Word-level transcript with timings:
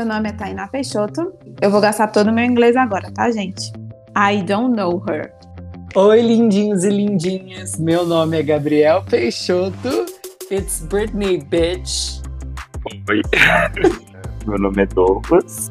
meu 0.00 0.06
nome 0.06 0.30
é 0.30 0.32
Tainá 0.32 0.66
Peixoto. 0.66 1.30
Eu 1.60 1.70
vou 1.70 1.78
gastar 1.78 2.08
todo 2.08 2.28
o 2.28 2.32
meu 2.32 2.42
inglês 2.42 2.74
agora, 2.74 3.12
tá, 3.12 3.30
gente? 3.30 3.70
I 4.16 4.42
don't 4.42 4.74
know 4.74 5.04
her. 5.06 5.30
Oi, 5.94 6.22
lindinhos 6.22 6.84
e 6.84 6.88
lindinhas. 6.88 7.78
Meu 7.78 8.06
nome 8.06 8.38
é 8.38 8.42
Gabriel 8.42 9.04
Peixoto. 9.04 10.06
It's 10.50 10.80
Britney, 10.80 11.44
bitch. 11.44 12.22
Oi. 13.10 13.20
meu 14.48 14.58
nome 14.58 14.84
é 14.84 14.86
Douglas. 14.86 15.70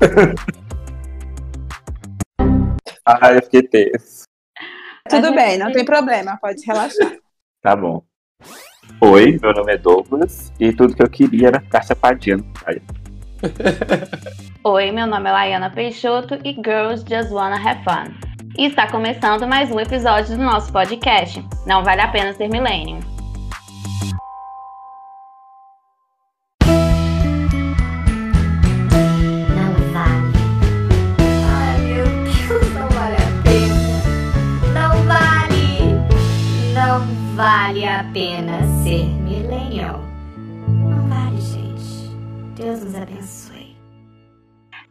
ah, 3.06 3.32
eu 3.32 3.42
fiquei 3.44 3.62
tenso. 3.62 4.24
Tudo 5.08 5.34
bem, 5.34 5.56
não 5.56 5.72
tem 5.72 5.86
problema, 5.86 6.36
pode 6.36 6.62
relaxar. 6.66 7.12
Tá 7.62 7.76
bom. 7.76 8.02
Oi, 9.02 9.38
meu 9.40 9.52
nome 9.52 9.74
é 9.74 9.78
Douglas 9.78 10.50
e 10.58 10.72
tudo 10.72 10.94
que 10.94 11.02
eu 11.02 11.10
queria 11.10 11.48
era 11.48 11.60
ficar 11.60 11.82
chapadinha 11.82 12.38
no 12.38 12.44
praia. 12.44 12.80
Oi, 14.64 14.90
meu 14.92 15.06
nome 15.06 15.28
é 15.28 15.32
Laiana 15.32 15.70
Peixoto 15.70 16.38
e 16.44 16.52
Girls 16.54 17.04
Just 17.08 17.30
Wanna 17.30 17.56
Have 17.56 17.82
Fun. 17.84 18.12
E 18.58 18.66
está 18.66 18.90
começando 18.90 19.46
mais 19.46 19.70
um 19.70 19.80
episódio 19.80 20.36
do 20.36 20.42
nosso 20.42 20.72
podcast. 20.72 21.44
Não 21.66 21.82
vale 21.82 22.02
a 22.02 22.08
pena 22.08 22.32
ser 22.34 22.48
não 36.74 37.06
vale 37.34 37.84
a 37.84 38.04
pena. 38.12 38.59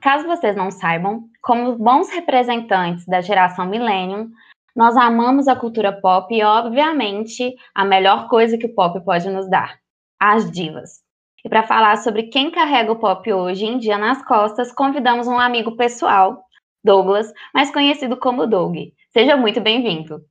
Caso 0.02 0.28
vocês 0.28 0.56
não 0.56 0.72
saibam, 0.72 1.26
como 1.42 1.78
bons 1.78 2.10
representantes 2.10 3.06
da 3.06 3.22
geração 3.22 3.66
millennium, 3.66 4.30
nós 4.76 4.96
amamos 4.96 5.48
a 5.48 5.56
cultura 5.56 5.92
pop 5.92 6.34
e, 6.34 6.44
obviamente, 6.44 7.56
a 7.76 7.84
melhor 7.84 8.30
coisa 8.30 8.58
que 8.58 8.66
o 8.66 8.74
pop 8.74 9.00
pode 9.04 9.30
nos 9.30 9.50
dar: 9.50 9.78
as 10.20 10.50
divas. 10.50 11.02
E 11.44 11.50
para 11.50 11.64
falar 11.64 11.98
sobre 11.98 12.24
quem 12.24 12.52
carrega 12.52 12.92
o 12.92 13.00
pop 13.00 13.32
hoje 13.32 13.66
em 13.66 13.78
dia 13.78 13.98
nas 13.98 14.24
costas, 14.24 14.72
convidamos 14.72 15.28
um 15.28 15.40
amigo 15.40 15.76
pessoal, 15.76 16.44
Douglas, 16.84 17.32
mais 17.54 17.72
conhecido 17.72 18.18
como 18.18 18.48
Doug. 18.48 18.76
Seja 19.12 19.36
muito 19.36 19.60
bem-vindo. 19.60 20.22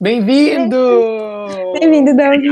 Bem-vindo! 0.00 0.76
Bem-vindo, 1.78 2.16
Doug. 2.16 2.42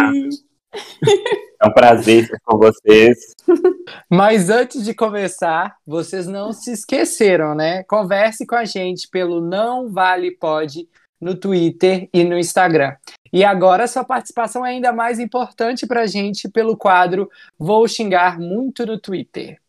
É 1.60 1.66
um 1.66 1.72
prazer 1.72 2.24
estar 2.24 2.38
com 2.44 2.56
vocês. 2.56 3.34
Mas 4.08 4.48
antes 4.48 4.84
de 4.84 4.94
começar, 4.94 5.76
vocês 5.86 6.26
não 6.26 6.52
se 6.52 6.72
esqueceram, 6.72 7.54
né? 7.54 7.82
Converse 7.84 8.46
com 8.46 8.54
a 8.54 8.64
gente 8.64 9.08
pelo 9.08 9.40
Não 9.40 9.88
Vale 9.90 10.30
Pode 10.30 10.88
no 11.20 11.34
Twitter 11.34 12.08
e 12.12 12.22
no 12.22 12.38
Instagram. 12.38 12.94
E 13.32 13.44
agora 13.44 13.88
sua 13.88 14.04
participação 14.04 14.64
é 14.64 14.70
ainda 14.70 14.92
mais 14.92 15.18
importante 15.18 15.86
pra 15.86 16.06
gente 16.06 16.48
pelo 16.48 16.76
quadro 16.76 17.28
Vou 17.58 17.86
Xingar 17.88 18.38
Muito 18.38 18.86
no 18.86 18.98
Twitter. 18.98 19.60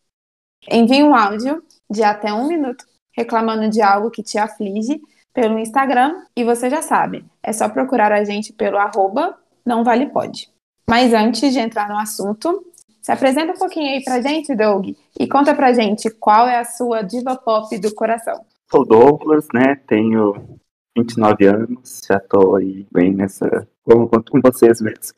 Envie 0.70 1.02
um 1.02 1.14
áudio 1.14 1.62
de 1.90 2.02
até 2.02 2.32
um 2.32 2.46
minuto 2.46 2.84
reclamando 3.12 3.68
de 3.68 3.82
algo 3.82 4.10
que 4.10 4.22
te 4.22 4.38
aflige 4.38 5.00
pelo 5.32 5.58
Instagram 5.58 6.24
e 6.36 6.44
você 6.44 6.70
já 6.70 6.82
sabe, 6.82 7.24
é 7.42 7.52
só 7.52 7.68
procurar 7.68 8.12
a 8.12 8.24
gente 8.24 8.52
pelo 8.52 8.78
arroba 8.78 9.38
não 9.64 9.84
vale 9.84 10.06
pode. 10.06 10.48
Mas 10.90 11.14
antes 11.14 11.52
de 11.52 11.60
entrar 11.60 11.88
no 11.88 11.96
assunto, 11.96 12.66
se 13.00 13.12
apresenta 13.12 13.52
um 13.52 13.56
pouquinho 13.56 13.92
aí 13.92 14.02
pra 14.02 14.20
gente, 14.20 14.56
Doug, 14.56 14.88
e 15.20 15.28
conta 15.28 15.54
pra 15.54 15.72
gente 15.72 16.10
qual 16.10 16.48
é 16.48 16.58
a 16.58 16.64
sua 16.64 17.02
diva 17.02 17.36
pop 17.36 17.78
do 17.78 17.94
coração. 17.94 18.44
Sou 18.68 18.84
Douglas, 18.84 19.46
né? 19.54 19.76
Tenho 19.86 20.58
29 20.98 21.46
anos, 21.46 22.02
já 22.08 22.18
tô 22.18 22.56
aí 22.56 22.84
bem 22.90 23.14
nessa. 23.14 23.68
Como 23.84 24.08
conto 24.08 24.32
com 24.32 24.40
vocês 24.40 24.80
mesmo. 24.80 25.14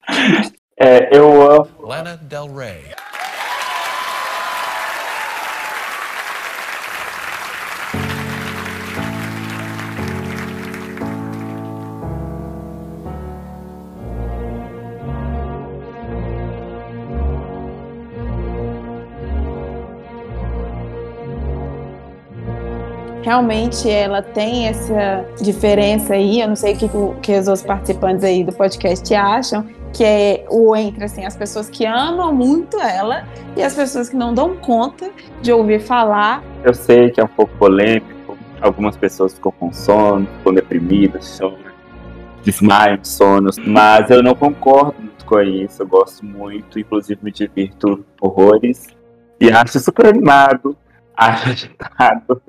É, 0.84 1.16
eu 1.16 1.48
amo. 1.48 1.68
Lana 1.80 2.16
Del 2.16 2.52
Rey. 2.56 2.82
Realmente 23.22 23.88
ela 23.88 24.20
tem 24.20 24.66
essa 24.66 25.24
diferença 25.40 26.14
aí, 26.14 26.40
eu 26.40 26.48
não 26.48 26.56
sei 26.56 26.74
o 26.74 26.76
que, 26.76 26.88
que 27.22 27.38
os 27.38 27.46
outros 27.46 27.64
participantes 27.64 28.24
aí 28.24 28.42
do 28.42 28.52
podcast 28.52 29.14
acham, 29.14 29.64
que 29.92 30.02
é 30.02 30.44
o 30.50 30.74
entre 30.74 31.04
assim, 31.04 31.24
as 31.24 31.36
pessoas 31.36 31.70
que 31.70 31.86
amam 31.86 32.34
muito 32.34 32.80
ela 32.80 33.24
e 33.56 33.62
as 33.62 33.74
pessoas 33.74 34.08
que 34.08 34.16
não 34.16 34.34
dão 34.34 34.56
conta 34.56 35.10
de 35.40 35.52
ouvir 35.52 35.80
falar. 35.80 36.42
Eu 36.64 36.74
sei 36.74 37.10
que 37.10 37.20
é 37.20 37.24
um 37.24 37.28
pouco 37.28 37.54
polêmico. 37.56 38.36
Algumas 38.60 38.96
pessoas 38.96 39.34
ficam 39.34 39.52
com 39.52 39.72
sono, 39.72 40.26
ficam 40.38 40.54
deprimidas, 40.54 41.36
choram, 41.36 41.58
desmaiam 42.44 42.96
de 42.96 43.08
sono. 43.08 43.50
Mas 43.66 44.08
eu 44.10 44.22
não 44.22 44.34
concordo 44.34 44.94
muito 45.00 45.24
com 45.26 45.40
isso. 45.40 45.82
Eu 45.82 45.86
gosto 45.86 46.24
muito, 46.24 46.78
inclusive 46.78 47.20
me 47.22 47.30
divirto 47.30 48.04
horrores. 48.20 48.86
E 49.40 49.50
acho 49.50 49.80
super 49.80 50.06
animado, 50.06 50.76
acho 51.16 51.50
agitado. 51.50 52.42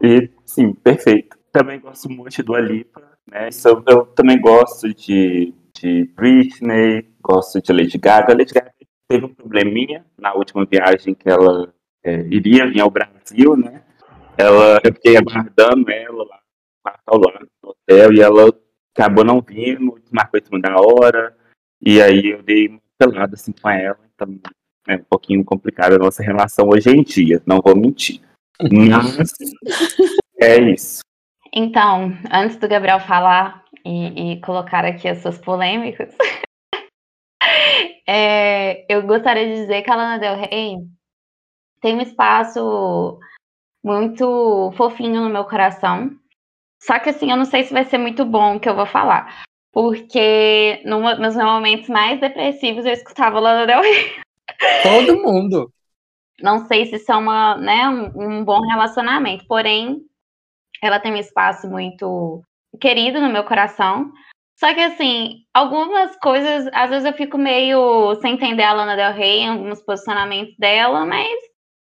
E, 0.00 0.30
sim, 0.44 0.72
perfeito. 0.74 1.36
Também 1.52 1.80
gosto 1.80 2.10
muito 2.10 2.42
do 2.42 2.54
Alipa, 2.54 3.00
né? 3.26 3.48
Eu, 3.64 3.82
eu 3.88 4.06
também 4.06 4.40
gosto 4.40 4.92
de, 4.92 5.54
de 5.74 6.04
Britney, 6.14 7.08
gosto 7.20 7.60
de 7.60 7.72
Lady 7.72 7.98
Gaga. 7.98 8.32
A 8.32 8.36
Lady 8.36 8.52
Gaga 8.52 8.72
teve 9.08 9.24
um 9.24 9.34
probleminha 9.34 10.04
na 10.18 10.34
última 10.34 10.64
viagem 10.64 11.14
que 11.14 11.28
ela 11.28 11.72
é, 12.04 12.20
iria 12.30 12.70
vir 12.70 12.80
ao 12.80 12.90
Brasil, 12.90 13.56
né? 13.56 13.82
Ela, 14.36 14.80
eu 14.84 14.92
fiquei 14.92 15.16
aguardando 15.16 15.90
ela 15.90 16.24
lá, 16.24 16.98
ao 17.06 17.18
lado 17.18 17.48
no 17.62 17.70
hotel, 17.70 18.12
e 18.12 18.20
ela 18.20 18.52
acabou 18.94 19.24
não 19.24 19.40
vindo, 19.40 19.98
marcou 20.10 20.38
em 20.38 20.44
cima 20.44 20.60
da 20.60 20.76
hora, 20.76 21.34
e 21.80 22.00
aí 22.00 22.30
eu 22.30 22.42
dei 22.42 22.68
uma 22.68 22.80
pelada 22.98 23.34
assim 23.34 23.52
com 23.52 23.68
ela, 23.68 23.98
então 24.14 24.38
é 24.88 24.96
um 24.96 25.04
pouquinho 25.04 25.44
complicada 25.44 25.96
a 25.96 25.98
nossa 25.98 26.22
relação 26.22 26.68
hoje 26.68 26.90
em 26.90 27.02
dia, 27.02 27.42
não 27.46 27.60
vou 27.64 27.74
mentir. 27.74 28.20
Mas 28.60 29.32
é 30.40 30.58
isso. 30.70 31.00
Então, 31.52 32.12
antes 32.30 32.56
do 32.56 32.68
Gabriel 32.68 33.00
falar 33.00 33.64
e, 33.84 34.32
e 34.32 34.40
colocar 34.40 34.84
aqui 34.84 35.08
as 35.08 35.18
suas 35.18 35.38
polêmicas, 35.38 36.14
é, 38.06 38.84
eu 38.92 39.02
gostaria 39.02 39.46
de 39.46 39.62
dizer 39.62 39.82
que 39.82 39.90
a 39.90 39.96
Lana 39.96 40.18
Del 40.18 40.36
Rey 40.36 40.76
tem 41.80 41.94
um 41.96 42.00
espaço 42.00 43.18
muito 43.84 44.72
fofinho 44.76 45.22
no 45.22 45.30
meu 45.30 45.44
coração. 45.44 46.10
Só 46.82 46.98
que 46.98 47.10
assim, 47.10 47.30
eu 47.30 47.36
não 47.36 47.44
sei 47.44 47.64
se 47.64 47.72
vai 47.72 47.84
ser 47.84 47.98
muito 47.98 48.24
bom 48.24 48.56
o 48.56 48.60
que 48.60 48.68
eu 48.68 48.74
vou 48.74 48.86
falar. 48.86 49.44
Porque 49.72 50.82
numa, 50.84 51.14
nos 51.14 51.36
meus 51.36 51.50
momentos 51.50 51.88
mais 51.88 52.20
depressivos 52.20 52.84
eu 52.84 52.92
escutava 52.92 53.40
Lana 53.40 53.66
Del 53.66 53.82
Rey. 53.82 54.12
Todo 54.82 55.22
mundo. 55.22 55.72
Não 56.40 56.66
sei 56.66 56.86
se 56.86 56.96
isso 56.96 57.10
é 57.10 57.16
uma, 57.16 57.56
né, 57.56 57.88
um, 57.88 58.40
um 58.40 58.44
bom 58.44 58.60
relacionamento, 58.60 59.46
porém, 59.46 60.00
ela 60.82 61.00
tem 61.00 61.12
um 61.12 61.16
espaço 61.16 61.68
muito 61.68 62.42
querido 62.80 63.20
no 63.20 63.30
meu 63.30 63.44
coração. 63.44 64.12
Só 64.58 64.72
que, 64.72 64.80
assim, 64.80 65.44
algumas 65.52 66.16
coisas, 66.16 66.68
às 66.72 66.90
vezes 66.90 67.04
eu 67.06 67.12
fico 67.12 67.36
meio 67.36 68.14
sem 68.16 68.34
entender 68.34 68.62
a 68.62 68.72
Lana 68.72 68.96
Del 68.96 69.12
Rey 69.12 69.40
em 69.40 69.48
alguns 69.48 69.82
posicionamentos 69.82 70.54
dela, 70.58 71.04
mas 71.04 71.28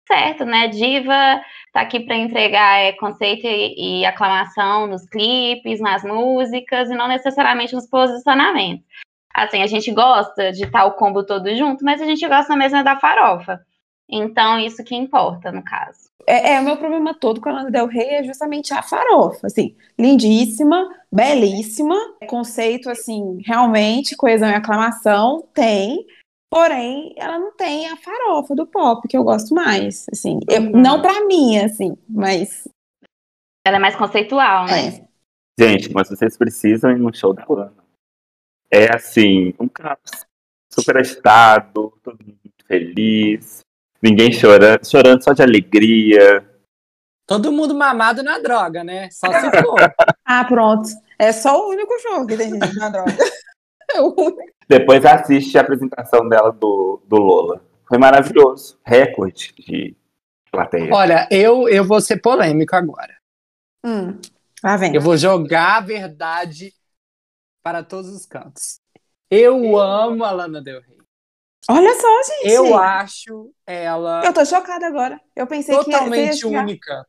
certo, 0.08 0.46
né? 0.46 0.68
Diva 0.70 1.42
tá 1.74 1.82
aqui 1.82 2.00
para 2.00 2.16
entregar 2.16 2.80
é, 2.80 2.94
conceito 2.94 3.46
e, 3.46 4.02
e 4.02 4.06
aclamação 4.06 4.88
nos 4.88 5.06
clipes, 5.08 5.80
nas 5.80 6.04
músicas, 6.04 6.90
e 6.90 6.96
não 6.96 7.08
necessariamente 7.08 7.76
nos 7.76 7.88
posicionamentos. 7.88 8.86
Assim, 9.34 9.62
a 9.62 9.68
gente 9.68 9.92
gosta 9.92 10.52
de 10.52 10.64
estar 10.64 10.86
o 10.86 10.94
combo 10.94 11.26
todo 11.26 11.54
junto, 11.56 11.86
mas 11.86 12.02
a 12.02 12.06
gente 12.06 12.28
gosta 12.28 12.56
mesmo 12.56 12.80
é 12.80 12.84
da 12.84 13.00
farofa. 13.00 13.60
Então, 14.10 14.58
isso 14.60 14.84
que 14.84 14.96
importa, 14.96 15.52
no 15.52 15.64
caso. 15.64 16.08
É, 16.26 16.54
é, 16.54 16.60
o 16.60 16.64
meu 16.64 16.78
problema 16.78 17.14
todo 17.14 17.40
com 17.40 17.50
a 17.50 17.54
Lana 17.54 17.72
Del 17.72 17.88
Rey 17.88 18.08
é 18.16 18.24
justamente 18.24 18.74
a 18.74 18.82
farofa, 18.82 19.48
assim, 19.48 19.76
lindíssima, 19.98 20.94
belíssima, 21.12 21.96
conceito, 22.28 22.90
assim, 22.90 23.42
realmente, 23.46 24.16
coesão 24.16 24.50
e 24.50 24.54
aclamação, 24.54 25.48
tem, 25.54 26.06
porém, 26.50 27.14
ela 27.18 27.40
não 27.40 27.56
tem 27.56 27.88
a 27.90 27.96
farofa 27.98 28.54
do 28.56 28.68
pop, 28.68 29.08
que 29.08 29.16
eu 29.16 29.24
gosto 29.24 29.54
mais, 29.56 30.06
assim, 30.12 30.40
eu- 30.50 30.64
Uhum. 30.64 30.72
não 30.82 31.02
pra 31.02 31.26
mim, 31.26 31.58
assim, 31.60 31.98
mas, 32.10 32.68
Ela 33.66 33.78
é 33.78 33.80
mais 33.80 33.96
conceitual, 33.96 34.66
né? 34.68 34.88
é. 34.88 35.08
Gente, 35.60 35.92
mas 35.94 36.08
vocês 36.08 36.38
precisam 36.38 36.92
ir 36.92 37.00
no 37.00 37.14
show 37.14 37.34
da 37.34 37.46
Lana. 37.50 37.84
É 38.72 38.96
assim, 38.96 39.54
um 39.60 39.68
caos 39.68 40.26
super 40.72 40.98
agitado, 40.98 41.94
todo 42.04 42.18
mundo 42.24 42.38
muito 42.44 42.66
feliz. 42.66 43.60
Ninguém 44.02 44.30
chora, 44.40 44.80
chorando 44.84 45.24
só 45.24 45.34
de 45.34 45.42
alegria. 45.42 46.48
Todo 47.26 47.52
mundo 47.52 47.76
mamado 47.76 48.24
na 48.24 48.40
droga, 48.40 48.84
né? 48.84 49.10
Só 49.12 49.28
se 49.32 49.62
for. 49.62 49.78
Ah, 50.30 50.44
pronto. 50.44 50.90
É 51.18 51.32
só 51.32 51.66
o 51.66 51.70
único 51.70 51.98
show 52.00 52.28
que 52.28 52.36
tem 52.36 52.52
gente 52.52 52.76
na 52.76 52.90
droga. 52.90 53.14
É 53.90 54.02
o 54.02 54.14
único. 54.18 54.58
Depois 54.68 55.06
assiste 55.06 55.58
a 55.58 55.62
apresentação 55.62 56.28
dela 56.28 56.52
do, 56.52 57.02
do 57.08 57.16
Lola. 57.16 57.62
Foi 57.88 57.98
maravilhoso. 57.98 58.78
Recorde 58.86 59.54
de 59.58 59.96
plateia. 60.52 60.94
Olha, 60.94 61.26
eu, 61.32 61.70
eu 61.70 61.86
vou 61.86 62.02
ser 62.02 62.18
polêmico 62.18 62.76
agora. 62.76 63.16
Hum, 63.86 64.20
lá 64.62 64.76
vem. 64.76 64.94
Eu 64.94 65.00
vou 65.00 65.16
jogar 65.16 65.78
a 65.78 65.82
verdade 65.82 66.74
para 67.64 67.82
todos 67.82 68.10
os 68.14 68.26
cantos. 68.26 68.82
Eu 69.32 69.78
amo 69.78 70.26
a 70.26 70.32
Lana 70.32 70.62
Del 70.62 70.82
Rey. 70.82 70.97
Olha 71.70 71.94
só, 72.00 72.24
gente. 72.24 72.54
Eu 72.54 72.78
acho 72.78 73.54
ela 73.66 74.24
Eu 74.26 74.34
tô 74.34 74.46
chocada 74.46 74.88
agora. 74.88 75.20
Eu 75.36 75.46
pensei 75.48 75.78
que 75.78 75.86
totalmente 75.86 76.36
ia 76.42 76.50
ficar- 76.50 76.62
única. 76.64 77.08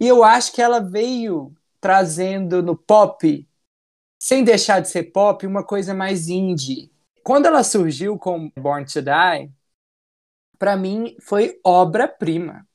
E 0.00 0.06
eu 0.06 0.24
acho 0.24 0.52
que 0.52 0.62
ela 0.62 0.80
veio 0.80 1.54
trazendo 1.80 2.62
no 2.62 2.76
pop, 2.76 3.46
sem 4.18 4.42
deixar 4.42 4.80
de 4.80 4.88
ser 4.88 5.04
pop, 5.04 5.46
uma 5.46 5.62
coisa 5.62 5.94
mais 5.94 6.28
indie. 6.28 6.90
Quando 7.22 7.46
ela 7.46 7.62
surgiu 7.62 8.18
com 8.18 8.50
Born 8.58 8.84
to 8.86 9.00
Die, 9.02 9.52
pra 10.58 10.76
mim 10.76 11.16
foi 11.20 11.60
obra-prima. 11.64 12.66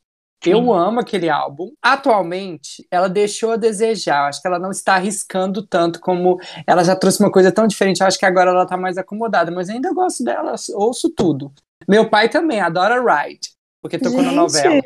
Eu 0.50 0.74
amo 0.74 1.00
aquele 1.00 1.30
álbum. 1.30 1.72
Atualmente, 1.82 2.86
ela 2.92 3.08
deixou 3.10 3.52
a 3.52 3.56
desejar. 3.58 4.28
Acho 4.28 4.42
que 4.42 4.48
ela 4.48 4.60
não 4.60 4.72
está 4.72 4.96
arriscando 4.96 5.66
tanto 5.66 6.00
como 6.00 6.40
ela 6.68 6.84
já 6.84 6.96
trouxe 6.96 7.22
uma 7.22 7.32
coisa 7.32 7.52
tão 7.52 7.68
diferente. 7.68 8.04
Acho 8.04 8.20
que 8.20 8.26
agora 8.26 8.52
ela 8.52 8.66
tá 8.66 8.76
mais 8.78 8.98
acomodada, 8.98 9.52
mas 9.52 9.70
ainda 9.70 9.94
gosto 9.94 10.24
dela, 10.24 10.56
ouço 10.74 11.10
tudo. 11.10 11.52
Meu 11.88 12.10
pai 12.10 12.30
também 12.30 12.60
adora 12.62 12.96
Ride, 13.02 13.50
porque 13.82 13.98
tocou 13.98 14.22
na 14.22 14.30
Gente, 14.30 14.36
novela. 14.36 14.82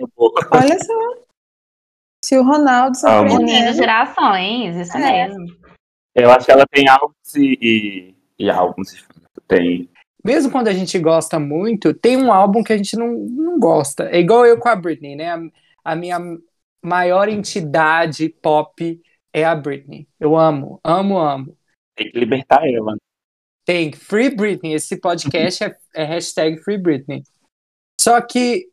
Olha 0.52 0.80
só. 0.84 0.94
Se 2.26 2.38
o 2.38 2.44
Ronaldo 2.44 2.98
Amo. 3.06 3.36
Unindo 3.36 3.74
gerações, 3.74 4.76
isso 4.76 4.98
É. 4.98 5.28
mesmo. 5.28 5.46
Eu 6.16 6.32
acho 6.32 6.46
que 6.46 6.52
ela 6.52 6.66
tem 6.72 6.90
álbuns 6.90 7.36
e, 7.36 7.58
e, 7.62 8.46
e 8.46 8.50
álbuns. 8.50 9.06
Tem. 9.48 9.88
Mesmo 10.28 10.52
quando 10.52 10.68
a 10.68 10.74
gente 10.74 11.00
gosta 11.00 11.40
muito, 11.40 11.94
tem 11.94 12.18
um 12.18 12.34
álbum 12.34 12.62
que 12.62 12.74
a 12.74 12.78
gente 12.78 12.98
não, 12.98 13.14
não 13.14 13.58
gosta. 13.58 14.10
É 14.10 14.20
igual 14.20 14.46
eu 14.46 14.60
com 14.60 14.68
a 14.68 14.76
Britney, 14.76 15.16
né? 15.16 15.30
A, 15.32 15.40
a 15.86 15.96
minha 15.96 16.20
maior 16.84 17.30
entidade 17.30 18.28
pop 18.28 19.02
é 19.32 19.46
a 19.46 19.56
Britney. 19.56 20.06
Eu 20.20 20.36
amo, 20.36 20.82
amo, 20.84 21.18
amo. 21.18 21.58
Tem 21.96 22.12
que 22.12 22.20
libertar 22.20 22.68
ela. 22.68 22.98
Tem 23.66 23.94
Free 23.94 24.30
Britney, 24.30 24.74
esse 24.74 25.00
podcast 25.00 25.64
é, 25.64 25.78
é 25.96 26.04
hashtag 26.04 26.58
Free 26.62 26.78
Britney. 26.78 27.24
Só 28.00 28.20
que 28.20 28.68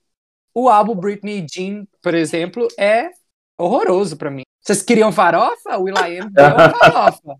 o 0.52 0.68
álbum 0.68 0.96
Britney 0.96 1.46
Jean, 1.48 1.86
por 2.02 2.14
exemplo, 2.14 2.66
é 2.76 3.10
horroroso 3.56 4.16
pra 4.16 4.28
mim. 4.28 4.42
Vocês 4.60 4.82
queriam 4.82 5.12
farofa? 5.12 5.78
O 5.78 5.84
Will.i.am 5.84 6.30
deu 6.30 6.44
farofa. 6.78 7.36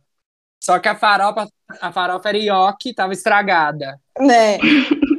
Só 0.65 0.79
que 0.79 0.89
a 0.89 0.95
farofa, 0.95 1.47
a 1.79 1.93
farofa 1.93 2.31
era 2.31 2.39
ioki, 2.39 2.95
tava 2.95 3.13
estragada. 3.13 4.01
Né? 4.19 4.59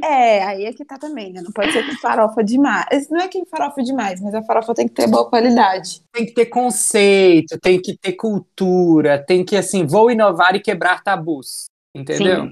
É, 0.03 0.43
aí 0.43 0.65
é 0.65 0.73
que 0.73 0.83
tá 0.83 0.97
também, 0.97 1.31
né? 1.31 1.41
Não 1.43 1.51
pode 1.51 1.71
ser 1.71 1.83
que 1.83 1.97
farofa 1.97 2.43
demais. 2.43 3.07
Não 3.11 3.21
é 3.21 3.27
que 3.27 3.45
farofa 3.45 3.83
demais, 3.83 4.19
mas 4.21 4.33
a 4.33 4.41
farofa 4.41 4.73
tem 4.73 4.87
que 4.87 4.95
ter 4.95 5.07
boa 5.07 5.29
qualidade. 5.29 6.01
tem 6.11 6.25
que 6.25 6.33
ter 6.33 6.47
conceito, 6.47 7.59
tem 7.59 7.79
que 7.79 7.95
ter 7.95 8.13
cultura, 8.13 9.23
tem 9.23 9.45
que, 9.45 9.55
assim, 9.55 9.85
vou 9.85 10.09
inovar 10.09 10.55
e 10.55 10.59
quebrar 10.59 11.03
tabus. 11.03 11.65
Entendeu? 11.93 12.49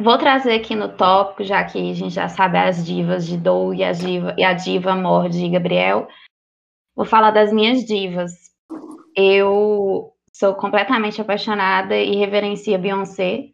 Vou 0.00 0.18
trazer 0.18 0.54
aqui 0.54 0.74
no 0.74 0.88
tópico, 0.88 1.44
já 1.44 1.62
que 1.62 1.78
a 1.78 1.94
gente 1.94 2.14
já 2.14 2.28
sabe 2.28 2.58
as 2.58 2.84
divas 2.84 3.24
de 3.24 3.36
Dou 3.36 3.72
e 3.72 3.84
a 3.84 3.92
diva, 3.92 4.34
e 4.36 4.42
a 4.42 4.52
diva 4.52 4.90
amor 4.90 5.28
de 5.28 5.48
Gabriel. 5.48 6.08
Vou 6.96 7.06
falar 7.06 7.30
das 7.30 7.52
minhas 7.52 7.84
divas. 7.84 8.32
Eu 9.16 10.13
sou 10.34 10.54
completamente 10.54 11.20
apaixonada 11.20 11.96
e 11.96 12.16
reverencio 12.16 12.74
a 12.74 12.78
Beyoncé. 12.78 13.50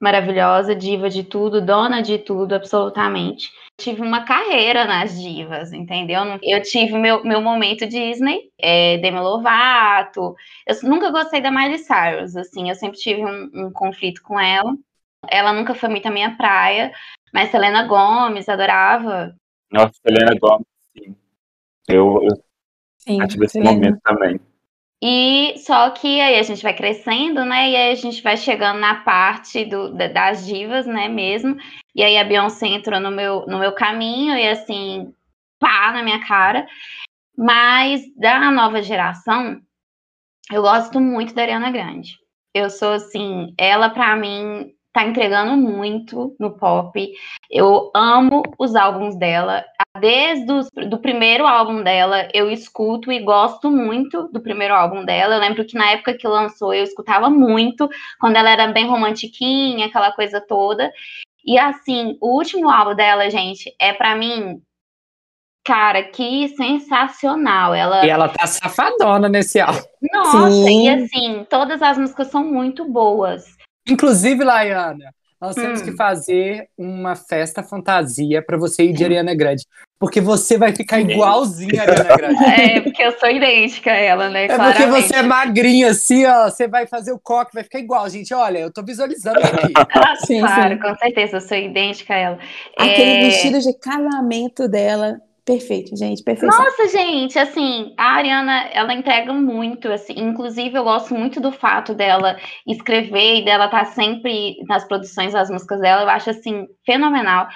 Maravilhosa, 0.00 0.74
diva 0.74 1.08
de 1.08 1.22
tudo, 1.22 1.64
dona 1.64 2.02
de 2.02 2.18
tudo, 2.18 2.54
absolutamente. 2.54 3.52
Tive 3.80 4.00
uma 4.02 4.24
carreira 4.24 4.84
nas 4.84 5.20
divas, 5.20 5.72
entendeu? 5.72 6.20
Eu 6.42 6.60
tive 6.62 6.98
meu, 6.98 7.22
meu 7.24 7.40
momento 7.40 7.86
Disney, 7.86 8.50
é, 8.58 8.98
Demi 8.98 9.20
Lovato. 9.20 10.34
Eu 10.66 10.76
nunca 10.88 11.10
gostei 11.10 11.40
da 11.40 11.50
Miley 11.52 11.78
Cyrus, 11.78 12.36
assim, 12.36 12.68
eu 12.68 12.74
sempre 12.74 12.98
tive 12.98 13.24
um, 13.24 13.50
um 13.66 13.72
conflito 13.72 14.22
com 14.22 14.38
ela. 14.38 14.76
Ela 15.30 15.52
nunca 15.52 15.74
foi 15.74 15.88
muito 15.88 16.06
a 16.06 16.10
minha 16.10 16.36
praia, 16.36 16.92
mas 17.32 17.50
Selena 17.50 17.86
Gomes, 17.86 18.48
adorava. 18.48 19.36
Nossa, 19.70 19.94
Helena 20.04 20.34
Gomes, 20.40 20.66
sim. 20.96 21.16
Eu, 21.88 22.20
eu 22.22 22.42
Sim, 22.98 23.26
tive 23.26 23.46
esse 23.46 23.52
Selena. 23.52 23.72
momento 23.72 24.00
também. 24.02 24.40
E 25.02 25.54
só 25.58 25.90
que 25.90 26.20
aí 26.20 26.38
a 26.38 26.42
gente 26.44 26.62
vai 26.62 26.74
crescendo, 26.74 27.44
né? 27.44 27.70
E 27.70 27.76
aí 27.76 27.92
a 27.92 27.94
gente 27.96 28.22
vai 28.22 28.36
chegando 28.36 28.78
na 28.78 29.02
parte 29.02 29.64
do, 29.64 29.92
da- 29.94 30.06
das 30.08 30.46
divas, 30.46 30.86
né, 30.86 31.08
mesmo. 31.08 31.56
E 31.94 32.02
aí 32.04 32.16
a 32.16 32.24
Beyoncé 32.24 32.68
entrou 32.68 33.00
no 33.00 33.10
meu, 33.10 33.44
no 33.46 33.58
meu 33.58 33.72
caminho 33.74 34.36
e 34.36 34.48
assim, 34.48 35.12
pá 35.58 35.92
na 35.92 36.02
minha 36.02 36.24
cara. 36.26 36.66
Mas 37.36 38.02
da 38.16 38.50
nova 38.50 38.82
geração, 38.82 39.60
eu 40.52 40.62
gosto 40.62 41.00
muito 41.00 41.34
da 41.34 41.42
Ariana 41.42 41.70
Grande. 41.70 42.18
Eu 42.54 42.70
sou 42.70 42.92
assim, 42.92 43.54
ela 43.58 43.90
pra 43.90 44.16
mim 44.16 44.72
tá 44.92 45.04
entregando 45.06 45.56
muito 45.56 46.36
no 46.38 46.50
pop. 46.56 47.12
Eu 47.50 47.90
amo 47.94 48.42
os 48.58 48.76
álbuns 48.76 49.16
dela. 49.16 49.64
Desde 49.98 50.50
o 50.52 50.88
do 50.88 50.98
primeiro 50.98 51.46
álbum 51.46 51.82
dela, 51.82 52.28
eu 52.32 52.50
escuto 52.50 53.10
e 53.10 53.20
gosto 53.20 53.70
muito 53.70 54.28
do 54.28 54.40
primeiro 54.40 54.74
álbum 54.74 55.04
dela. 55.04 55.34
Eu 55.34 55.40
lembro 55.40 55.64
que 55.64 55.76
na 55.76 55.92
época 55.92 56.16
que 56.16 56.26
lançou, 56.26 56.72
eu 56.74 56.84
escutava 56.84 57.30
muito, 57.30 57.88
quando 58.20 58.36
ela 58.36 58.50
era 58.50 58.68
bem 58.68 58.86
romantiquinha, 58.86 59.86
aquela 59.86 60.12
coisa 60.12 60.40
toda. 60.40 60.90
E 61.44 61.58
assim, 61.58 62.16
o 62.20 62.36
último 62.36 62.70
álbum 62.70 62.94
dela, 62.94 63.28
gente, 63.30 63.74
é 63.78 63.92
pra 63.92 64.14
mim, 64.14 64.62
cara, 65.64 66.02
que 66.04 66.48
sensacional. 66.50 67.74
Ela 67.74 68.04
E 68.04 68.10
ela 68.10 68.28
tá 68.28 68.46
safadona 68.46 69.28
nesse 69.28 69.60
álbum. 69.60 69.80
nossa, 70.12 70.50
Sim. 70.50 70.86
e 70.86 70.88
assim, 70.88 71.46
todas 71.48 71.82
as 71.82 71.98
músicas 71.98 72.28
são 72.28 72.44
muito 72.44 72.84
boas. 72.84 73.44
Inclusive, 73.88 74.44
Laiana, 74.44 75.12
nós 75.40 75.54
temos 75.56 75.80
Hum. 75.80 75.84
que 75.84 75.92
fazer 75.96 76.68
uma 76.78 77.16
festa 77.16 77.62
fantasia 77.64 78.40
pra 78.40 78.56
você 78.56 78.84
ir 78.84 78.92
de 78.92 79.04
Ariana 79.04 79.34
Grande. 79.34 79.64
Porque 79.98 80.20
você 80.20 80.56
vai 80.56 80.72
ficar 80.74 81.00
igualzinha 81.00 81.80
a 81.80 81.84
Ariana 81.84 82.16
Grande. 82.16 82.44
É, 82.44 82.80
porque 82.80 83.02
eu 83.02 83.18
sou 83.18 83.28
idêntica 83.28 83.90
a 83.90 83.96
ela, 83.96 84.28
né? 84.30 84.44
É 84.44 84.48
porque 84.48 84.56
claramente. 84.84 85.08
você 85.08 85.16
é 85.16 85.22
magrinha 85.22 85.90
assim, 85.90 86.24
ó. 86.26 86.48
Você 86.48 86.68
vai 86.68 86.86
fazer 86.86 87.12
o 87.12 87.18
coque, 87.20 87.54
vai 87.54 87.64
ficar 87.64 87.78
igual, 87.80 88.08
gente. 88.08 88.32
Olha, 88.32 88.58
eu 88.58 88.72
tô 88.72 88.82
visualizando 88.84 89.38
aqui. 89.40 89.72
Ah, 89.94 90.16
Sim, 90.24 90.40
claro, 90.40 90.74
sim. 90.74 90.80
com 90.80 90.96
certeza, 90.96 91.36
eu 91.36 91.40
sou 91.40 91.56
idêntica 91.56 92.14
a 92.14 92.18
ela. 92.18 92.38
Aquele 92.78 93.10
É, 93.10 93.20
vestido 93.24 93.58
de 93.60 93.72
casamento 93.78 94.68
dela, 94.68 95.20
perfeito, 95.44 95.96
gente, 95.96 96.22
perfeito. 96.22 96.54
Nossa, 96.54 96.88
gente, 96.88 97.38
assim, 97.38 97.94
a 97.96 98.14
Ariana, 98.14 98.68
ela 98.72 98.94
entrega 98.94 99.32
muito, 99.32 99.88
assim, 99.88 100.14
inclusive 100.16 100.76
eu 100.76 100.84
gosto 100.84 101.14
muito 101.14 101.40
do 101.40 101.50
fato 101.50 101.94
dela 101.94 102.36
escrever 102.66 103.40
e 103.40 103.44
dela 103.44 103.66
estar 103.66 103.84
sempre 103.86 104.56
nas 104.68 104.84
produções 104.84 105.32
das 105.32 105.50
músicas 105.50 105.80
dela, 105.80 106.02
eu 106.02 106.08
acho, 106.08 106.30
assim, 106.30 106.66
fenomenal. 106.84 107.48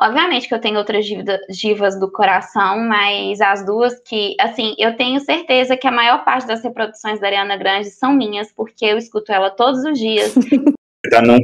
Obviamente 0.00 0.48
que 0.48 0.54
eu 0.54 0.60
tenho 0.60 0.78
outras 0.78 1.06
divas 1.50 1.98
do 1.98 2.10
coração, 2.10 2.78
mas 2.80 3.40
as 3.40 3.64
duas 3.64 3.98
que, 4.00 4.34
assim, 4.40 4.74
eu 4.78 4.96
tenho 4.96 5.20
certeza 5.20 5.76
que 5.76 5.86
a 5.86 5.92
maior 5.92 6.24
parte 6.24 6.46
das 6.46 6.62
reproduções 6.62 7.20
da 7.20 7.26
Ariana 7.26 7.56
Grande 7.56 7.90
são 7.90 8.12
minhas, 8.12 8.52
porque 8.52 8.84
eu 8.84 8.98
escuto 8.98 9.32
ela 9.32 9.50
todos 9.50 9.84
os 9.84 9.98
dias. 9.98 10.34
Tá 11.08 11.22
no 11.22 11.34
1% 11.34 11.40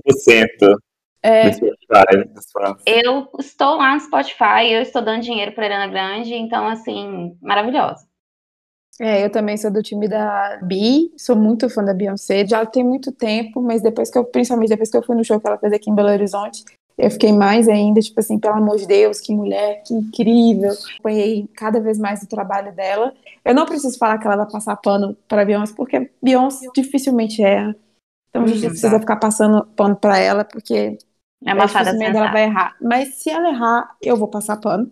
É, 1.23 1.51
fãs. 2.53 2.83
eu 2.87 3.29
estou 3.39 3.77
lá 3.77 3.95
no 3.95 4.01
Spotify, 4.01 4.71
eu 4.73 4.83
estou 4.83 5.03
dando 5.03 5.23
dinheiro 5.23 5.53
para 5.53 5.65
Ariana 5.65 5.87
Grande, 5.89 6.35
então, 6.35 6.67
assim, 6.67 7.37
maravilhosa. 7.41 8.07
é, 9.01 9.25
eu 9.25 9.31
também 9.31 9.57
sou 9.57 9.71
do 9.71 9.83
time 9.83 10.07
da 10.09 10.59
Bi, 10.63 11.13
sou 11.19 11.35
muito 11.35 11.69
fã 11.71 11.83
da 11.85 11.95
Beyoncé, 11.95 12.47
já 12.47 12.65
tem 12.67 12.85
muito 12.85 13.11
tempo, 13.11 13.61
mas 13.61 13.83
depois 13.83 14.11
que 14.11 14.19
eu, 14.19 14.25
principalmente 14.25 14.69
depois 14.69 14.91
que 14.91 14.97
eu 14.97 15.03
fui 15.03 15.17
no 15.17 15.25
show 15.25 15.41
que 15.41 15.47
ela 15.47 15.59
fez 15.59 15.73
aqui 15.73 15.91
em 15.91 15.95
Belo 15.95 16.11
Horizonte, 16.11 16.65
eu 16.99 17.11
fiquei 17.11 17.33
mais 17.33 17.69
ainda, 17.69 18.01
tipo 18.01 18.21
assim, 18.21 18.39
pelo 18.39 18.55
amor 18.55 18.77
de 18.77 18.87
Deus, 18.87 19.19
que 19.19 19.35
mulher, 19.35 19.83
que 19.85 19.95
incrível. 19.95 20.71
Acompanhei 20.73 21.49
cada 21.57 21.81
vez 21.81 21.99
mais 21.99 22.23
o 22.23 22.29
trabalho 22.29 22.73
dela. 22.75 23.13
Eu 23.45 23.55
não 23.55 23.65
preciso 23.67 23.99
falar 23.99 24.19
que 24.19 24.27
ela 24.27 24.37
vai 24.37 24.49
passar 24.51 24.77
pano 24.77 25.17
para 25.27 25.45
Beyoncé, 25.45 25.75
porque 25.75 26.11
Beyoncé 26.23 26.67
dificilmente 26.75 27.43
erra. 27.43 27.75
Então 28.31 28.45
a 28.45 28.47
gente 28.47 28.63
Uhum, 28.63 28.63
não 28.65 28.71
precisa 28.71 28.99
tá. 28.99 29.01
ficar 29.01 29.17
passando 29.17 29.65
pano 29.77 29.97
para 29.97 30.19
ela, 30.19 30.45
porque 30.45 30.99
É 31.45 31.55
uma 31.55 31.69
fada 31.69 31.91
dificilmente 31.91 32.17
ela 32.17 32.33
vai 32.33 32.45
errar. 32.45 32.77
Mas 32.81 33.17
se 33.17 33.31
ela 33.31 33.49
errar, 33.49 33.97
eu 34.01 34.17
vou 34.17 34.29
passar 34.29 34.57
pano. 34.59 34.91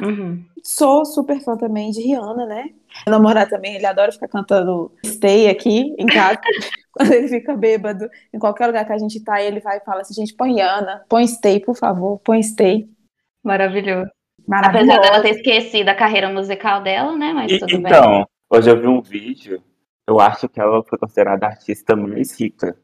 Uhum. 0.00 0.44
Sou 0.62 1.04
super 1.04 1.40
fã 1.40 1.56
também 1.56 1.90
de 1.90 2.00
Rihanna, 2.00 2.46
né? 2.46 2.70
Meu 3.06 3.16
namorado 3.16 3.50
também, 3.50 3.74
ele 3.74 3.86
adora 3.86 4.12
ficar 4.12 4.28
cantando 4.28 4.92
Stay 5.04 5.48
aqui 5.48 5.94
em 5.98 6.06
casa. 6.06 6.38
Quando 6.92 7.12
ele 7.12 7.28
fica 7.28 7.56
bêbado, 7.56 8.08
em 8.32 8.38
qualquer 8.38 8.66
lugar 8.66 8.84
que 8.84 8.92
a 8.92 8.98
gente 8.98 9.22
tá, 9.22 9.40
ele 9.42 9.60
vai 9.60 9.78
e 9.78 9.84
fala 9.84 10.00
assim: 10.00 10.14
gente, 10.14 10.34
põe 10.34 10.54
Rihanna, 10.54 11.04
põe 11.08 11.26
Stay, 11.26 11.60
por 11.60 11.76
favor, 11.76 12.18
põe 12.20 12.42
Stay. 12.42 12.88
Maravilhoso. 13.44 14.10
Maravilhosa. 14.46 14.92
Apesar 14.98 15.10
dela 15.10 15.22
ter 15.22 15.30
esquecido 15.36 15.88
a 15.88 15.94
carreira 15.94 16.28
musical 16.30 16.82
dela, 16.82 17.16
né? 17.16 17.32
Mas 17.32 17.52
E- 17.52 17.58
tudo 17.58 17.78
bem. 17.78 17.92
então, 17.92 18.26
hoje 18.50 18.70
eu 18.70 18.80
vi 18.80 18.86
um 18.86 19.00
vídeo, 19.00 19.62
eu 20.08 20.20
acho 20.20 20.48
que 20.48 20.60
ela 20.60 20.82
foi 20.84 20.98
considerada 20.98 21.46
a 21.46 21.50
artista 21.50 21.94
mais 21.94 22.38
rica 22.38 22.76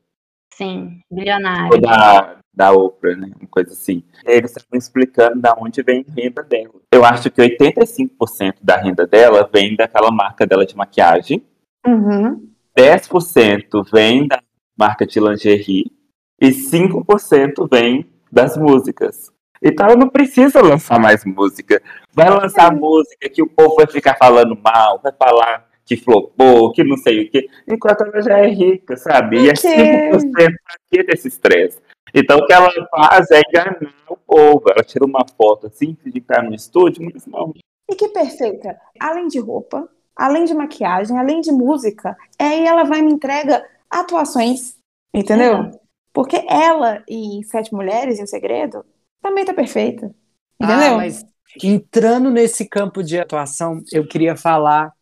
Sim, 0.52 1.00
bilionária. 1.11 1.80
da, 1.80 2.37
da 2.54 2.73
Oprah, 2.73 3.16
né? 3.16 3.30
Uma 3.40 3.49
coisa 3.49 3.73
assim. 3.73 4.02
Eles 4.25 4.50
estavam 4.50 4.78
explicando 4.78 5.40
da 5.40 5.54
onde 5.58 5.82
vem 5.82 6.04
a 6.08 6.12
renda 6.20 6.42
dela. 6.42 6.75
Eu 6.92 7.04
acho 7.04 7.30
que 7.30 7.42
85% 7.42 8.54
da 8.62 8.76
renda 8.76 9.06
dela 9.06 9.49
vem 9.52 9.75
daquela 9.76 10.11
marca 10.11 10.46
dela 10.46 10.64
de 10.66 10.76
maquiagem, 10.76 11.44
Uhum. 11.87 12.49
10% 12.75 13.84
vem 13.92 14.26
da 14.26 14.40
marca 14.76 15.06
de 15.06 15.20
lingerie 15.20 15.92
e 16.40 16.49
5% 16.49 17.68
vem 17.70 18.06
das 18.32 18.56
músicas. 18.56 19.30
Então 19.62 19.87
ela 19.87 19.96
não 19.96 20.08
precisa 20.08 20.61
lançar 20.62 20.99
mais 20.99 21.25
música. 21.25 21.82
Vai 22.12 22.28
lançar 22.30 22.75
música 22.75 23.28
que 23.28 23.42
o 23.42 23.46
povo 23.46 23.76
vai 23.76 23.87
ficar 23.87 24.16
falando 24.16 24.58
mal, 24.62 25.00
vai 25.02 25.12
falar 25.12 25.66
que 25.84 25.96
flopou, 25.96 26.73
que 26.73 26.82
não 26.82 26.96
sei 26.96 27.25
o 27.26 27.30
quê, 27.30 27.46
enquanto 27.68 28.02
ela 28.04 28.23
já 28.23 28.38
é 28.38 28.46
rica, 28.46 28.96
sabe? 28.96 29.42
E 29.42 29.49
é 29.49 29.52
Ok. 29.52 29.70
5% 30.11 30.32
pra 30.34 30.76
que 30.90 31.02
desse 31.02 31.28
estresse? 31.28 31.78
Então 32.14 32.38
o 32.38 32.47
que 32.47 32.52
ela 32.52 32.71
faz 32.90 33.30
é 33.33 33.40
enganar 33.40 33.92
o 34.09 34.16
povo. 34.16 34.64
Ela 34.71 34.85
tira 34.85 35.04
uma 35.04 35.26
foto 35.37 35.66
assim, 35.66 35.97
de 36.06 36.18
estar 36.18 36.42
no 36.42 36.54
estúdio, 36.54 37.11
mas 37.12 37.26
não. 37.26 37.52
E 37.90 37.97
que 37.97 38.09
perfeita. 38.09 38.78
Além 39.00 39.26
de 39.26 39.40
roupa, 39.40 39.88
além 40.14 40.44
de 40.44 40.54
maquiagem, 40.54 41.18
além 41.18 41.40
de 41.40 41.50
música, 41.50 42.16
aí 42.38 42.64
ela 42.64 42.85
vai 42.85 43.00
e 43.00 43.02
me 43.02 43.12
entrega 43.12 43.66
atuações, 43.90 44.76
entendeu? 45.12 45.54
Exato. 45.54 45.80
Porque 46.12 46.47
ela 46.49 47.02
e 47.09 47.42
Sete 47.44 47.75
Mulheres 47.75 48.21
em 48.21 48.23
um 48.23 48.26
Segredo 48.26 48.87
também 49.21 49.44
tá 49.44 49.52
perfeita. 49.52 50.14
Entendeu? 50.61 50.94
Ah, 50.94 50.97
mas 50.97 51.25
entrando 51.62 52.30
nesse 52.30 52.68
campo 52.68 53.02
de 53.02 53.18
atuação, 53.18 53.83
eu 53.92 54.06
queria 54.06 54.37
falar 54.37 54.92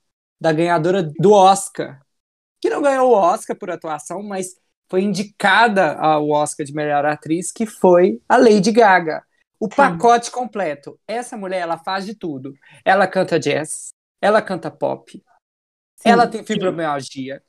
da 0.41 0.53
ganhadora 0.53 1.03
do 1.03 1.33
Oscar, 1.33 2.01
que 2.61 2.71
não 2.71 2.81
ganhou 2.81 3.11
o 3.11 3.15
Oscar 3.15 3.57
por 3.57 3.71
atuação, 3.71 4.23
mas 4.23 4.57
foi 4.93 5.05
indicada 5.05 5.95
ao 5.95 6.29
Oscar 6.29 6.67
de 6.67 6.75
melhor 6.75 7.07
atriz, 7.07 7.51
que 7.51 7.65
foi 7.65 8.21
a 8.29 8.37
Lady 8.37 8.71
Gaga. 8.71 9.25
O 9.59 9.67
pacote 9.67 10.31
completo. 10.31 11.01
Essa 11.09 11.35
mulher, 11.35 11.61
ela 11.61 11.79
faz 11.79 12.05
de 12.05 12.15
tudo. 12.15 12.53
Ela 12.85 13.07
canta 13.07 13.41
jazz, 13.41 13.89
ela 14.21 14.43
canta 14.43 14.71
pop, 14.71 15.11
Sim. 15.97 16.11
ela 16.11 16.27
tem 16.27 16.45
fibromialgia. 16.45 17.43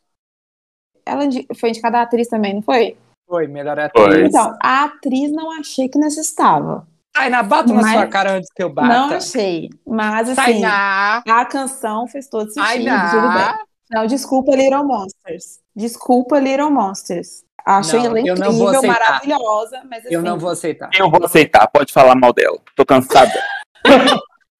Ela 1.05 1.25
foi 1.59 1.71
indicada 1.71 1.97
a 1.97 2.03
atriz 2.03 2.29
também, 2.29 2.53
não 2.53 2.61
foi? 2.61 2.95
Foi 3.27 3.45
melhor 3.45 3.77
atriz. 3.77 4.05
Foi. 4.05 4.25
Então, 4.25 4.57
a 4.63 4.85
atriz 4.85 5.29
não 5.33 5.51
achei 5.51 5.89
que 5.89 5.99
necessitava. 5.99 6.87
Tainá, 7.11 7.43
bata 7.43 7.73
na 7.73 7.81
Mas- 7.81 7.91
sua 7.91 8.07
cara 8.07 8.37
antes 8.37 8.49
que 8.55 8.63
eu 8.63 8.69
bata. 8.69 8.87
Não 8.87 9.09
achei. 9.17 9.69
Mas 9.85 10.29
assim, 10.29 10.35
Tainá, 10.41 11.21
a 11.27 11.45
canção 11.45 12.07
fez 12.07 12.29
todo 12.29 12.49
sentido, 12.53 12.85
tudo 13.11 13.33
bem. 13.33 13.65
Não, 13.93 14.07
desculpa, 14.07 14.55
Little 14.55 14.83
Monsters. 14.83 15.59
Desculpa, 15.75 16.39
Little 16.39 16.71
Monsters. 16.71 17.43
Achei 17.65 17.99
Não, 17.99 18.05
ela 18.07 18.19
eu 18.19 18.35
não 18.35 18.47
incrível, 18.47 18.53
vou 18.57 18.67
aceitar. 18.69 18.87
maravilhosa, 18.99 19.83
mas 19.89 20.05
assim, 20.05 20.13
Eu 20.15 20.21
não 20.21 20.37
vou 20.37 20.49
aceitar. 20.49 20.89
Eu 20.93 21.09
vou 21.09 21.23
aceitar, 21.23 21.67
pode 21.67 21.93
falar 21.93 22.15
mal 22.15 22.33
dela. 22.33 22.59
Tô 22.75 22.85
cansada. 22.85 23.31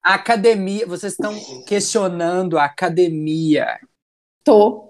A 0.04 0.14
academia, 0.16 0.86
vocês 0.88 1.14
estão 1.14 1.34
questionando 1.68 2.58
a 2.58 2.66
academia. 2.66 3.80
tô. 4.44 4.90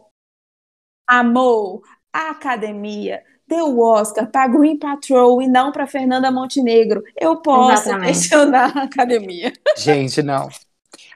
Amor, 1.07 1.81
a 2.13 2.29
academia 2.31 3.23
deu 3.47 3.65
o 3.67 3.79
Oscar 3.83 4.25
pra 4.31 4.47
Green 4.47 4.77
Patrol 4.79 5.41
e 5.41 5.47
não 5.47 5.71
pra 5.71 5.85
Fernanda 5.85 6.31
Montenegro. 6.31 7.03
Eu 7.19 7.37
posso 7.41 7.83
Exatamente. 7.89 8.07
questionar 8.07 8.77
a 8.77 8.83
academia. 8.83 9.51
Gente, 9.77 10.23
não. 10.23 10.47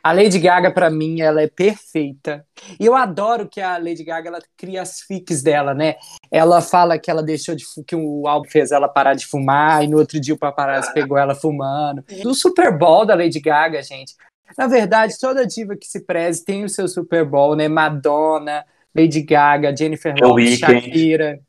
A 0.03 0.11
Lady 0.11 0.39
Gaga, 0.39 0.71
pra 0.71 0.89
mim, 0.89 1.21
ela 1.21 1.41
é 1.41 1.47
perfeita. 1.47 2.45
E 2.79 2.85
eu 2.85 2.95
adoro 2.95 3.47
que 3.47 3.59
a 3.59 3.77
Lady 3.77 4.03
Gaga 4.03 4.29
ela 4.29 4.39
cria 4.55 4.81
as 4.81 5.01
fics 5.01 5.41
dela, 5.41 5.73
né? 5.73 5.95
Ela 6.31 6.61
fala 6.61 6.97
que 6.97 7.11
ela 7.11 7.23
deixou 7.23 7.55
de 7.55 7.65
que 7.85 7.95
o 7.95 8.27
álbum 8.27 8.49
fez 8.49 8.71
ela 8.71 8.87
parar 8.87 9.13
de 9.13 9.25
fumar, 9.25 9.83
e 9.83 9.87
no 9.87 9.97
outro 9.97 10.19
dia 10.19 10.33
o 10.33 10.37
paparazzi 10.37 10.93
pegou 10.93 11.17
ela 11.17 11.35
fumando. 11.35 12.03
Do 12.23 12.33
Super 12.33 12.77
Bowl 12.77 13.05
da 13.05 13.15
Lady 13.15 13.39
Gaga, 13.39 13.81
gente. 13.81 14.15
Na 14.57 14.67
verdade, 14.67 15.19
toda 15.19 15.45
diva 15.45 15.75
que 15.75 15.85
se 15.85 16.05
preze 16.05 16.43
tem 16.45 16.63
o 16.63 16.69
seu 16.69 16.87
Super 16.87 17.25
Bowl, 17.25 17.55
né? 17.55 17.67
Madonna, 17.67 18.65
Lady 18.95 19.21
Gaga, 19.21 19.75
Jennifer 19.75 20.13
The 20.15 20.25
Lopez, 20.25 20.61
Weeknd. 20.61 20.81
Shakira. 20.81 21.39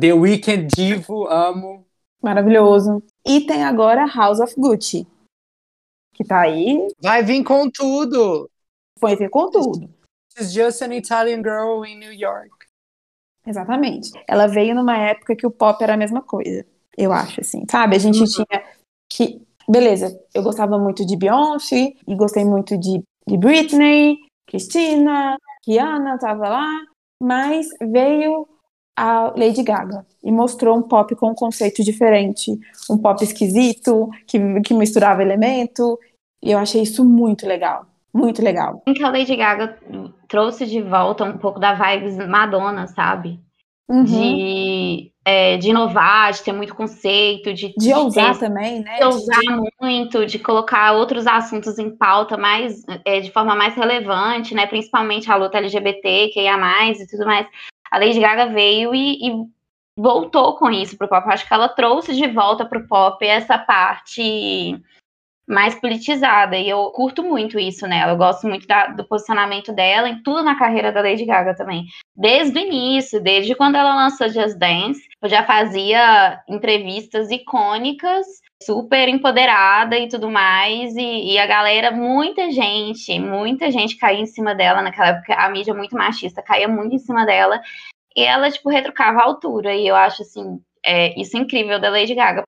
The 0.00 0.12
Weeknd, 0.12 0.68
Divo, 0.74 1.26
amo. 1.26 1.86
Maravilhoso. 2.22 3.02
E 3.26 3.40
tem 3.40 3.64
agora 3.64 4.06
House 4.06 4.40
of 4.40 4.54
Gucci, 4.56 5.06
que 6.22 6.28
tá 6.28 6.40
aí, 6.40 6.88
Vai 7.00 7.22
vir 7.22 7.42
com 7.44 7.68
tudo. 7.70 8.48
foi 8.98 9.16
ver 9.16 9.28
com 9.30 9.50
tudo. 9.50 9.88
It's 10.38 10.52
just 10.52 10.80
an 10.82 10.92
Italian 10.94 11.42
girl 11.42 11.84
in 11.84 11.98
New 11.98 12.12
York. 12.12 12.50
Exatamente. 13.46 14.10
Ela 14.28 14.46
veio 14.46 14.74
numa 14.74 14.96
época 14.96 15.34
que 15.34 15.46
o 15.46 15.50
pop 15.50 15.82
era 15.82 15.94
a 15.94 15.96
mesma 15.96 16.22
coisa, 16.22 16.64
eu 16.96 17.12
acho, 17.12 17.40
assim, 17.40 17.64
sabe? 17.70 17.96
A 17.96 17.98
gente 17.98 18.20
Uhum. 18.20 18.26
tinha 18.26 18.64
que. 19.10 19.42
Beleza, 19.68 20.18
eu 20.34 20.42
gostava 20.42 20.78
muito 20.78 21.04
de 21.06 21.16
Beyoncé 21.16 21.92
e 22.06 22.14
gostei 22.14 22.44
muito 22.44 22.76
de, 22.78 23.02
de 23.26 23.36
Britney, 23.36 24.18
Christina, 24.48 25.36
Rihanna 25.66 26.18
tava 26.18 26.48
lá, 26.48 26.68
mas 27.22 27.68
veio 27.80 28.48
a 28.96 29.32
Lady 29.36 29.62
Gaga 29.62 30.04
e 30.22 30.30
mostrou 30.32 30.76
um 30.76 30.82
pop 30.82 31.14
com 31.16 31.30
um 31.30 31.34
conceito 31.34 31.82
diferente, 31.82 32.52
um 32.90 32.98
pop 32.98 33.22
esquisito, 33.24 34.10
que, 34.26 34.38
que 34.62 34.74
misturava 34.74 35.22
elemento, 35.22 35.98
e 36.42 36.50
eu 36.50 36.58
achei 36.58 36.82
isso 36.82 37.04
muito 37.04 37.46
legal, 37.46 37.86
muito 38.12 38.42
legal. 38.42 38.82
Em 38.86 38.94
que 38.94 39.04
a 39.04 39.10
Lady 39.10 39.36
Gaga 39.36 39.78
trouxe 40.28 40.66
de 40.66 40.80
volta 40.82 41.24
um 41.24 41.38
pouco 41.38 41.58
da 41.60 41.74
vibes 41.74 42.16
Madonna, 42.26 42.86
sabe? 42.88 43.40
Uhum. 43.88 44.04
De, 44.04 45.12
é, 45.24 45.56
de 45.58 45.68
inovar, 45.70 46.32
de 46.32 46.42
ter 46.42 46.52
muito 46.52 46.74
conceito, 46.74 47.52
de, 47.52 47.74
De 47.76 47.92
ousar 47.92 48.32
ter- 48.34 48.46
também, 48.46 48.80
né? 48.80 48.96
de 48.98 49.04
ousar 49.04 49.40
muito, 49.80 50.24
de 50.24 50.38
colocar 50.38 50.92
outros 50.92 51.26
assuntos 51.26 51.78
em 51.78 51.90
pauta 51.94 52.38
mais, 52.38 52.82
é, 53.04 53.20
de 53.20 53.30
forma 53.30 53.54
mais 53.54 53.74
relevante, 53.74 54.54
né? 54.54 54.66
Principalmente 54.66 55.30
a 55.30 55.36
luta 55.36 55.58
LGBT, 55.58 56.28
que 56.32 56.40
ia 56.40 56.56
mais 56.56 57.00
e 57.00 57.06
tudo 57.06 57.26
mais. 57.26 57.46
A 57.90 57.98
Lady 57.98 58.18
Gaga 58.20 58.46
veio 58.46 58.94
e, 58.94 59.28
e 59.28 59.32
voltou 59.98 60.56
com 60.56 60.70
isso 60.70 60.96
pro 60.96 61.08
pop. 61.08 61.28
Acho 61.28 61.46
que 61.46 61.52
ela 61.52 61.68
trouxe 61.68 62.14
de 62.14 62.26
volta 62.28 62.64
pro 62.64 62.86
pop 62.88 63.22
essa 63.26 63.58
parte 63.58 64.80
mais 65.52 65.74
politizada. 65.74 66.56
E 66.56 66.68
eu 66.68 66.90
curto 66.90 67.22
muito 67.22 67.58
isso 67.58 67.86
nela. 67.86 68.12
Eu 68.12 68.16
gosto 68.16 68.46
muito 68.46 68.66
da- 68.66 68.88
do 68.88 69.04
posicionamento 69.06 69.72
dela 69.72 70.08
em 70.08 70.22
tudo 70.22 70.42
na 70.42 70.58
carreira 70.58 70.90
da 70.90 71.02
Lady 71.02 71.24
Gaga 71.24 71.54
também. 71.54 71.84
Desde 72.16 72.58
o 72.58 72.62
início, 72.62 73.22
desde 73.22 73.54
quando 73.54 73.76
ela 73.76 73.94
lançou 73.94 74.28
Just 74.28 74.56
Dance, 74.56 75.00
eu 75.22 75.28
já 75.28 75.44
fazia 75.44 76.40
entrevistas 76.48 77.30
icônicas, 77.30 78.26
super 78.62 79.08
empoderada 79.08 79.98
e 79.98 80.08
tudo 80.08 80.30
mais. 80.30 80.96
E, 80.96 81.32
e 81.32 81.38
a 81.38 81.46
galera, 81.46 81.90
muita 81.90 82.50
gente, 82.50 83.18
muita 83.20 83.70
gente 83.70 83.96
caía 83.96 84.20
em 84.20 84.26
cima 84.26 84.54
dela 84.54 84.82
naquela 84.82 85.08
época. 85.08 85.34
A 85.34 85.48
mídia 85.50 85.74
muito 85.74 85.94
machista 85.96 86.42
caía 86.42 86.68
muito 86.68 86.94
em 86.94 86.98
cima 86.98 87.26
dela. 87.26 87.60
E 88.16 88.22
ela, 88.22 88.50
tipo, 88.50 88.68
retrucava 88.70 89.20
a 89.20 89.24
altura. 89.24 89.74
E 89.74 89.86
eu 89.86 89.96
acho, 89.96 90.22
assim, 90.22 90.60
é, 90.84 91.18
isso 91.20 91.36
incrível 91.36 91.78
da 91.80 91.90
Lady 91.90 92.14
Gaga. 92.14 92.42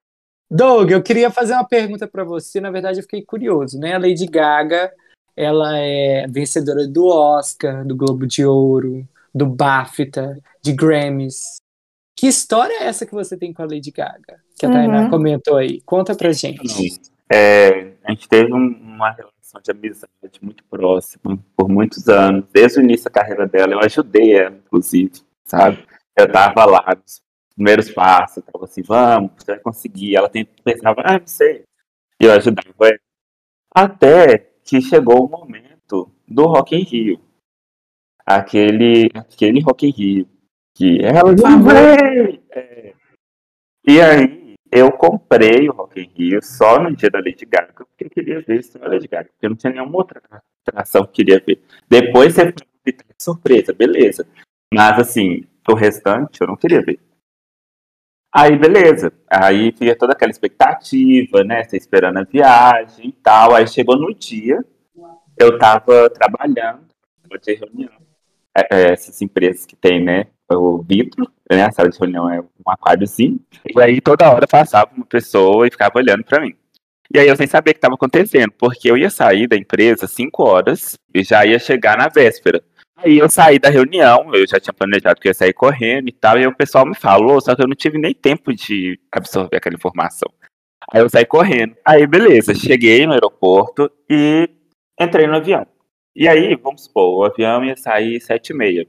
Doug, 0.51 0.91
eu 0.91 1.03
queria 1.03 1.31
fazer 1.31 1.55
uma 1.55 1.67
pergunta 1.67 2.07
para 2.07 2.25
você. 2.25 2.61
Na 2.61 2.71
verdade, 2.71 2.99
eu 2.99 3.03
fiquei 3.03 3.23
curioso, 3.23 3.79
né? 3.79 3.95
A 3.95 3.99
Lady 3.99 4.27
Gaga, 4.27 4.93
ela 5.37 5.77
é 5.79 6.27
vencedora 6.29 6.87
do 6.87 7.07
Oscar, 7.07 7.85
do 7.85 7.97
Globo 7.97 8.27
de 8.27 8.45
Ouro, 8.45 9.07
do 9.35 9.47
BAFTA, 9.47 10.39
de 10.63 10.73
Grammys. 10.73 11.57
Que 12.17 12.29
história 12.29 12.75
é 12.75 12.85
essa 12.87 13.05
que 13.05 13.13
você 13.13 13.37
tem 13.37 13.53
com 13.53 13.63
a 13.63 13.67
Lady 13.67 13.91
Gaga? 13.91 14.39
Que 14.57 14.67
a 14.67 14.69
Uhum. 14.69 14.75
Tainá 14.75 15.11
comentou 15.11 15.57
aí. 15.57 15.81
Conta 15.81 16.15
pra 16.15 16.31
gente. 16.33 17.01
É, 17.33 17.93
a 18.05 18.13
gente 18.13 18.29
teve 18.29 18.53
um- 18.53 18.79
uma 18.81 19.11
relação 19.11 19.61
de 19.61 19.71
amizade 19.71 20.13
muito 20.41 20.63
próxima 20.71 21.37
por 21.57 21.69
muitos 21.69 22.09
anos. 22.09 22.45
Desde 22.53 22.79
o 22.79 22.83
início 22.83 23.07
da 23.07 23.11
carreira 23.11 23.49
dela, 23.49 23.73
eu 23.73 23.81
ajudei 23.81 24.35
ela, 24.37 24.55
inclusive, 24.55 25.11
sabe? 25.45 25.85
Eu 26.17 26.31
tava 26.31 26.65
lá 26.65 26.97
nos 27.03 27.21
primeiros 27.55 27.91
passos, 27.91 28.39
eu 28.39 28.43
tava 28.43 28.65
assim, 28.65 28.83
vamos, 28.83 29.33
você 29.37 29.53
vai 29.53 29.61
conseguir. 29.61 30.17
Ela 30.17 30.31
pensava, 30.63 31.03
ah, 31.05 31.19
não 31.19 31.27
sei. 31.27 31.65
E 32.21 32.25
eu 32.25 32.33
ajudava 32.33 32.71
ela. 32.81 32.99
Até 33.75 34.39
que 34.65 34.81
chegou 34.81 35.27
o 35.27 35.29
momento 35.29 36.11
do 36.27 36.47
Rock 36.47 36.75
in 36.77 36.83
Rio. 36.83 37.21
Aquele, 38.25 39.11
aquele 39.15 39.61
Rock 39.61 39.87
in 39.87 39.91
Rio. 39.91 40.29
Que 40.75 41.05
ela 41.05 41.35
Por 41.35 41.41
favor. 41.41 41.73
vai! 41.73 42.41
É. 42.51 42.95
E 43.87 44.01
aí, 44.01 44.55
eu 44.73 44.91
comprei 44.91 45.69
o 45.69 45.73
Rock 45.73 46.01
in 46.01 46.11
Rio 46.17 46.43
só 46.43 46.81
no 46.81 46.97
dia 46.97 47.11
da 47.11 47.19
Lady 47.19 47.45
Gaga, 47.45 47.73
porque 47.73 48.05
eu 48.05 48.11
queria 48.11 48.41
ver 48.41 48.61
isso 48.61 48.79
da 48.79 48.89
Lady 48.89 49.07
Gaga, 49.07 49.29
porque 49.31 49.49
não 49.49 49.57
tinha 49.57 49.73
nenhuma 49.73 49.97
outra 49.97 50.23
atração 50.67 51.03
que 51.03 51.09
eu 51.09 51.13
queria 51.13 51.43
ver. 51.45 51.63
Depois 51.89 52.35
você 52.35 52.55
surpresa, 53.19 53.73
beleza. 53.73 54.27
Mas 54.73 54.99
assim, 54.99 55.45
o 55.69 55.75
restante 55.75 56.41
eu 56.41 56.47
não 56.47 56.57
queria 56.57 56.83
ver. 56.83 56.99
Aí, 58.35 58.59
beleza. 58.59 59.13
Aí 59.31 59.71
fica 59.71 59.95
toda 59.95 60.13
aquela 60.13 60.33
expectativa, 60.33 61.45
né? 61.45 61.63
Você 61.63 61.77
esperando 61.77 62.19
a 62.19 62.25
viagem 62.25 63.11
e 63.11 63.13
tal. 63.13 63.55
Aí 63.55 63.65
chegou 63.69 63.97
no 63.97 64.13
dia, 64.13 64.59
eu 65.39 65.57
tava 65.57 66.11
trabalhando, 66.11 66.81
vou 67.31 67.39
ter 67.39 67.61
reunião. 67.61 67.93
É, 68.57 68.67
é, 68.71 68.93
essas 68.93 69.23
empresas 69.23 69.65
que 69.65 69.77
tem, 69.77 70.03
né? 70.03 70.27
O 70.51 70.83
vidro, 70.83 71.31
né? 71.49 71.65
A 71.65 71.71
sala 71.71 71.89
de 71.89 71.99
reunião 71.99 72.29
é 72.29 72.41
um 72.41 72.71
aquáriozinho. 72.71 73.39
E 73.65 73.81
aí 73.81 74.01
toda 74.01 74.29
hora 74.29 74.49
passava 74.49 74.91
uma 74.97 75.07
pessoa 75.07 75.69
e 75.69 75.71
ficava 75.71 75.97
olhando 75.97 76.25
pra 76.25 76.41
mim. 76.41 76.57
E 77.15 77.21
aí 77.21 77.29
eu 77.29 77.37
sem 77.37 77.47
saber 77.47 77.71
o 77.71 77.75
que 77.75 77.79
estava 77.79 77.95
acontecendo, 77.95 78.51
porque 78.59 78.91
eu 78.91 78.97
ia 78.97 79.11
sair 79.11 79.47
da 79.47 79.57
empresa 79.57 80.07
às 80.07 80.11
5 80.11 80.43
horas 80.43 80.99
e 81.15 81.23
já 81.23 81.47
ia 81.47 81.61
chegar 81.61 81.97
na 81.97 82.09
véspera. 82.09 82.61
Aí 83.05 83.19
eu 83.19 83.29
saí 83.29 83.59
da 83.59 83.69
reunião, 83.69 84.35
eu 84.35 84.47
já 84.47 84.59
tinha 84.59 84.73
planejado 84.73 85.21
que 85.21 85.29
ia 85.29 85.35
sair 85.35 85.53
correndo 85.53 86.09
e 86.09 86.13
tal, 86.13 86.39
e 86.39 86.47
o 86.47 86.57
pessoal 86.57 86.87
me 86.87 86.95
falou, 86.95 87.41
só 87.41 87.55
que 87.55 87.63
eu 87.63 87.69
não 87.69 87.77
tive 87.77 87.99
nem 87.99 88.15
tempo 88.15 88.55
de 88.55 88.99
absorver 89.13 89.59
aquela 89.59 89.77
informação. 89.77 90.33
Aí 90.91 91.01
eu 91.01 91.11
saí 91.11 91.27
correndo. 91.27 91.77
Aí 91.85 92.07
beleza, 92.07 92.55
cheguei 92.55 93.07
no 93.07 93.13
aeroporto 93.13 93.91
e 94.09 94.49
entrei 94.99 95.27
no 95.27 95.37
avião. 95.37 95.67
E 96.17 96.27
aí, 96.29 96.55
vamos 96.57 96.85
supor, 96.85 97.19
o 97.19 97.25
avião 97.25 97.65
ia 97.65 97.77
sair 97.77 98.21
sete 98.21 98.51
e 98.51 98.55
meia. 98.55 98.87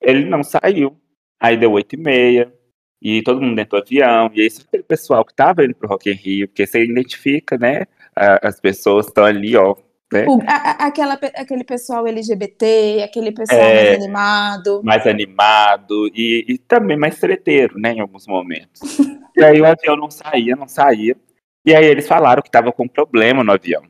Ele 0.00 0.24
não 0.24 0.42
saiu. 0.42 0.96
Aí 1.40 1.56
deu 1.56 1.72
oito 1.72 1.94
e 1.94 1.98
meia, 1.98 2.52
e 3.02 3.22
todo 3.22 3.42
mundo 3.42 3.56
dentro 3.56 3.78
do 3.78 3.82
avião, 3.82 4.30
e 4.32 4.40
aí 4.40 4.48
aquele 4.66 4.82
pessoal 4.82 5.22
que 5.24 5.32
estava 5.32 5.62
indo 5.62 5.74
pro 5.74 5.88
Rock 5.88 6.10
in 6.10 6.14
Rio, 6.14 6.48
porque 6.48 6.66
você 6.66 6.82
identifica, 6.82 7.58
né, 7.58 7.82
as 8.42 8.58
pessoas 8.58 9.06
estão 9.06 9.24
ali, 9.24 9.54
ó, 9.54 9.76
né? 10.14 10.26
O, 10.28 10.40
a, 10.46 10.86
aquela, 10.86 11.14
aquele 11.14 11.64
pessoal 11.64 12.06
LGBT, 12.06 13.02
aquele 13.02 13.32
pessoal 13.32 13.60
é, 13.60 13.74
mais 13.74 13.94
animado. 13.96 14.82
Mais 14.84 15.06
animado 15.06 16.10
e, 16.14 16.44
e 16.48 16.58
também 16.58 16.96
mais 16.96 17.18
treteiro, 17.18 17.78
né, 17.78 17.92
em 17.92 18.00
alguns 18.00 18.26
momentos. 18.26 18.80
e 19.36 19.44
aí 19.44 19.60
o 19.60 19.66
avião 19.66 19.96
não 19.96 20.10
saía, 20.10 20.54
não 20.54 20.68
saía. 20.68 21.16
E 21.66 21.74
aí 21.74 21.84
eles 21.84 22.06
falaram 22.06 22.42
que 22.42 22.48
estava 22.48 22.72
com 22.72 22.86
problema 22.86 23.42
no 23.42 23.52
avião. 23.52 23.82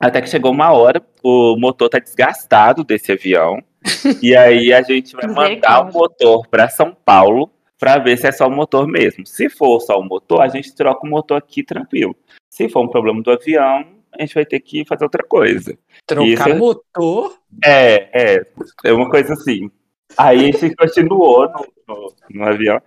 Até 0.00 0.20
que 0.20 0.28
chegou 0.28 0.52
uma 0.52 0.72
hora, 0.72 1.02
o 1.22 1.56
motor 1.56 1.88
tá 1.88 1.98
desgastado 1.98 2.84
desse 2.84 3.12
avião. 3.12 3.62
e 4.22 4.34
aí 4.34 4.72
a 4.72 4.82
gente 4.82 5.14
vai 5.14 5.26
mandar 5.26 5.82
o 5.82 5.92
motor 5.92 6.46
para 6.48 6.68
São 6.68 6.96
Paulo 7.04 7.50
para 7.78 7.98
ver 7.98 8.16
se 8.18 8.26
é 8.26 8.32
só 8.32 8.48
o 8.48 8.50
motor 8.50 8.86
mesmo. 8.86 9.24
Se 9.26 9.48
for 9.48 9.80
só 9.80 9.98
o 9.98 10.04
motor, 10.04 10.40
a 10.40 10.48
gente 10.48 10.74
troca 10.74 11.06
o 11.06 11.10
motor 11.10 11.36
aqui 11.36 11.62
tranquilo. 11.62 12.16
Se 12.50 12.68
for 12.68 12.82
um 12.82 12.88
problema 12.88 13.22
do 13.22 13.30
avião, 13.30 13.97
a 14.18 14.22
gente 14.22 14.34
vai 14.34 14.44
ter 14.44 14.60
que 14.60 14.84
fazer 14.84 15.04
outra 15.04 15.22
coisa. 15.22 15.78
Trocar 16.06 16.26
Isso, 16.26 16.48
é 16.48 16.54
motor? 16.54 17.38
É, 17.64 18.36
é. 18.36 18.46
É 18.84 18.92
uma 18.92 19.08
coisa 19.10 19.34
assim. 19.34 19.70
Aí 20.16 20.50
a 20.50 20.52
gente 20.52 20.74
continuou 20.74 21.48
no, 21.48 21.66
no, 21.86 22.14
no 22.30 22.44
avião. 22.44 22.80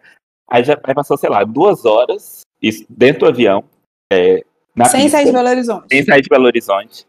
Aí 0.50 0.63
já 0.63 0.79
aí 0.83 0.93
passou, 0.93 1.17
sei 1.17 1.29
lá, 1.29 1.43
duas 1.43 1.85
horas 1.85 2.41
isso, 2.61 2.85
dentro 2.89 3.21
do 3.21 3.27
avião. 3.27 3.63
É, 4.11 4.43
sem 4.89 5.03
pista, 5.03 5.17
sair 5.17 5.25
de 5.25 5.31
Belo 5.31 5.50
Horizonte. 5.50 5.85
Sem 5.89 6.03
sair 6.03 6.21
de 6.21 6.29
Belo 6.29 6.45
Horizonte. 6.45 7.07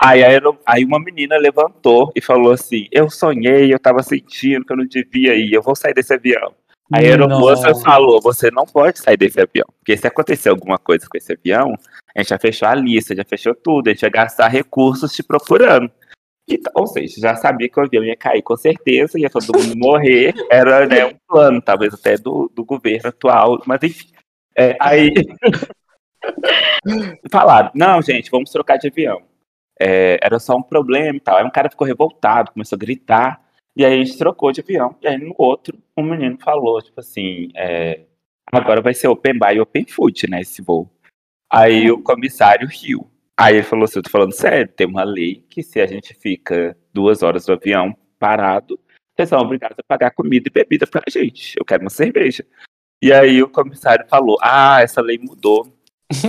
Aí, 0.00 0.22
aí 0.64 0.84
uma 0.84 1.00
menina 1.00 1.36
levantou 1.36 2.12
e 2.14 2.20
falou 2.20 2.52
assim: 2.52 2.86
Eu 2.90 3.10
sonhei, 3.10 3.72
eu 3.72 3.78
tava 3.78 4.02
sentindo 4.02 4.64
que 4.64 4.72
eu 4.72 4.76
não 4.76 4.86
devia 4.86 5.34
ir, 5.34 5.52
eu 5.52 5.62
vou 5.62 5.74
sair 5.74 5.94
desse 5.94 6.14
avião. 6.14 6.54
Aí 6.92 7.06
a 7.06 7.10
aeromoça 7.10 7.74
falou: 7.74 8.20
Você 8.22 8.50
não 8.50 8.64
pode 8.64 8.98
sair 8.98 9.16
desse 9.16 9.40
avião, 9.40 9.66
porque 9.78 9.96
se 9.96 10.06
acontecer 10.06 10.48
alguma 10.48 10.78
coisa 10.78 11.06
com 11.08 11.16
esse 11.16 11.32
avião, 11.32 11.74
a 12.16 12.20
gente 12.20 12.30
já 12.30 12.38
fechou 12.38 12.68
a 12.68 12.74
lista, 12.74 13.14
já 13.14 13.24
fechou 13.24 13.54
tudo, 13.54 13.88
a 13.88 13.92
gente 13.92 14.02
ia 14.02 14.10
gastar 14.10 14.48
recursos 14.48 15.12
te 15.12 15.22
procurando. 15.22 15.90
Então, 16.48 16.72
ou 16.74 16.86
seja, 16.86 17.20
já 17.20 17.36
sabia 17.36 17.68
que 17.68 17.78
o 17.78 17.82
avião 17.82 18.02
ia 18.02 18.16
cair 18.16 18.40
com 18.40 18.56
certeza, 18.56 19.20
ia 19.20 19.28
todo 19.28 19.52
mundo 19.52 19.76
morrer, 19.76 20.34
era 20.50 20.86
né, 20.86 21.04
um 21.04 21.14
plano, 21.28 21.60
talvez 21.60 21.92
até 21.92 22.16
do, 22.16 22.50
do 22.54 22.64
governo 22.64 23.10
atual, 23.10 23.62
mas 23.66 23.82
enfim. 23.82 24.08
É, 24.56 24.74
aí 24.80 25.12
falaram, 27.30 27.70
não, 27.74 28.00
gente, 28.00 28.30
vamos 28.30 28.50
trocar 28.50 28.78
de 28.78 28.88
avião. 28.88 29.22
É, 29.78 30.18
era 30.22 30.38
só 30.38 30.56
um 30.56 30.62
problema 30.62 31.16
e 31.16 31.20
tal. 31.20 31.36
Aí 31.36 31.44
um 31.44 31.50
cara 31.50 31.70
ficou 31.70 31.86
revoltado, 31.86 32.50
começou 32.50 32.76
a 32.76 32.80
gritar, 32.80 33.40
e 33.78 33.84
aí 33.84 33.94
a 33.94 34.04
gente 34.04 34.18
trocou 34.18 34.52
de 34.52 34.60
avião, 34.60 34.94
e 35.00 35.06
aí 35.06 35.16
no 35.16 35.34
outro, 35.38 35.78
um 35.96 36.02
menino 36.02 36.36
falou, 36.38 36.82
tipo 36.82 37.00
assim, 37.00 37.48
é, 37.54 38.00
agora 38.52 38.82
vai 38.82 38.92
ser 38.92 39.08
open 39.08 39.38
buy 39.38 39.54
e 39.54 39.60
open 39.60 39.86
food, 39.86 40.28
né, 40.28 40.40
esse 40.40 40.60
voo. 40.60 40.90
Aí 41.50 41.90
o 41.90 42.02
comissário 42.02 42.68
riu. 42.68 43.10
Aí 43.38 43.54
ele 43.54 43.62
falou 43.62 43.84
assim: 43.84 44.00
eu 44.00 44.02
tô 44.02 44.10
falando 44.10 44.32
sério, 44.32 44.68
tem 44.68 44.86
uma 44.86 45.04
lei 45.04 45.44
que 45.48 45.62
se 45.62 45.80
a 45.80 45.86
gente 45.86 46.12
fica 46.12 46.76
duas 46.92 47.22
horas 47.22 47.46
no 47.46 47.54
avião 47.54 47.96
parado, 48.18 48.78
vocês 49.16 49.28
são 49.28 49.38
obrigados 49.38 49.78
a 49.78 49.82
pagar 49.82 50.10
comida 50.10 50.48
e 50.48 50.52
bebida 50.52 50.86
pra 50.86 51.02
gente. 51.08 51.54
Eu 51.56 51.64
quero 51.64 51.82
uma 51.82 51.90
cerveja. 51.90 52.44
E 53.00 53.12
aí 53.12 53.40
o 53.42 53.48
comissário 53.48 54.06
falou: 54.08 54.36
Ah, 54.42 54.80
essa 54.82 55.00
lei 55.00 55.18
mudou. 55.18 55.72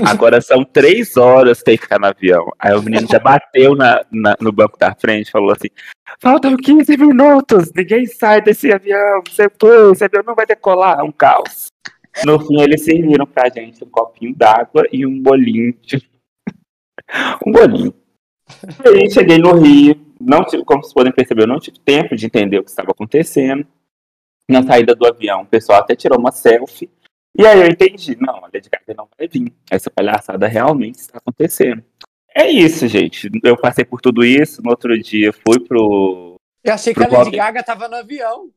Agora 0.05 0.41
são 0.41 0.63
três 0.65 1.15
horas 1.15 1.63
tem 1.63 1.77
que 1.77 1.83
ficar 1.83 1.99
no 1.99 2.07
avião. 2.07 2.51
Aí 2.59 2.75
o 2.75 2.81
menino 2.81 3.07
já 3.07 3.19
bateu 3.19 3.75
na, 3.75 4.05
na, 4.11 4.35
no 4.39 4.51
banco 4.51 4.77
da 4.77 4.93
frente 4.93 5.31
falou 5.31 5.51
assim: 5.51 5.69
faltam 6.19 6.57
15 6.57 6.97
minutos, 6.97 7.71
ninguém 7.73 8.05
sai 8.05 8.41
desse 8.41 8.71
avião, 8.73 9.23
esse 9.25 10.03
avião 10.03 10.23
não 10.25 10.35
vai 10.35 10.45
decolar, 10.45 10.99
é 10.99 11.03
um 11.03 11.11
caos. 11.11 11.67
No 12.25 12.39
fim, 12.39 12.61
eles 12.61 12.83
serviram 12.83 13.25
pra 13.25 13.49
gente 13.49 13.83
um 13.83 13.89
copinho 13.89 14.35
d'água 14.35 14.83
e 14.91 15.05
um 15.05 15.21
bolinho. 15.21 15.73
De... 15.81 15.97
um 17.45 17.51
bolinho. 17.51 17.93
E 18.83 18.87
aí 18.87 19.09
cheguei 19.09 19.37
no 19.37 19.53
Rio, 19.53 19.95
não 20.19 20.43
tive, 20.43 20.65
como 20.65 20.83
vocês 20.83 20.93
podem 20.93 21.13
perceber, 21.13 21.43
eu 21.43 21.47
não 21.47 21.59
tive 21.59 21.79
tempo 21.79 22.15
de 22.15 22.25
entender 22.25 22.59
o 22.59 22.63
que 22.63 22.69
estava 22.69 22.91
acontecendo. 22.91 23.65
Na 24.49 24.63
saída 24.63 24.95
do 24.95 25.07
avião, 25.07 25.43
o 25.43 25.45
pessoal 25.45 25.79
até 25.79 25.95
tirou 25.95 26.19
uma 26.19 26.31
selfie. 26.31 26.89
E 27.39 27.47
aí 27.47 27.61
eu 27.61 27.67
entendi, 27.67 28.17
não, 28.19 28.35
a 28.35 28.49
Lady 28.53 28.69
Gaga 28.69 28.93
não 28.97 29.07
vai 29.17 29.25
vir. 29.25 29.53
Essa 29.71 29.89
palhaçada 29.89 30.45
realmente 30.45 30.95
está 30.95 31.19
acontecendo. 31.19 31.81
É 32.35 32.51
isso, 32.51 32.85
gente. 32.85 33.29
Eu 33.41 33.55
passei 33.55 33.85
por 33.85 34.01
tudo 34.01 34.25
isso. 34.25 34.61
No 34.61 34.71
outro 34.71 35.01
dia 35.01 35.31
fui 35.31 35.57
pro. 35.65 36.35
Eu 36.61 36.73
achei 36.73 36.93
que 36.93 37.01
a 37.01 37.07
Lady 37.07 37.37
Gaga 37.37 37.63
tava 37.63 37.87
no 37.87 37.95
avião. 37.95 38.49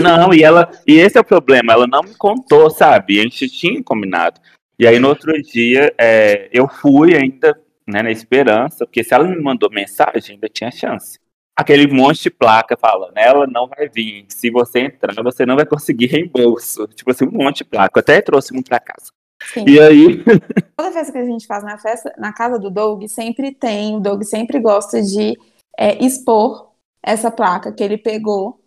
Não, 0.00 0.34
e 0.34 0.42
ela. 0.42 0.68
E 0.84 0.94
esse 0.94 1.16
é 1.16 1.20
o 1.20 1.24
problema, 1.24 1.72
ela 1.72 1.86
não 1.86 2.02
me 2.02 2.14
contou, 2.16 2.68
sabe? 2.70 3.20
A 3.20 3.22
gente 3.22 3.48
tinha 3.48 3.84
combinado. 3.84 4.40
E 4.76 4.84
aí 4.84 4.98
no 4.98 5.08
outro 5.08 5.32
dia 5.40 5.94
é, 5.96 6.48
eu 6.52 6.66
fui 6.66 7.14
ainda, 7.14 7.56
né, 7.86 8.02
na 8.02 8.10
esperança, 8.10 8.84
porque 8.84 9.04
se 9.04 9.14
ela 9.14 9.28
me 9.28 9.40
mandou 9.40 9.70
mensagem, 9.70 10.34
ainda 10.34 10.48
tinha 10.48 10.72
chance. 10.72 11.20
Aquele 11.58 11.92
monte 11.92 12.22
de 12.22 12.30
placa 12.30 12.76
falando, 12.76 13.16
ela 13.16 13.44
não 13.44 13.66
vai 13.66 13.88
vir. 13.88 14.26
Se 14.28 14.48
você 14.48 14.78
entrar, 14.78 15.12
você 15.24 15.44
não 15.44 15.56
vai 15.56 15.66
conseguir 15.66 16.06
reembolso. 16.06 16.86
Tipo 16.94 17.10
assim, 17.10 17.24
um 17.26 17.32
monte 17.32 17.58
de 17.58 17.64
placa. 17.64 17.98
Eu 17.98 18.00
até 18.00 18.22
trouxe 18.22 18.56
um 18.56 18.62
pra 18.62 18.78
casa. 18.78 19.10
Sim. 19.42 19.64
E 19.66 19.80
aí. 19.80 20.22
Toda 20.76 20.92
festa 20.92 21.12
que 21.12 21.18
a 21.18 21.24
gente 21.24 21.48
faz 21.48 21.64
na 21.64 21.76
festa, 21.76 22.14
na 22.16 22.32
casa 22.32 22.60
do 22.60 22.70
Doug, 22.70 23.04
sempre 23.08 23.52
tem, 23.52 23.96
o 23.96 24.00
Doug 24.00 24.22
sempre 24.22 24.60
gosta 24.60 25.02
de 25.02 25.36
é, 25.76 26.04
expor 26.04 26.70
essa 27.02 27.28
placa 27.28 27.72
que 27.72 27.82
ele 27.82 27.98
pegou 27.98 28.60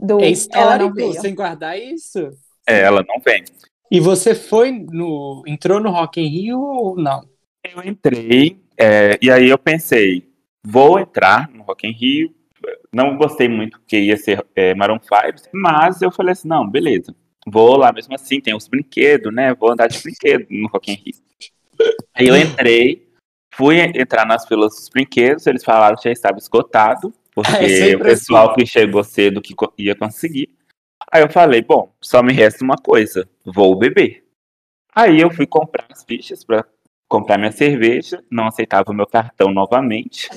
do 0.00 0.20
é 0.20 0.30
histórico 0.30 1.12
sem 1.20 1.34
guardar 1.34 1.78
isso. 1.78 2.30
É, 2.66 2.80
ela 2.80 3.04
não 3.06 3.20
vem. 3.20 3.44
E 3.90 4.00
você 4.00 4.34
foi 4.34 4.72
no. 4.72 5.42
entrou 5.46 5.80
no 5.80 5.90
Rock 5.90 6.20
in 6.20 6.28
Rio 6.28 6.60
ou 6.60 6.96
não? 6.96 7.28
Eu 7.62 7.82
entrei, 7.82 8.60
é, 8.78 9.18
e 9.20 9.30
aí 9.30 9.48
eu 9.48 9.58
pensei, 9.58 10.25
vou 10.66 10.98
entrar 10.98 11.48
no 11.50 11.62
Rock 11.62 11.86
in 11.86 11.92
Rio. 11.92 12.34
Não 12.92 13.16
gostei 13.16 13.48
muito 13.48 13.80
que 13.86 13.96
ia 13.98 14.16
ser 14.16 14.44
é, 14.54 14.74
Maroon 14.74 14.98
5, 15.00 15.50
mas 15.52 16.02
eu 16.02 16.10
falei 16.10 16.32
assim, 16.32 16.48
não, 16.48 16.68
beleza. 16.68 17.14
Vou 17.46 17.76
lá 17.76 17.92
mesmo 17.92 18.14
assim, 18.14 18.40
tem 18.40 18.56
os 18.56 18.66
brinquedos, 18.66 19.32
né? 19.32 19.54
Vou 19.54 19.70
andar 19.70 19.86
de 19.86 20.02
brinquedo 20.02 20.46
no 20.50 20.66
Rock 20.68 20.90
in 20.90 20.96
Rio. 20.96 21.14
Aí 22.14 22.26
eu 22.26 22.36
entrei, 22.36 23.08
fui 23.54 23.78
entrar 23.78 24.26
nas 24.26 24.46
filas 24.48 24.74
dos 24.74 24.88
brinquedos, 24.88 25.46
eles 25.46 25.62
falaram 25.62 25.96
que 25.96 26.04
já 26.04 26.10
estava 26.10 26.38
esgotado. 26.38 27.12
Porque 27.32 27.52
é 27.92 27.96
o 27.96 28.00
pessoal 28.00 28.50
assim. 28.50 28.60
que 28.60 28.66
chegou 28.66 29.04
cedo 29.04 29.42
que 29.42 29.54
ia 29.78 29.94
conseguir. 29.94 30.48
Aí 31.12 31.22
eu 31.22 31.30
falei, 31.30 31.62
bom, 31.62 31.94
só 32.00 32.22
me 32.22 32.32
resta 32.32 32.64
uma 32.64 32.76
coisa, 32.76 33.28
vou 33.44 33.76
beber. 33.76 34.24
Aí 34.92 35.20
eu 35.20 35.30
fui 35.30 35.46
comprar 35.46 35.86
as 35.90 36.02
fichas 36.02 36.42
para 36.42 36.64
comprar 37.08 37.38
minha 37.38 37.52
cerveja, 37.52 38.24
não 38.30 38.46
aceitava 38.46 38.90
o 38.90 38.94
meu 38.94 39.06
cartão 39.06 39.52
novamente. 39.52 40.28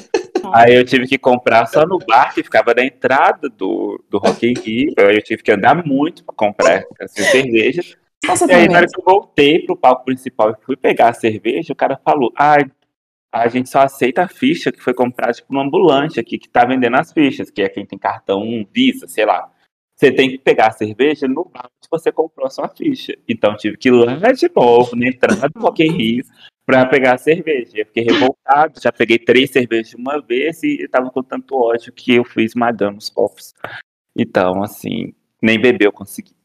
Aí 0.53 0.75
eu 0.75 0.85
tive 0.85 1.07
que 1.07 1.17
comprar 1.17 1.65
só 1.67 1.85
no 1.85 1.99
bar 1.99 2.33
que 2.33 2.43
ficava 2.43 2.73
na 2.73 2.83
entrada 2.83 3.49
do, 3.49 4.03
do 4.09 4.17
Rock 4.17 4.47
in 4.47 4.53
Rio. 4.53 4.93
Aí 4.97 5.15
eu 5.15 5.21
tive 5.21 5.43
que 5.43 5.51
andar 5.51 5.85
muito 5.85 6.23
para 6.23 6.35
comprar 6.35 6.83
essa 6.99 7.23
cerveja. 7.23 7.81
Nossa, 8.25 8.45
e 8.51 8.53
aí, 8.53 8.67
na 8.67 8.79
hora 8.79 8.88
que 8.88 8.99
eu 8.99 9.03
voltei 9.03 9.65
pro 9.65 9.77
palco 9.77 10.05
principal 10.05 10.51
e 10.51 10.65
fui 10.65 10.75
pegar 10.75 11.09
a 11.09 11.13
cerveja, 11.13 11.73
o 11.73 11.75
cara 11.75 11.99
falou: 12.03 12.31
ah, 12.38 12.57
a 13.31 13.47
gente 13.47 13.69
só 13.69 13.79
aceita 13.79 14.23
a 14.23 14.27
ficha 14.27 14.71
que 14.71 14.81
foi 14.81 14.93
comprada 14.93 15.33
tipo 15.33 15.53
no 15.53 15.59
ambulante 15.59 16.19
aqui, 16.19 16.38
que 16.38 16.49
tá 16.49 16.65
vendendo 16.65 16.97
as 16.97 17.13
fichas, 17.13 17.49
que 17.49 17.62
é 17.62 17.69
quem 17.69 17.85
tem 17.85 17.97
cartão 17.97 18.67
Visa, 18.73 19.07
sei 19.07 19.25
lá. 19.25 19.49
Você 19.95 20.12
tem 20.12 20.29
que 20.29 20.38
pegar 20.38 20.67
a 20.67 20.71
cerveja 20.71 21.27
no 21.27 21.43
bar 21.43 21.69
que 21.81 21.89
você 21.91 22.12
comprou 22.12 22.47
a 22.47 22.49
sua 22.49 22.69
ficha. 22.69 23.17
Então 23.27 23.55
tive 23.55 23.77
que 23.77 23.89
ir 23.89 23.91
lá 23.91 24.31
de 24.31 24.49
novo, 24.55 24.95
na 24.95 25.07
entrada 25.07 25.49
do 25.49 25.59
Rock 25.59 25.83
in 25.83 25.91
Rio, 25.91 26.25
pra 26.69 26.86
pegar 26.86 27.15
a 27.15 27.17
cerveja. 27.17 27.79
Eu 27.79 27.86
fiquei 27.88 28.03
revoltado, 28.03 28.79
já 28.79 28.91
peguei 28.91 29.17
três 29.17 29.49
cervejas 29.49 29.89
de 29.89 29.95
uma 29.95 30.21
vez 30.21 30.62
e 30.62 30.88
tava 30.88 31.10
com 31.10 31.23
tanto 31.23 31.55
ódio 31.55 31.91
que 31.91 32.13
eu 32.13 32.23
fui 32.23 32.43
esmagando 32.43 32.99
os 32.99 33.10
copos. 33.10 33.55
Então, 34.15 34.62
assim, 34.62 35.15
nem 35.41 35.60
beber 35.60 35.86
eu 35.86 35.91
consegui. 35.91 36.36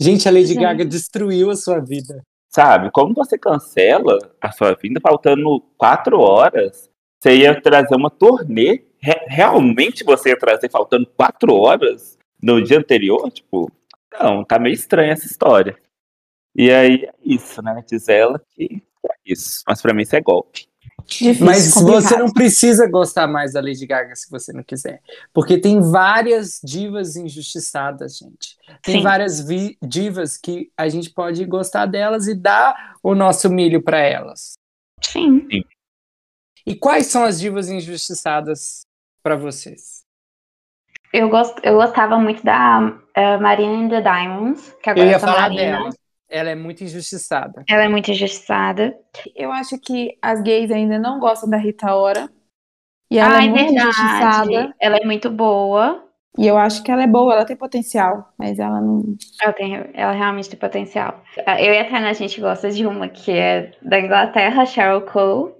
Gente, 0.00 0.28
a 0.28 0.32
Lady. 0.32 0.54
Gaga 0.54 0.84
destruiu 0.84 1.48
a 1.48 1.54
sua 1.54 1.78
vida. 1.78 2.22
Sabe? 2.48 2.90
Como 2.90 3.14
você 3.14 3.38
cancela 3.38 4.18
a 4.40 4.50
sua 4.50 4.74
vinda 4.74 5.00
faltando 5.00 5.60
quatro 5.76 6.18
horas, 6.18 6.90
você 7.20 7.36
ia 7.36 7.60
trazer 7.60 7.94
uma 7.94 8.10
turnê. 8.10 8.82
Re- 8.98 9.26
realmente 9.28 10.02
você 10.02 10.30
ia 10.30 10.38
trazer 10.38 10.68
faltando 10.68 11.06
quatro 11.06 11.54
horas 11.54 12.18
no 12.42 12.60
dia 12.60 12.78
anterior? 12.78 13.30
Tipo, 13.30 13.70
não, 14.20 14.42
tá 14.42 14.58
meio 14.58 14.74
estranha 14.74 15.12
essa 15.12 15.26
história. 15.26 15.76
E 16.56 16.68
aí 16.68 17.04
é 17.04 17.14
isso, 17.24 17.62
né? 17.62 17.84
Diz 17.86 18.08
ela 18.08 18.42
que 18.56 18.82
é 19.12 19.32
isso. 19.32 19.62
Mas 19.66 19.80
pra 19.80 19.94
mim 19.94 20.02
isso 20.02 20.16
é 20.16 20.20
golpe. 20.20 20.68
Difícil, 21.06 21.46
Mas 21.46 21.72
complicado. 21.72 22.02
você 22.02 22.16
não 22.18 22.32
precisa 22.32 22.86
gostar 22.86 23.26
mais 23.26 23.54
da 23.54 23.60
Lady 23.60 23.86
Gaga 23.86 24.14
se 24.14 24.30
você 24.30 24.52
não 24.52 24.62
quiser. 24.62 25.00
Porque 25.32 25.58
tem 25.58 25.80
várias 25.80 26.60
divas 26.62 27.16
injustiçadas, 27.16 28.18
gente. 28.18 28.56
Tem 28.82 28.96
Sim. 28.96 29.02
várias 29.02 29.42
divas 29.82 30.36
que 30.36 30.70
a 30.76 30.88
gente 30.88 31.10
pode 31.10 31.44
gostar 31.46 31.86
delas 31.86 32.26
e 32.26 32.34
dar 32.34 32.96
o 33.02 33.14
nosso 33.14 33.48
milho 33.48 33.82
para 33.82 33.98
elas. 33.98 34.52
Sim. 35.02 35.48
E 36.66 36.74
quais 36.74 37.06
são 37.06 37.24
as 37.24 37.40
divas 37.40 37.70
injustiçadas 37.70 38.82
para 39.22 39.34
vocês? 39.34 40.02
Eu, 41.10 41.30
gost, 41.30 41.58
eu 41.62 41.76
gostava 41.76 42.18
muito 42.18 42.44
da 42.44 43.00
eh, 43.14 43.38
Marina 43.38 43.72
and 43.72 43.88
the 43.88 44.02
Diamonds, 44.02 44.76
que 44.82 44.90
agora 44.90 45.06
Eu 45.06 45.10
ia 45.10 45.18
falar 45.18 45.48
Marina, 45.48 45.62
dela. 45.62 45.90
Ela 46.28 46.50
é 46.50 46.54
muito 46.54 46.84
injustiçada. 46.84 47.64
Ela 47.68 47.84
é 47.84 47.88
muito 47.88 48.10
injustiçada. 48.10 48.96
Eu 49.34 49.50
acho 49.50 49.78
que 49.78 50.16
as 50.20 50.42
gays 50.42 50.70
ainda 50.70 50.98
não 50.98 51.18
gostam 51.18 51.48
da 51.48 51.56
Rita 51.56 51.94
Ora. 51.94 52.28
E 53.10 53.18
ela 53.18 53.36
Ai, 53.36 53.46
é 53.46 53.48
muito 53.48 53.72
verdade. 53.72 53.88
injustiçada. 53.88 54.74
Ela 54.78 54.96
é 54.98 55.04
muito 55.04 55.30
boa. 55.30 56.04
E 56.36 56.46
eu 56.46 56.56
acho 56.56 56.84
que 56.84 56.90
ela 56.92 57.02
é 57.02 57.06
boa, 57.06 57.32
ela 57.32 57.44
tem 57.44 57.56
potencial. 57.56 58.32
Mas 58.38 58.58
ela 58.58 58.80
não. 58.80 59.02
Ela, 59.42 59.52
tem, 59.52 59.74
ela 59.94 60.12
realmente 60.12 60.48
tem 60.48 60.58
potencial. 60.58 61.22
Eu 61.58 61.72
e 61.72 61.78
a 61.78 61.88
Tana, 61.88 62.10
a 62.10 62.12
gente 62.12 62.40
gosta 62.40 62.70
de 62.70 62.86
uma 62.86 63.08
que 63.08 63.32
é 63.32 63.72
da 63.82 63.98
Inglaterra, 63.98 64.64
Cheryl 64.66 65.00
Cole. 65.00 65.57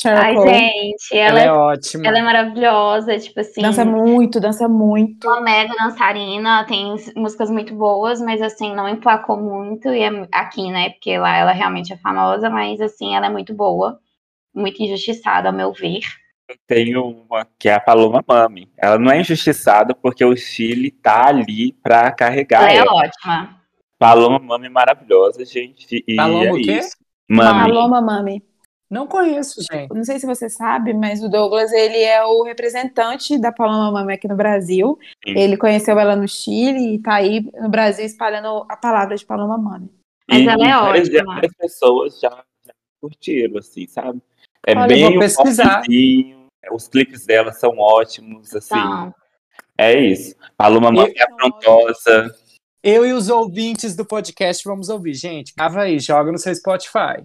Cheryl 0.00 0.18
Ai, 0.22 0.34
Cole. 0.34 0.50
gente, 0.50 1.16
Ela, 1.16 1.40
ela, 1.40 1.40
é 1.40 1.52
ótima. 1.52 2.06
ela 2.06 2.18
é 2.18 2.22
maravilhosa. 2.22 3.18
Tipo 3.18 3.40
assim, 3.40 3.60
Dança 3.62 3.84
muito, 3.84 4.40
dança 4.40 4.68
muito. 4.68 5.26
uma 5.26 5.40
mega 5.40 5.74
dançarina, 5.74 6.64
tem 6.66 6.94
músicas 7.16 7.50
muito 7.50 7.74
boas, 7.74 8.20
mas 8.20 8.40
assim, 8.42 8.74
não 8.74 8.88
emplacou 8.88 9.36
muito. 9.36 9.88
E 9.88 10.02
é 10.02 10.10
aqui, 10.32 10.70
né? 10.70 10.90
Porque 10.90 11.18
lá 11.18 11.36
ela 11.36 11.52
realmente 11.52 11.92
é 11.92 11.96
famosa, 11.96 12.48
mas 12.50 12.80
assim, 12.80 13.14
ela 13.16 13.26
é 13.26 13.30
muito 13.30 13.52
boa. 13.54 13.98
Muito 14.54 14.82
injustiçada, 14.82 15.48
ao 15.48 15.54
meu 15.54 15.72
ver. 15.72 16.00
Tenho 16.66 17.04
uma 17.28 17.46
que 17.58 17.68
é 17.68 17.74
a 17.74 17.80
Paloma 17.80 18.24
Mami. 18.26 18.70
Ela 18.78 18.98
não 18.98 19.10
é 19.12 19.20
injustiçada 19.20 19.94
porque 19.94 20.24
o 20.24 20.34
Chile 20.36 20.90
tá 20.90 21.28
ali 21.28 21.72
pra 21.82 22.10
carregar 22.10 22.62
Ela 22.62 22.72
é 22.72 22.76
ela. 22.76 22.92
ótima. 22.92 23.58
Paloma 23.98 24.38
Mami 24.38 24.66
é 24.66 24.70
maravilhosa, 24.70 25.44
gente. 25.44 26.02
E 26.08 26.16
Paloma 26.16 26.44
é 26.46 26.52
o 26.52 26.56
quê? 26.56 26.78
isso. 26.78 26.96
Mami. 27.28 27.68
Paloma 27.70 28.00
Mami. 28.00 28.42
Não 28.90 29.06
conheço, 29.06 29.60
gente. 29.70 29.92
Não 29.92 30.02
sei 30.02 30.18
se 30.18 30.24
você 30.26 30.48
sabe, 30.48 30.94
mas 30.94 31.22
o 31.22 31.28
Douglas, 31.28 31.70
ele 31.72 31.98
é 32.02 32.24
o 32.24 32.42
representante 32.42 33.38
da 33.38 33.52
Paloma 33.52 33.92
Mami 33.92 34.14
aqui 34.14 34.26
no 34.26 34.34
Brasil. 34.36 34.98
Sim. 35.26 35.38
Ele 35.38 35.56
conheceu 35.58 35.98
ela 35.98 36.16
no 36.16 36.26
Chile 36.26 36.94
e 36.94 36.98
tá 36.98 37.14
aí 37.16 37.46
no 37.60 37.68
Brasil 37.68 38.06
espalhando 38.06 38.64
a 38.68 38.76
palavra 38.76 39.14
de 39.16 39.26
Paloma 39.26 39.58
Mami. 39.58 39.90
Mas 40.28 40.40
E 40.40 40.48
ela 40.48 40.68
é 40.68 40.76
ótima. 40.76 41.34
várias 41.34 41.54
pessoas 41.54 42.18
já, 42.18 42.30
já 42.30 42.72
curtiram, 43.00 43.58
assim, 43.58 43.86
sabe? 43.86 44.22
É 44.66 44.74
Olha, 44.76 44.86
bem 44.88 45.10
vou 45.10 45.18
pesquisar. 45.18 45.80
popzinho, 45.80 46.46
Os 46.72 46.88
clipes 46.88 47.26
dela 47.26 47.52
são 47.52 47.78
ótimos, 47.78 48.54
assim. 48.54 48.74
Então, 48.74 49.14
É 49.76 49.94
isso. 49.98 50.34
Paloma 50.56 50.90
Mami 50.90 51.12
é 51.14 51.24
afrontosa. 51.24 52.34
Eu 52.82 53.04
e 53.04 53.12
os 53.12 53.28
ouvintes 53.28 53.94
do 53.94 54.04
podcast 54.06 54.64
vamos 54.66 54.88
ouvir. 54.88 55.12
Gente, 55.14 55.52
grava 55.54 55.82
aí, 55.82 55.98
joga 55.98 56.32
no 56.32 56.38
seu 56.38 56.54
Spotify. 56.54 57.22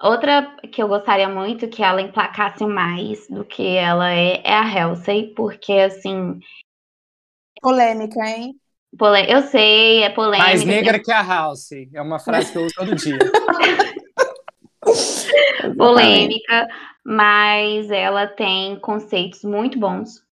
Outra 0.00 0.56
que 0.72 0.82
eu 0.82 0.88
gostaria 0.88 1.28
muito 1.28 1.68
que 1.68 1.82
ela 1.82 2.02
emplacasse 2.02 2.64
mais 2.66 3.26
do 3.28 3.44
que 3.44 3.76
ela 3.76 4.12
é, 4.12 4.42
é 4.44 4.54
a 4.54 4.62
Halsey, 4.62 5.32
porque 5.34 5.72
assim, 5.72 6.38
Polêmica, 7.60 8.20
hein? 8.20 8.54
pole- 8.96 9.30
eu 9.30 9.42
sei, 9.42 10.02
é 10.02 10.10
polêmica. 10.10 10.46
Mais 10.46 10.64
negra 10.64 11.02
que 11.02 11.10
a 11.10 11.22
House. 11.22 11.72
É 11.92 12.00
uma 12.00 12.18
frase 12.18 12.52
que 12.52 12.58
eu 12.58 12.62
uso 12.62 12.74
todo 12.76 12.94
dia. 12.94 13.18
polêmica, 15.76 16.68
mas 17.04 17.90
ela 17.90 18.26
tem 18.26 18.78
conceitos 18.78 19.42
muito 19.42 19.78
bons 19.78 20.24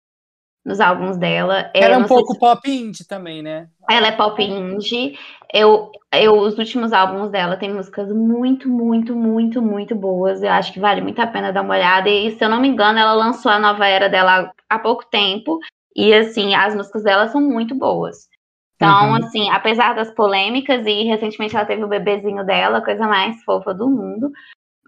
nos 0.64 0.80
álbuns 0.80 1.16
dela. 1.16 1.70
Ela 1.74 1.94
é 1.94 1.98
um 1.98 2.06
pouco 2.06 2.38
pop 2.38 2.70
indie 2.70 3.04
também, 3.04 3.42
né? 3.42 3.68
Ela 3.90 4.08
é 4.08 4.12
pop 4.12 4.42
indie. 4.42 5.18
Eu, 5.56 5.92
eu, 6.12 6.32
os 6.36 6.58
últimos 6.58 6.92
álbuns 6.92 7.30
dela 7.30 7.56
tem 7.56 7.72
músicas 7.72 8.10
muito, 8.12 8.68
muito, 8.68 9.14
muito, 9.14 9.62
muito 9.62 9.94
boas. 9.94 10.42
Eu 10.42 10.50
acho 10.50 10.72
que 10.72 10.80
vale 10.80 11.00
muito 11.00 11.20
a 11.20 11.28
pena 11.28 11.52
dar 11.52 11.62
uma 11.62 11.74
olhada. 11.74 12.08
E 12.10 12.32
se 12.32 12.44
eu 12.44 12.48
não 12.48 12.60
me 12.60 12.66
engano, 12.66 12.98
ela 12.98 13.12
lançou 13.12 13.52
a 13.52 13.58
nova 13.60 13.86
era 13.86 14.08
dela 14.08 14.52
há 14.68 14.78
pouco 14.80 15.06
tempo. 15.06 15.60
E 15.94 16.12
assim, 16.12 16.56
as 16.56 16.74
músicas 16.74 17.04
dela 17.04 17.28
são 17.28 17.40
muito 17.40 17.72
boas. 17.72 18.28
Então, 18.74 19.10
Uhum. 19.10 19.14
assim, 19.14 19.48
apesar 19.50 19.94
das 19.94 20.10
polêmicas, 20.10 20.84
e 20.86 21.04
recentemente 21.04 21.54
ela 21.54 21.64
teve 21.64 21.84
o 21.84 21.88
bebezinho 21.88 22.44
dela, 22.44 22.78
a 22.78 22.84
coisa 22.84 23.06
mais 23.06 23.40
fofa 23.44 23.72
do 23.72 23.88
mundo. 23.88 24.32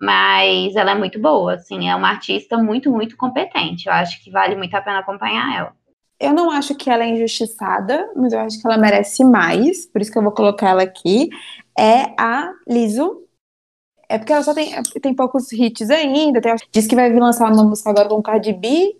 Mas 0.01 0.75
ela 0.75 0.91
é 0.91 0.95
muito 0.97 1.21
boa, 1.21 1.55
assim, 1.55 1.89
é 1.89 1.95
uma 1.95 2.09
artista 2.09 2.59
muito, 2.59 2.91
muito 2.91 3.17
competente. 3.17 3.87
Eu 3.87 3.93
acho 3.93 4.23
que 4.23 4.33
vale 4.33 4.57
muito 4.57 4.75
a 4.75 4.83
pena 4.83 4.99
acompanhar 4.99 5.57
ela. 5.57 5.73
Eu 6.19 6.33
não 6.33 6.51
acho 6.51 6.75
que 6.75 6.89
ela 6.89 7.05
é 7.05 7.09
injustiçada, 7.09 8.11
mas 8.17 8.33
eu 8.33 8.41
acho 8.41 8.61
que 8.61 8.67
ela 8.67 8.79
merece 8.79 9.23
mais, 9.23 9.87
por 9.87 10.01
isso 10.01 10.11
que 10.11 10.19
eu 10.19 10.23
vou 10.23 10.33
colocar 10.33 10.71
ela 10.71 10.83
aqui. 10.83 11.29
É 11.79 12.15
a 12.19 12.53
Liso. 12.67 13.23
É 14.09 14.19
porque 14.19 14.33
ela 14.33 14.43
só 14.43 14.55
tem, 14.55 14.73
tem 15.03 15.15
poucos 15.15 15.53
hits 15.53 15.91
ainda. 15.91 16.41
Tem, 16.41 16.55
diz 16.73 16.87
que 16.87 16.95
vai 16.95 17.11
vir 17.11 17.21
lançar 17.21 17.53
uma 17.53 17.65
música 17.65 17.91
agora 17.91 18.09
com 18.09 18.23
Cardi 18.23 18.53
B. 18.53 18.97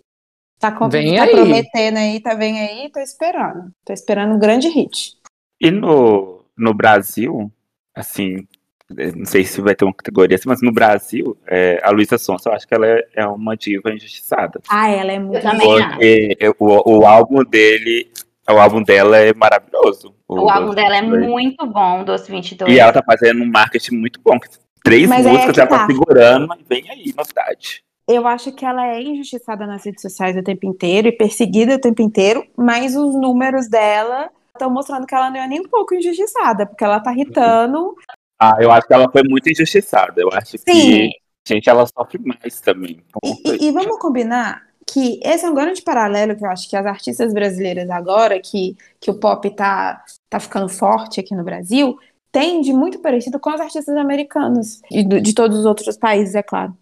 Tá, 0.59 0.71
com, 0.71 0.89
Vem 0.89 1.15
tá 1.15 1.23
aí. 1.23 1.31
prometendo 1.31 1.97
aí, 1.97 2.19
tá 2.19 2.33
vem 2.33 2.59
aí, 2.59 2.89
tô 2.91 2.99
esperando. 2.99 3.71
Tô 3.85 3.93
esperando 3.93 4.35
um 4.35 4.39
grande 4.39 4.67
hit. 4.67 5.15
E 5.61 5.71
no, 5.71 6.43
no 6.57 6.73
Brasil, 6.73 7.51
assim, 7.95 8.47
não 8.89 9.25
sei 9.25 9.43
se 9.43 9.61
vai 9.61 9.75
ter 9.75 9.83
uma 9.83 9.93
categoria 9.93 10.35
assim, 10.35 10.47
mas 10.47 10.61
no 10.61 10.71
Brasil, 10.71 11.37
é, 11.45 11.79
a 11.83 11.89
Luísa 11.91 12.17
Sonsa, 12.17 12.49
eu 12.49 12.53
acho 12.53 12.67
que 12.67 12.73
ela 12.73 12.87
é, 12.87 13.05
é 13.15 13.27
uma 13.27 13.55
diva 13.55 13.91
injustiçada. 13.91 14.61
Ah, 14.69 14.89
ela 14.89 15.11
é 15.11 15.19
muito 15.19 15.35
Eu 15.37 15.41
também 15.41 15.83
acho. 15.83 15.89
Porque 15.89 16.55
o, 16.57 16.97
o 16.97 17.05
álbum 17.05 17.43
dele, 17.43 18.09
o 18.49 18.53
álbum 18.53 18.81
dela 18.81 19.17
é 19.17 19.33
maravilhoso. 19.33 20.15
O 20.27 20.49
álbum 20.49 20.73
dela 20.73 20.97
é 20.97 21.01
muito 21.01 21.65
bom, 21.65 22.03
Doce 22.03 22.31
22. 22.31 22.73
E 22.73 22.79
ela 22.79 22.93
tá 22.93 23.03
fazendo 23.05 23.43
um 23.43 23.49
marketing 23.49 23.95
muito 23.95 24.21
bom. 24.23 24.37
Três 24.83 25.09
Mas 25.09 25.25
é 25.25 25.31
músicas 25.31 25.53
que 25.53 25.59
ela 25.59 25.69
tá 25.69 25.79
tá. 25.79 25.87
segurando 25.87 26.53
e 26.57 26.63
vem 26.67 26.89
aí, 26.89 27.13
novidade. 27.15 27.83
Eu 28.07 28.25
acho 28.25 28.53
que 28.53 28.65
ela 28.65 28.87
é 28.87 29.01
injustiçada 29.01 29.67
nas 29.67 29.85
redes 29.85 30.01
sociais 30.01 30.37
o 30.37 30.43
tempo 30.43 30.65
inteiro 30.65 31.09
e 31.09 31.11
perseguida 31.11 31.75
o 31.75 31.81
tempo 31.81 32.01
inteiro, 32.01 32.45
mas 32.55 32.95
os 32.95 33.13
números 33.15 33.67
dela 33.67 34.29
estão 34.53 34.69
mostrando 34.69 35.05
que 35.05 35.13
ela 35.13 35.29
não 35.29 35.41
é 35.41 35.47
nem 35.47 35.59
um 35.59 35.67
pouco 35.67 35.93
injustiçada, 35.93 36.65
porque 36.65 36.85
ela 36.85 37.01
tá 37.01 37.11
irritando. 37.11 37.95
Ah, 38.39 38.53
eu 38.59 38.71
acho 38.71 38.87
que 38.87 38.93
ela 38.93 39.11
foi 39.11 39.23
muito 39.23 39.49
injustiçada. 39.49 40.21
Eu 40.21 40.29
acho 40.31 40.57
Sim. 40.57 40.63
que, 40.65 41.09
gente, 41.47 41.69
ela 41.69 41.85
sofre 41.85 42.19
mais 42.19 42.61
também. 42.61 43.01
E, 43.23 43.49
e- 43.49 43.67
e 43.67 43.71
vamos 43.71 43.97
combinar 43.99 44.65
que 44.85 45.19
esse 45.23 45.45
é 45.45 45.49
um 45.49 45.55
grande 45.55 45.81
paralelo 45.81 46.35
que 46.35 46.45
eu 46.45 46.49
acho 46.49 46.69
que 46.69 46.75
as 46.75 46.85
artistas 46.85 47.33
brasileiras 47.33 47.89
agora, 47.89 48.39
que, 48.39 48.77
que 49.01 49.11
o 49.11 49.19
pop 49.19 49.49
tá, 49.51 50.03
tá 50.29 50.39
ficando 50.39 50.69
forte 50.69 51.19
aqui 51.19 51.35
no 51.35 51.43
Brasil, 51.43 51.97
tem 52.31 52.61
de 52.61 52.71
muito 52.71 52.99
parecido 52.99 53.39
com 53.39 53.49
as 53.49 53.59
artistas 53.59 53.95
americanas 53.97 54.81
e 54.91 55.03
de 55.03 55.33
todos 55.33 55.57
os 55.59 55.65
outros 55.65 55.97
países, 55.97 56.35
é 56.35 56.43
claro. 56.43 56.75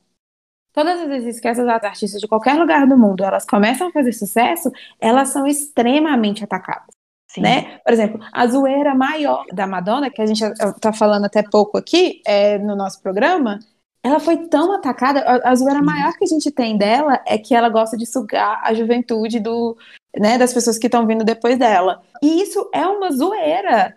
Todas 0.74 1.00
as 1.00 1.08
vezes 1.08 1.40
que 1.40 1.48
essas 1.48 1.68
artistas 1.68 2.20
de 2.20 2.28
qualquer 2.28 2.56
lugar 2.56 2.86
do 2.86 2.98
mundo 2.98 3.24
elas 3.24 3.46
começam 3.46 3.88
a 3.88 3.92
fazer 3.92 4.12
sucesso, 4.12 4.70
elas 5.00 5.30
são 5.30 5.48
extremamente 5.48 6.44
atacadas. 6.44 6.95
Sim. 7.36 7.42
né? 7.42 7.80
Por 7.84 7.94
exemplo, 7.94 8.20
a 8.32 8.48
zoeira 8.48 8.96
maior 8.96 9.46
da 9.52 9.68
Madonna, 9.68 10.10
que 10.10 10.22
a 10.22 10.26
gente 10.26 10.42
tá 10.80 10.94
falando 10.94 11.26
até 11.26 11.44
pouco 11.44 11.78
aqui 11.78 12.22
é, 12.26 12.58
no 12.58 12.76
nosso 12.76 13.02
programa, 13.02 13.60
ela 14.02 14.20
foi 14.20 14.38
tão 14.48 14.72
atacada. 14.74 15.20
A, 15.22 15.52
a 15.52 15.56
zoeira 15.56 15.82
maior 15.82 16.14
que 16.14 16.24
a 16.24 16.28
gente 16.28 16.50
tem 16.50 16.78
dela 16.78 17.22
é 17.26 17.38
que 17.38 17.54
ela 17.54 17.70
gosta 17.70 17.98
de 17.98 18.06
sugar 18.06 18.62
a 18.64 18.74
juventude 18.74 19.40
do, 19.40 19.78
né, 20.18 20.38
das 20.38 20.54
pessoas 20.54 20.78
que 20.78 20.88
estão 20.88 21.06
vindo 21.06 21.26
depois 21.26 21.58
dela. 21.58 22.02
E 22.24 22.42
isso 22.42 22.70
é 22.74 22.86
uma 22.88 23.12
zoeira. 23.12 23.96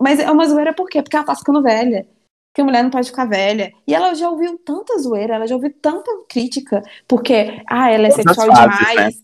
Mas 0.00 0.18
é 0.18 0.30
uma 0.30 0.46
zoeira 0.46 0.74
por 0.74 0.88
quê? 0.88 1.02
Porque 1.02 1.16
ela 1.16 1.26
tá 1.26 1.36
ficando 1.36 1.62
velha. 1.62 2.06
Porque 2.50 2.62
a 2.62 2.64
mulher 2.64 2.82
não 2.82 2.90
pode 2.90 3.10
ficar 3.10 3.26
velha. 3.26 3.72
E 3.86 3.94
ela 3.94 4.14
já 4.14 4.28
ouviu 4.28 4.58
tanta 4.58 4.98
zoeira, 4.98 5.34
ela 5.34 5.46
já 5.46 5.54
ouviu 5.54 5.72
tanta 5.80 6.10
crítica, 6.28 6.82
porque, 7.06 7.62
ah, 7.68 7.90
ela 7.90 8.06
é 8.06 8.10
Todas 8.10 8.26
as 8.26 8.34
sexual 8.34 8.56
fases, 8.56 8.88
demais. 8.88 9.22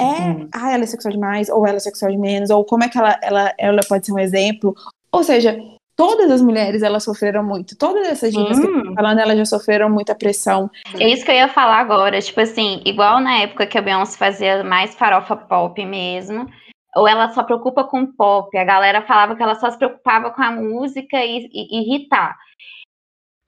É, 0.00 0.30
Hum. 0.30 0.48
ah, 0.54 0.72
ela 0.72 0.84
é 0.84 0.86
sexual 0.86 1.12
demais, 1.12 1.48
ou 1.48 1.66
ela 1.66 1.76
é 1.76 1.80
sexual 1.80 2.10
de 2.10 2.16
menos, 2.18 2.50
ou 2.50 2.64
como 2.64 2.84
é 2.84 2.88
que 2.88 2.98
ela, 2.98 3.18
ela, 3.22 3.52
ela 3.58 3.80
pode 3.88 4.06
ser 4.06 4.12
um 4.12 4.18
exemplo. 4.18 4.74
Ou 5.12 5.22
seja, 5.22 5.58
todas 5.96 6.30
as 6.30 6.40
mulheres, 6.40 6.82
elas 6.82 7.04
sofreram 7.04 7.42
muito. 7.44 7.76
Todas 7.76 8.06
essas 8.08 8.32
divas 8.32 8.58
que 8.58 8.66
eu 8.66 8.82
tô 8.84 8.90
Hum. 8.90 8.94
falando, 8.94 9.18
elas 9.18 9.36
já 9.36 9.44
sofreram 9.44 9.90
muita 9.90 10.14
pressão. 10.14 10.70
É 10.98 11.08
isso 11.08 11.24
que 11.24 11.30
eu 11.30 11.34
ia 11.34 11.48
falar 11.48 11.78
agora. 11.78 12.20
Tipo 12.20 12.40
assim, 12.40 12.80
igual 12.84 13.20
na 13.20 13.38
época 13.40 13.66
que 13.66 13.76
a 13.76 13.82
Beyoncé 13.82 14.16
fazia 14.16 14.64
mais 14.64 14.94
farofa 14.94 15.36
pop 15.36 15.84
mesmo. 15.84 16.48
ou 16.96 17.06
ela 17.06 17.28
só 17.32 17.44
preocupa 17.44 17.84
com 17.84 18.04
pop. 18.04 18.56
A 18.58 18.64
galera 18.64 19.02
falava 19.02 19.36
que 19.36 19.42
ela 19.42 19.54
só 19.54 19.70
se 19.70 19.78
preocupava 19.78 20.30
com 20.32 20.42
a 20.42 20.50
música 20.50 21.24
e, 21.24 21.48
e 21.52 21.82
irritar. 21.82 22.36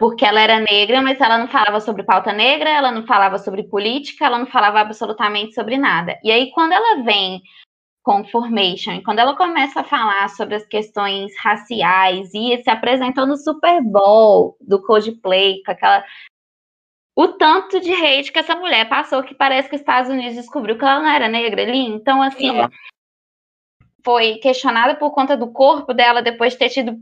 Porque 0.02 0.24
ela 0.24 0.40
era 0.40 0.58
negra, 0.58 1.00
mas 1.00 1.20
ela 1.20 1.38
não 1.38 1.46
falava 1.46 1.78
sobre 1.78 2.02
pauta 2.02 2.32
negra, 2.32 2.68
ela 2.68 2.90
não 2.90 3.06
falava 3.06 3.38
sobre 3.38 3.62
política, 3.62 4.26
ela 4.26 4.36
não 4.36 4.48
falava 4.48 4.80
absolutamente 4.80 5.54
sobre 5.54 5.78
nada. 5.78 6.18
E 6.24 6.32
aí, 6.32 6.50
quando 6.50 6.72
ela 6.72 7.04
vem 7.04 7.40
com 8.02 8.24
Formation, 8.24 9.00
quando 9.04 9.20
ela 9.20 9.36
começa 9.36 9.78
a 9.78 9.84
falar 9.84 10.28
sobre 10.30 10.56
as 10.56 10.66
questões 10.66 11.30
raciais 11.38 12.34
e 12.34 12.60
se 12.64 12.68
apresentou 12.68 13.28
no 13.28 13.36
Super 13.36 13.80
Bowl 13.80 14.56
do 14.60 14.82
Coldplay, 14.82 15.62
com 15.64 15.70
aquela 15.70 16.04
o 17.14 17.28
tanto 17.28 17.78
de 17.78 17.92
hate 17.92 18.32
que 18.32 18.40
essa 18.40 18.56
mulher 18.56 18.88
passou 18.88 19.22
que 19.22 19.36
parece 19.36 19.68
que 19.68 19.76
os 19.76 19.82
Estados 19.82 20.10
Unidos 20.10 20.34
descobriu 20.34 20.76
que 20.76 20.84
ela 20.84 20.98
não 20.98 21.10
era 21.10 21.28
negra 21.28 21.62
ali. 21.62 21.78
Então, 21.78 22.20
assim, 22.20 22.50
foi 24.04 24.38
questionada 24.38 24.96
por 24.96 25.12
conta 25.12 25.36
do 25.36 25.52
corpo 25.52 25.94
dela 25.94 26.20
depois 26.20 26.54
de 26.54 26.58
ter 26.58 26.70
tido 26.70 26.98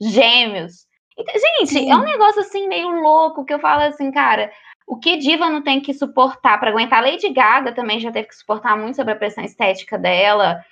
gêmeos. 0.00 0.89
Então, 1.20 1.34
gente, 1.34 1.70
Sim. 1.70 1.90
é 1.90 1.96
um 1.96 2.02
negócio 2.02 2.40
assim 2.40 2.66
meio 2.68 2.88
louco 3.00 3.44
que 3.44 3.52
eu 3.52 3.58
falo 3.58 3.82
assim, 3.82 4.10
cara, 4.10 4.50
o 4.86 4.98
que 4.98 5.18
diva 5.18 5.48
não 5.48 5.62
tem 5.62 5.80
que 5.80 5.94
suportar 5.94 6.58
para 6.58 6.70
aguentar? 6.70 7.02
Lady 7.02 7.28
Gaga 7.30 7.72
também 7.72 8.00
já 8.00 8.10
teve 8.10 8.28
que 8.28 8.34
suportar 8.34 8.76
muito 8.76 8.96
sobre 8.96 9.12
a 9.12 9.16
pressão 9.16 9.44
estética 9.44 9.98
dela. 9.98 10.64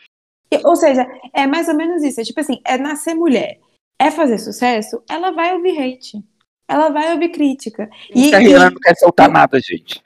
Ou 0.65 0.75
seja, 0.75 1.07
é 1.33 1.47
mais 1.47 1.69
ou 1.69 1.75
menos 1.75 2.03
isso. 2.03 2.21
É 2.21 2.25
tipo 2.25 2.41
assim, 2.41 2.61
é 2.65 2.79
nascer 2.79 3.15
mulher, 3.15 3.61
é 3.99 4.11
fazer 4.11 4.39
sucesso, 4.39 5.03
ela 5.09 5.31
vai 5.31 5.55
ouvir 5.55 5.79
hate. 5.79 6.19
Ela 6.67 6.91
vai 6.91 7.13
ouvir 7.13 7.31
crítica. 7.31 7.89
E, 8.15 8.31
e 8.31 8.53
ela 8.53 8.71
não 8.71 8.81
quer 8.81 8.95
soltar 8.97 9.31
nada, 9.31 9.59
gente. 9.61 10.03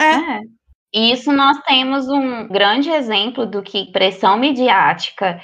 É. 0.00 0.14
é. 0.14 0.40
E 0.94 1.12
isso 1.12 1.32
nós 1.32 1.58
temos 1.62 2.08
um 2.08 2.48
grande 2.48 2.90
exemplo 2.90 3.46
do 3.46 3.62
que 3.62 3.90
pressão 3.92 4.36
midiática 4.36 5.40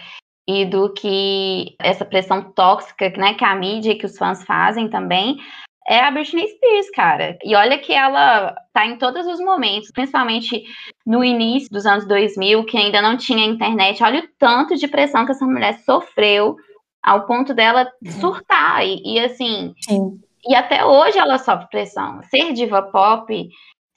e 0.48 0.64
do 0.64 0.90
que 0.94 1.76
essa 1.78 2.06
pressão 2.06 2.42
tóxica, 2.52 3.10
né, 3.10 3.34
que 3.34 3.44
a 3.44 3.54
mídia 3.54 3.92
e 3.92 3.98
que 3.98 4.06
os 4.06 4.16
fãs 4.16 4.42
fazem 4.44 4.88
também, 4.88 5.36
é 5.86 6.00
a 6.00 6.10
Britney 6.10 6.48
Spears, 6.48 6.90
cara. 6.90 7.38
E 7.44 7.54
olha 7.54 7.78
que 7.78 7.92
ela 7.92 8.54
tá 8.72 8.86
em 8.86 8.96
todos 8.96 9.26
os 9.26 9.38
momentos, 9.40 9.90
principalmente 9.90 10.64
no 11.06 11.22
início 11.22 11.68
dos 11.70 11.84
anos 11.84 12.06
2000, 12.06 12.64
que 12.64 12.78
ainda 12.78 13.02
não 13.02 13.16
tinha 13.16 13.44
internet. 13.44 14.02
Olha 14.02 14.20
o 14.20 14.28
tanto 14.38 14.74
de 14.74 14.88
pressão 14.88 15.26
que 15.26 15.32
essa 15.32 15.44
mulher 15.44 15.78
sofreu 15.80 16.56
ao 17.02 17.26
ponto 17.26 17.52
dela 17.52 17.90
surtar. 18.20 18.86
E, 18.86 19.02
e 19.04 19.20
assim, 19.20 19.74
Sim. 19.80 20.18
e 20.46 20.54
até 20.54 20.84
hoje 20.84 21.18
ela 21.18 21.38
sofre 21.38 21.68
pressão. 21.68 22.22
Ser 22.24 22.54
diva 22.54 22.82
pop 22.82 23.48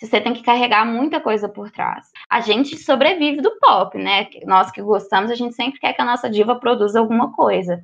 você 0.07 0.19
tem 0.19 0.33
que 0.33 0.43
carregar 0.43 0.85
muita 0.85 1.19
coisa 1.19 1.47
por 1.47 1.69
trás. 1.71 2.07
A 2.29 2.41
gente 2.41 2.77
sobrevive 2.77 3.41
do 3.41 3.51
pop, 3.59 3.97
né? 3.97 4.27
Nós 4.45 4.71
que 4.71 4.81
gostamos, 4.81 5.29
a 5.29 5.35
gente 5.35 5.55
sempre 5.55 5.79
quer 5.79 5.93
que 5.93 6.01
a 6.01 6.05
nossa 6.05 6.29
diva 6.29 6.55
produza 6.55 6.99
alguma 6.99 7.31
coisa. 7.31 7.83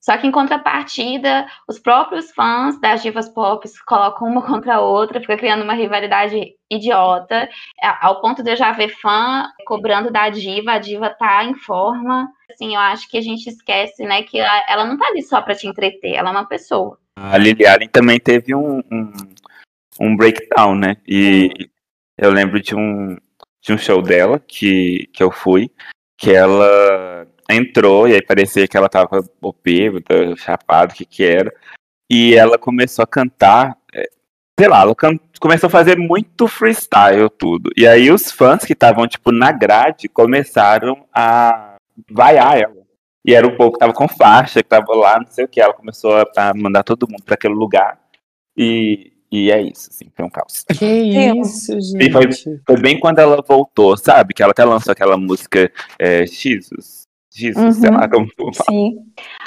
Só 0.00 0.16
que 0.16 0.26
em 0.26 0.30
contrapartida, 0.30 1.46
os 1.68 1.78
próprios 1.78 2.32
fãs 2.32 2.80
das 2.80 3.02
divas 3.02 3.28
pop 3.28 3.68
colocam 3.86 4.26
uma 4.26 4.40
contra 4.46 4.76
a 4.76 4.80
outra, 4.80 5.20
fica 5.20 5.36
criando 5.36 5.62
uma 5.62 5.74
rivalidade 5.74 6.54
idiota, 6.70 7.48
ao 8.00 8.20
ponto 8.22 8.42
de 8.42 8.52
eu 8.52 8.56
já 8.56 8.72
ver 8.72 8.88
fã 8.88 9.44
cobrando 9.66 10.10
da 10.10 10.30
diva, 10.30 10.72
a 10.72 10.78
diva 10.78 11.10
tá 11.10 11.44
em 11.44 11.54
forma. 11.54 12.32
Assim, 12.50 12.74
eu 12.74 12.80
acho 12.80 13.08
que 13.10 13.18
a 13.18 13.20
gente 13.20 13.48
esquece, 13.48 14.02
né, 14.04 14.22
que 14.22 14.38
ela, 14.38 14.64
ela 14.66 14.84
não 14.86 14.96
tá 14.96 15.06
ali 15.08 15.22
só 15.22 15.42
para 15.42 15.54
te 15.54 15.66
entreter, 15.66 16.14
ela 16.14 16.30
é 16.30 16.32
uma 16.32 16.48
pessoa. 16.48 16.98
A 17.16 17.36
Liliane 17.36 17.86
também 17.86 18.18
teve 18.18 18.54
um, 18.54 18.78
um 18.90 19.12
um 19.98 20.16
breakdown, 20.16 20.74
né? 20.74 20.96
E 21.06 21.50
uhum. 21.58 21.66
eu 22.18 22.30
lembro 22.30 22.60
de 22.60 22.74
um, 22.74 23.16
de 23.62 23.72
um 23.72 23.78
show 23.78 24.02
dela 24.02 24.38
que, 24.38 25.08
que 25.12 25.22
eu 25.22 25.30
fui, 25.30 25.70
que 26.18 26.30
ela 26.30 27.26
entrou 27.48 28.06
e 28.08 28.14
aí 28.14 28.22
parecia 28.22 28.68
que 28.68 28.76
ela 28.76 28.88
tava 28.88 29.24
bêbada, 29.62 30.36
chapada, 30.36 30.92
o 30.92 30.96
que 30.96 31.04
que 31.04 31.24
era. 31.24 31.52
E 32.08 32.34
ela 32.34 32.58
começou 32.58 33.02
a 33.02 33.06
cantar, 33.06 33.76
é, 33.94 34.08
sei 34.58 34.68
lá, 34.68 34.82
ela 34.82 34.94
can... 34.94 35.18
começou 35.40 35.68
a 35.68 35.70
fazer 35.70 35.96
muito 35.96 36.46
freestyle 36.46 37.30
tudo. 37.30 37.70
E 37.76 37.86
aí 37.86 38.10
os 38.10 38.30
fãs 38.30 38.64
que 38.64 38.72
estavam, 38.72 39.06
tipo, 39.06 39.32
na 39.32 39.52
grade 39.52 40.08
começaram 40.08 41.06
a 41.12 41.76
vaiar 42.10 42.58
ela. 42.58 42.80
E 43.24 43.34
era 43.34 43.46
um 43.46 43.56
pouco 43.56 43.74
que 43.74 43.80
tava 43.80 43.92
com 43.92 44.08
faixa, 44.08 44.62
que 44.62 44.68
tava 44.68 44.94
lá, 44.94 45.20
não 45.20 45.30
sei 45.30 45.44
o 45.44 45.48
que. 45.48 45.60
Ela 45.60 45.74
começou 45.74 46.12
a 46.36 46.54
mandar 46.54 46.82
todo 46.82 47.08
mundo 47.08 47.22
para 47.22 47.34
aquele 47.34 47.54
lugar. 47.54 48.00
E, 48.56 49.12
e 49.30 49.50
é 49.50 49.62
isso, 49.62 49.90
assim, 49.90 50.10
foi 50.14 50.24
um 50.24 50.30
caos. 50.30 50.64
Que 50.64 50.84
isso, 51.38 51.72
gente. 51.80 52.08
E 52.08 52.10
foi, 52.10 52.24
foi 52.66 52.80
bem 52.80 52.98
quando 52.98 53.20
ela 53.20 53.42
voltou, 53.46 53.96
sabe? 53.96 54.34
Que 54.34 54.42
ela 54.42 54.52
até 54.52 54.64
lançou 54.64 54.90
aquela 54.92 55.16
música 55.16 55.70
é, 55.98 56.26
Jesus. 56.26 57.08
Jesus, 57.32 57.76
uhum. 57.76 57.80
sei 57.80 57.90
lá 57.90 58.08
como 58.08 58.26
Sim. 58.68 58.96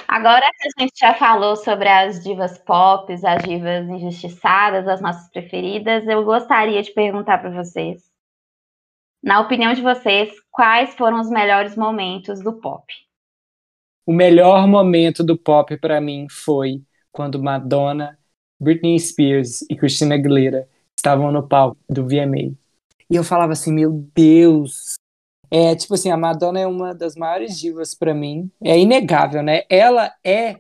Agora 0.08 0.50
que 0.58 0.67
a 0.67 0.82
gente 0.82 0.93
já 0.98 1.13
falou 1.15 1.58
sobre 1.58 1.89
as 1.89 2.24
divas 2.24 2.58
pop, 2.58 3.12
as 3.12 3.43
divas 3.43 3.88
injustiçadas, 3.89 4.88
as 4.88 5.02
nossas 5.02 5.30
preferidas, 5.30 6.08
eu 6.08 6.24
gostaria 6.24 6.82
de 6.82 6.91
perguntar 6.91 7.39
para 7.39 7.50
vocês. 7.50 8.02
Na 9.22 9.41
opinião 9.41 9.74
de 9.74 9.82
vocês, 9.82 10.32
quais 10.50 10.96
foram 10.96 11.19
os 11.19 11.30
melhores 11.30 11.76
momentos 11.76 12.41
do 12.41 12.54
pop? 12.54 12.86
O 14.06 14.13
melhor 14.13 14.65
momento 14.67 15.24
do 15.24 15.38
pop 15.38 15.78
para 15.78 16.00
mim 16.00 16.28
foi 16.30 16.82
quando 17.12 17.41
Madonna 17.41 18.17
Britney 18.63 18.99
Spears 18.99 19.62
e 19.69 19.76
Christina 19.76 20.15
Aguilera 20.15 20.67
estavam 20.97 21.32
no 21.32 21.47
palco 21.47 21.78
do 21.89 22.06
VMA. 22.06 22.56
E 23.10 23.15
eu 23.15 23.23
falava 23.23 23.54
assim, 23.54 23.73
meu 23.73 23.91
Deus. 24.15 24.95
É, 25.52 25.76
tipo 25.76 25.93
assim, 25.93 26.10
a 26.10 26.17
Madonna 26.17 26.62
é 26.62 26.65
uma 26.65 26.95
das 26.95 27.15
maiores 27.15 27.60
divas 27.60 27.93
para 27.93 28.13
mim. 28.13 28.49
É 28.63 28.80
inegável, 28.80 29.43
né? 29.43 29.63
Ela 29.69 30.12
é 30.23 30.58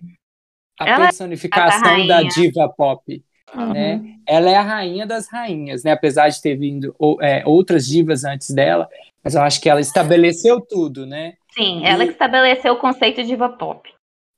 a 0.79 0.87
Ela 0.87 1.05
é 1.05 1.07
personificação 1.07 1.95
é 1.95 2.03
a 2.03 2.07
da 2.07 2.23
diva 2.23 2.69
pop. 2.69 3.23
Uhum. 3.55 3.73
Né? 3.73 4.17
Ela 4.27 4.49
é 4.49 4.55
a 4.55 4.61
rainha 4.61 5.05
das 5.05 5.27
rainhas, 5.27 5.83
né? 5.83 5.91
Apesar 5.91 6.29
de 6.29 6.41
ter 6.41 6.55
vindo 6.55 6.95
é, 7.21 7.43
outras 7.45 7.87
divas 7.87 8.23
antes 8.23 8.51
dela, 8.51 8.87
mas 9.23 9.35
eu 9.35 9.41
acho 9.41 9.61
que 9.61 9.69
ela 9.69 9.81
estabeleceu 9.81 10.59
tudo, 10.59 11.05
né? 11.05 11.35
Sim, 11.53 11.85
ela 11.85 12.03
e... 12.03 12.07
que 12.07 12.13
estabeleceu 12.13 12.73
o 12.73 12.79
conceito 12.79 13.21
de 13.21 13.27
diva 13.27 13.49
pop. 13.49 13.89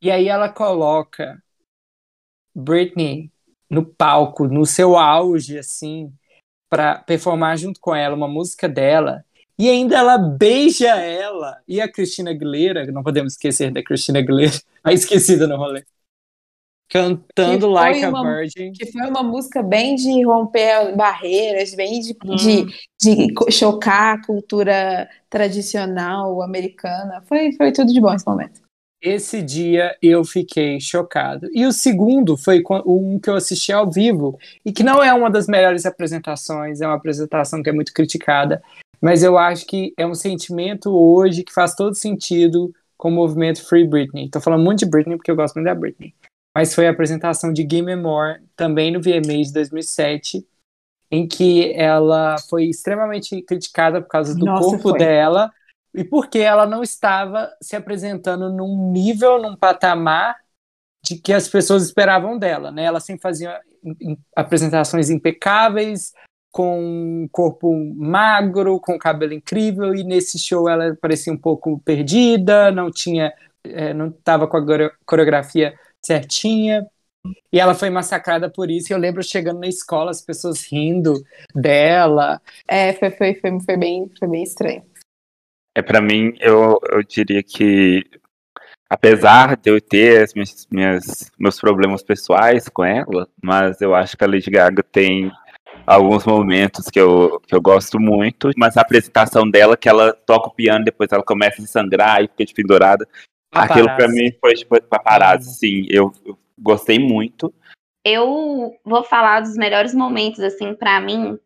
E 0.01 0.11
aí 0.11 0.27
ela 0.27 0.49
coloca 0.49 1.41
Britney 2.55 3.31
no 3.69 3.85
palco, 3.85 4.47
no 4.47 4.65
seu 4.65 4.97
auge, 4.97 5.57
assim, 5.57 6.11
para 6.69 6.99
performar 6.99 7.57
junto 7.57 7.79
com 7.79 7.95
ela 7.95 8.15
uma 8.15 8.27
música 8.27 8.67
dela. 8.67 9.23
E 9.57 9.69
ainda 9.69 9.97
ela 9.97 10.17
beija 10.17 10.95
ela. 10.95 11.61
E 11.67 11.79
a 11.79 11.91
Cristina 11.91 12.31
Aguilera, 12.31 12.85
não 12.91 13.03
podemos 13.03 13.33
esquecer 13.33 13.71
da 13.71 13.83
Cristina 13.83 14.19
Aguilera, 14.19 14.59
a 14.83 14.93
esquecida 14.93 15.47
no 15.47 15.57
rolê. 15.57 15.83
Cantando 16.87 17.67
Like 17.67 18.05
uma, 18.05 18.19
a 18.19 18.35
Virgin. 18.35 18.71
Que 18.73 18.91
foi 18.91 19.07
uma 19.07 19.23
música 19.23 19.63
bem 19.63 19.95
de 19.95 20.23
romper 20.23 20.95
barreiras, 20.95 21.73
bem 21.73 21.99
de, 21.99 22.15
hum. 22.23 22.35
de, 22.35 22.65
de, 23.01 23.51
chocar 23.51 24.19
a 24.19 24.25
cultura 24.25 25.09
tradicional 25.29 26.43
americana. 26.43 27.23
Foi, 27.25 27.53
foi 27.53 27.71
tudo 27.71 27.91
de 27.91 27.99
bom 27.99 28.13
esse 28.13 28.27
momento. 28.27 28.64
Esse 29.01 29.41
dia 29.41 29.95
eu 30.01 30.23
fiquei 30.23 30.79
chocado. 30.79 31.47
E 31.53 31.65
o 31.65 31.71
segundo 31.71 32.35
foi 32.35 32.63
um 32.85 33.19
que 33.19 33.29
eu 33.29 33.35
assisti 33.35 33.71
ao 33.71 33.89
vivo, 33.89 34.37
e 34.65 34.71
que 34.71 34.83
não 34.83 35.03
é 35.03 35.13
uma 35.13 35.29
das 35.29 35.47
melhores 35.47 35.85
apresentações, 35.85 36.81
é 36.81 36.87
uma 36.87 36.95
apresentação 36.95 37.61
que 37.61 37.69
é 37.69 37.73
muito 37.73 37.93
criticada, 37.93 38.63
mas 39.01 39.21
eu 39.21 39.37
acho 39.37 39.65
que 39.67 39.93
é 39.97 40.07
um 40.07 40.15
sentimento 40.15 40.89
hoje 40.89 41.43
que 41.43 41.53
faz 41.53 41.75
todo 41.75 41.93
sentido 41.93 42.73
com 42.97 43.09
o 43.09 43.11
movimento 43.11 43.63
Free 43.67 43.87
Britney. 43.87 44.29
Tô 44.29 44.41
falando 44.41 44.63
muito 44.63 44.79
de 44.79 44.85
Britney 44.85 45.17
porque 45.17 45.29
eu 45.29 45.35
gosto 45.35 45.55
muito 45.55 45.67
da 45.67 45.75
Britney. 45.75 46.13
Mas 46.55 46.73
foi 46.73 46.87
a 46.87 46.91
apresentação 46.91 47.51
de 47.51 47.63
Game 47.63 47.93
More, 47.95 48.39
também 48.55 48.91
no 48.91 49.01
VMA 49.01 49.43
de 49.43 49.51
2007, 49.51 50.47
em 51.11 51.27
que 51.27 51.73
ela 51.73 52.37
foi 52.49 52.65
extremamente 52.65 53.41
criticada 53.41 54.01
por 54.01 54.07
causa 54.07 54.33
do 54.33 54.45
Nossa, 54.45 54.63
corpo 54.63 54.89
foi. 54.89 54.99
dela, 54.99 55.51
e 55.95 56.03
porque 56.03 56.39
ela 56.39 56.65
não 56.65 56.83
estava 56.83 57.51
se 57.61 57.75
apresentando 57.75 58.51
num 58.51 58.91
nível, 58.91 59.41
num 59.41 59.55
patamar 59.55 60.35
de 61.03 61.17
que 61.17 61.31
as 61.31 61.47
pessoas 61.47 61.83
esperavam 61.83 62.37
dela, 62.37 62.71
né? 62.71 62.83
Ela 62.83 62.99
sempre 62.99 63.21
fazia 63.21 63.59
apresentações 64.35 65.09
impecáveis, 65.09 66.11
com 66.51 66.79
um 66.79 67.27
corpo 67.31 67.75
magro, 67.95 68.79
com 68.79 68.97
cabelo 68.97 69.33
incrível, 69.33 69.93
e 69.93 70.05
nesse 70.05 70.39
show 70.39 70.69
ela 70.69 70.95
parecia 71.01 71.33
um 71.33 71.37
pouco 71.37 71.79
perdida, 71.81 72.71
não 72.71 72.89
tinha, 72.89 73.33
é, 73.65 73.93
não 73.93 74.07
estava 74.07 74.47
com 74.47 74.55
a 74.55 74.89
coreografia 75.05 75.77
certinha. 76.01 76.87
E 77.51 77.59
ela 77.59 77.73
foi 77.73 77.89
massacrada 77.89 78.49
por 78.49 78.71
isso. 78.71 78.93
Eu 78.93 78.97
lembro 78.97 79.21
chegando 79.21 79.59
na 79.59 79.67
escola, 79.67 80.11
as 80.11 80.21
pessoas 80.21 80.65
rindo 80.71 81.21
dela. 81.53 82.41
É, 82.67 82.93
foi, 82.93 83.11
foi, 83.11 83.35
foi, 83.35 83.59
foi, 83.59 83.77
bem, 83.77 84.09
foi 84.17 84.27
bem 84.27 84.43
estranho. 84.43 84.83
É, 85.75 85.81
para 85.81 86.01
mim, 86.01 86.33
eu, 86.39 86.79
eu 86.89 87.03
diria 87.03 87.43
que, 87.43 88.05
apesar 88.89 89.57
de 89.57 89.69
eu 89.69 89.81
ter 89.81 90.23
as 90.23 90.33
minhas, 90.33 90.67
minhas, 90.71 91.31
meus 91.37 91.59
problemas 91.59 92.01
pessoais 92.01 92.69
com 92.69 92.83
ela, 92.85 93.27
mas 93.43 93.81
eu 93.81 93.93
acho 93.93 94.15
que 94.15 94.23
a 94.23 94.27
Lady 94.27 94.49
Gaga 94.49 94.81
tem 94.81 95.29
alguns 95.85 96.25
momentos 96.25 96.89
que 96.89 96.99
eu, 96.99 97.41
que 97.45 97.53
eu 97.53 97.61
gosto 97.61 97.99
muito, 97.99 98.51
mas 98.55 98.77
a 98.77 98.81
apresentação 98.81 99.49
dela, 99.49 99.75
que 99.75 99.89
ela 99.89 100.13
toca 100.13 100.47
o 100.47 100.53
piano, 100.53 100.85
depois 100.85 101.11
ela 101.11 101.23
começa 101.23 101.61
a 101.61 101.65
sangrar 101.67 102.23
e 102.23 102.27
fica 102.29 102.45
de 102.45 102.53
pendurada. 102.53 103.07
Aquilo 103.53 103.85
pra 103.87 103.95
Paparazzi. 103.95 104.15
mim 104.23 104.31
foi 104.39 104.53
tipo 104.53 104.81
paparazzi, 104.83 105.47
Uhum. 105.49 105.53
sim. 105.53 105.87
Eu, 105.89 106.13
eu 106.25 106.37
gostei 106.57 106.99
muito. 106.99 107.53
Eu 108.03 108.75
vou 108.85 109.03
falar 109.03 109.41
dos 109.41 109.55
melhores 109.55 109.93
momentos, 109.93 110.39
assim, 110.39 110.73
pra 110.73 111.01
mim, 111.01 111.39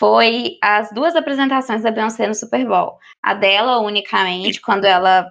foi 0.00 0.56
as 0.62 0.90
duas 0.92 1.14
apresentações 1.14 1.82
da 1.82 1.90
Beyoncé 1.90 2.26
no 2.26 2.34
Super 2.34 2.66
Bowl. 2.66 2.98
A 3.22 3.34
dela, 3.34 3.78
unicamente, 3.80 4.58
quando 4.60 4.86
ela. 4.86 5.30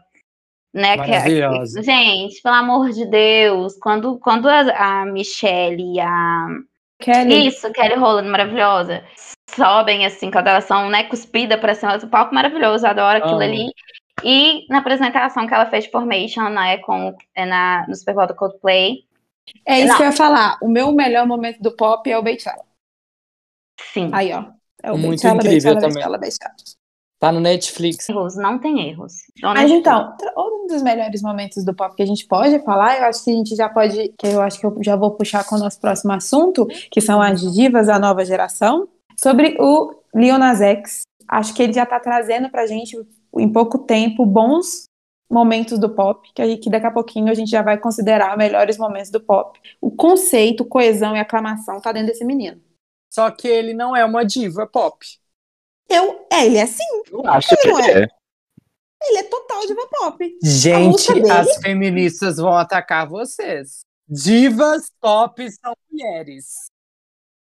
Né, 0.72 0.96
que- 1.00 1.10
Maravilhosa. 1.10 1.82
gente, 1.82 2.40
pelo 2.44 2.54
amor 2.54 2.92
de 2.92 3.04
Deus, 3.10 3.76
quando, 3.82 4.20
quando 4.20 4.48
a, 4.48 4.60
a 5.02 5.06
Michelle 5.08 5.96
e 5.96 6.00
a. 6.00 6.46
Kelly. 7.02 7.48
Isso, 7.48 7.72
Kelly 7.72 7.96
Rowland, 7.96 8.30
maravilhosa. 8.30 9.04
Sobem, 9.50 10.06
assim, 10.06 10.30
quando 10.30 10.48
elas 10.48 10.66
são, 10.66 10.88
né, 10.90 11.06
cuspida 11.06 11.58
pra 11.58 11.74
cima 11.74 11.98
do 11.98 12.08
palco, 12.08 12.36
maravilhoso, 12.36 12.86
eu 12.86 12.90
adoro 12.92 13.18
aquilo 13.18 13.36
Amo. 13.42 13.44
ali. 13.44 13.72
E 14.24 14.68
na 14.70 14.78
apresentação 14.80 15.48
que 15.48 15.54
ela 15.54 15.66
fez 15.66 15.86
de 15.86 15.92
Formation, 15.92 16.50
né, 16.50 16.78
com, 16.80 17.16
é 17.34 17.46
na, 17.46 17.88
no 17.88 17.96
Super 17.96 18.14
Bowl 18.14 18.28
do 18.28 18.36
Coldplay, 18.36 19.06
É 19.66 19.80
isso 19.80 19.88
Não. 19.88 19.96
que 19.98 20.04
eu 20.04 20.08
ia 20.08 20.12
falar. 20.12 20.58
O 20.62 20.68
meu 20.68 20.92
melhor 20.92 21.26
momento 21.26 21.60
do 21.62 21.72
pop 21.76 22.08
é 22.12 22.18
o 22.18 22.22
Beychella. 22.22 22.64
sim. 23.82 24.12
Aí, 24.14 24.32
ó. 24.34 24.44
É 24.82 24.92
o 24.92 24.98
Muito 24.98 25.22
Beychella, 25.22 25.36
incrível 25.36 25.52
Beychella, 25.52 25.80
também. 25.80 25.94
Beychella, 25.96 26.18
Beychella. 26.18 26.56
Tá 27.20 27.34
no 27.34 27.42
Netflix. 27.42 28.08
erros, 28.08 28.38
não 28.38 28.58
tem 28.58 28.90
erros. 28.90 29.14
Mas 29.44 29.70
então, 29.70 30.16
um 30.38 30.68
dos 30.68 30.82
melhores 30.82 31.22
momentos 31.22 31.66
do 31.66 31.74
pop 31.74 31.94
que 31.94 32.02
a 32.02 32.06
gente 32.06 32.26
pode 32.26 32.58
falar, 32.64 32.98
eu 32.98 33.06
acho 33.06 33.26
que 33.26 33.30
a 33.30 33.34
gente 33.34 33.56
já 33.58 33.68
pode, 33.68 34.14
que 34.18 34.28
eu 34.28 34.42
acho 34.42 34.58
que 34.58 34.66
eu 34.66 34.78
já 34.82 34.96
vou 34.96 35.12
puxar 35.12 35.44
com 35.44 35.56
o 35.56 35.60
nosso 35.60 35.82
próximo 35.82 36.14
assunto, 36.14 36.66
que 36.90 37.02
são 37.02 37.22
as 37.22 37.42
divas 37.54 37.88
da 37.88 38.00
nova 38.00 38.24
geração, 38.24 38.88
sobre 39.20 39.58
o 39.60 39.94
Lil 40.16 40.38
Nas 40.38 40.62
X. 40.62 41.02
Acho 41.28 41.54
que 41.54 41.62
ele 41.62 41.74
já 41.74 41.86
tá 41.86 42.00
trazendo 42.00 42.50
pra 42.50 42.66
gente, 42.66 42.98
em 43.38 43.52
pouco 43.52 43.80
tempo, 43.80 44.26
bons 44.26 44.86
momentos 45.30 45.78
do 45.78 45.90
pop, 45.90 46.26
que, 46.34 46.58
que 46.58 46.70
daqui 46.70 46.88
a 46.88 46.92
pouquinho 46.92 47.30
a 47.30 47.34
gente 47.34 47.52
já 47.52 47.62
vai 47.62 47.78
considerar 47.78 48.38
melhores 48.38 48.78
momentos 48.78 49.12
do 49.12 49.20
pop. 49.20 49.60
O 49.82 49.92
conceito, 49.92 50.64
coesão 50.64 51.18
e 51.18 51.20
aclamação 51.20 51.82
tá 51.82 51.92
dentro 51.92 52.08
desse 52.08 52.24
menino. 52.24 52.62
Só 53.10 53.30
que 53.32 53.48
ele 53.48 53.74
não 53.74 53.96
é 53.96 54.06
uma 54.06 54.24
diva 54.24 54.68
pop. 54.68 55.06
Eu, 55.90 56.28
é, 56.32 56.46
ele 56.46 56.58
é 56.58 56.66
sim, 56.68 56.84
Eu 57.12 57.26
acho 57.28 57.50
que 57.58 57.68
Não 57.68 57.80
é. 57.80 58.04
é. 58.04 58.08
ele 59.04 59.18
é 59.18 59.24
total 59.24 59.66
diva 59.66 59.88
pop. 59.90 60.38
Gente, 60.44 61.14
dele- 61.14 61.32
as 61.32 61.58
feministas 61.58 62.38
vão 62.38 62.54
atacar 62.54 63.08
vocês. 63.08 63.80
Divas 64.08 64.92
pop 65.02 65.50
são 65.52 65.74
mulheres. 65.92 66.70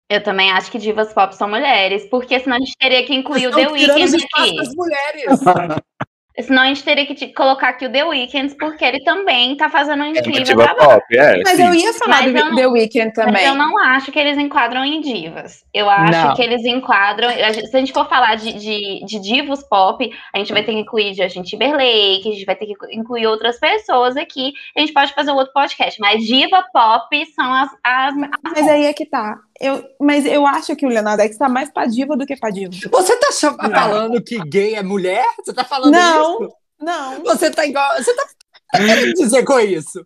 Eu 0.10 0.22
também 0.24 0.52
acho 0.52 0.70
que 0.72 0.78
divas 0.78 1.14
pop 1.14 1.34
são 1.36 1.48
mulheres, 1.50 2.06
porque 2.10 2.38
senão 2.40 2.58
a 2.58 2.60
gente 2.60 2.76
teria 2.78 3.06
que 3.06 3.14
incluir 3.14 3.48
o 3.48 3.56
The 3.56 3.68
Weeknd 3.70 4.16
aqui. 4.34 4.56
das 4.58 4.74
mulheres. 4.76 5.40
Senão 6.40 6.64
a 6.64 6.68
gente 6.68 6.84
teria 6.84 7.06
que 7.06 7.14
te- 7.14 7.28
colocar 7.34 7.70
aqui 7.70 7.86
o 7.86 7.92
The 7.92 8.04
Weeknd, 8.06 8.56
porque 8.56 8.86
ele 8.86 9.04
também 9.04 9.56
tá 9.58 9.70
fazendo 9.70 10.02
um 10.02 10.06
É 10.08 10.10
incrível 10.12 10.44
diva 10.44 10.64
trabalho. 10.64 10.90
pop, 11.02 11.18
é. 11.18 11.42
Mas 11.44 11.58
sim. 11.58 11.66
eu 11.68 11.74
ia 11.74 11.94
falar 11.94 12.22
Mas 12.24 12.34
do 12.34 12.40
não- 12.46 12.56
The 12.56 12.68
Weeknd 12.68 13.06
Mas 13.18 13.26
também. 13.26 13.46
eu 13.46 13.56
não 13.56 13.78
acho 13.78 14.12
que 14.12 14.18
eles 14.20 14.38
enquadram 14.38 14.84
em 14.86 15.02
divas. 15.02 15.66
Eu 15.74 15.90
acho 15.90 16.28
Não. 16.28 16.34
que 16.36 16.42
eles 16.42 16.64
enquadram. 16.66 17.30
Se 17.30 17.76
a 17.76 17.80
gente 17.80 17.92
for 17.94 18.08
falar 18.08 18.36
de, 18.36 18.54
de, 18.54 19.06
de 19.06 19.20
divos 19.20 19.62
pop, 19.64 20.10
a 20.34 20.38
gente 20.38 20.54
vai 20.54 20.64
ter 20.64 20.72
que 20.74 20.80
incluir 20.80 21.14
Justin 21.14 21.44
Timberlake, 21.44 22.22
a 22.28 22.32
gente 22.32 22.46
vai 22.46 22.56
ter 22.56 22.66
que 22.66 22.76
incluir 22.96 23.28
outras 23.28 23.60
pessoas 23.60 24.16
aqui. 24.16 24.54
A 24.76 24.80
gente 24.80 24.94
pode 24.94 25.14
fazer 25.14 25.32
um 25.32 25.36
outro 25.36 25.54
podcast. 25.54 26.00
Mas 26.00 26.24
diva 26.24 26.64
pop 26.74 27.26
são 27.36 27.54
as. 27.54 27.70
as, 27.84 28.16
Mas 28.44 28.68
aí 28.68 28.86
é 28.86 28.94
que 28.94 29.06
tá. 29.06 29.38
Eu, 29.62 29.88
mas 30.00 30.26
eu 30.26 30.46
acho 30.48 30.76
que 30.76 30.86
o 30.86 30.90
Leonardo 30.90 31.22
X 31.22 31.38
tá 31.38 31.48
mais 31.48 31.72
pra 31.72 31.86
diva 31.86 32.18
do 32.18 32.26
que 32.26 32.36
pra 32.36 32.50
diva. 32.50 32.72
Você 32.92 33.16
tá 33.18 33.32
falando 33.32 34.22
que 34.24 34.40
gay 34.40 34.74
é 34.74 34.82
mulher? 34.82 35.26
Você 35.38 35.54
tá 35.54 35.64
falando 35.64 35.92
Não. 35.94 36.42
isso? 36.42 36.54
Não. 36.80 37.24
Você 37.24 37.52
tá 37.52 37.64
igual. 37.66 37.96
Você 37.96 38.12
tá 38.16 38.28
querendo 38.76 39.14
dizer 39.14 39.44
com 39.46 39.60
isso? 39.60 40.04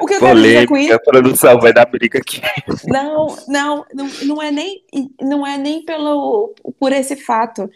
O 0.00 0.06
que 0.06 0.14
eu 0.14 0.20
quero 0.20 0.40
dizer 0.40 0.66
com 0.66 0.74
Polêmica, 0.74 0.78
isso? 0.78 0.94
a 0.94 0.98
produção 0.98 1.60
vai 1.60 1.72
dar 1.72 1.84
briga 1.84 2.18
aqui. 2.18 2.40
Não, 2.86 3.36
não, 3.46 3.84
não, 3.92 4.08
não 4.22 4.42
é 4.42 4.50
nem, 4.50 4.82
não 5.20 5.46
é 5.46 5.58
nem 5.58 5.84
pelo, 5.84 6.54
por 6.78 6.92
esse 6.92 7.16
fato. 7.16 7.68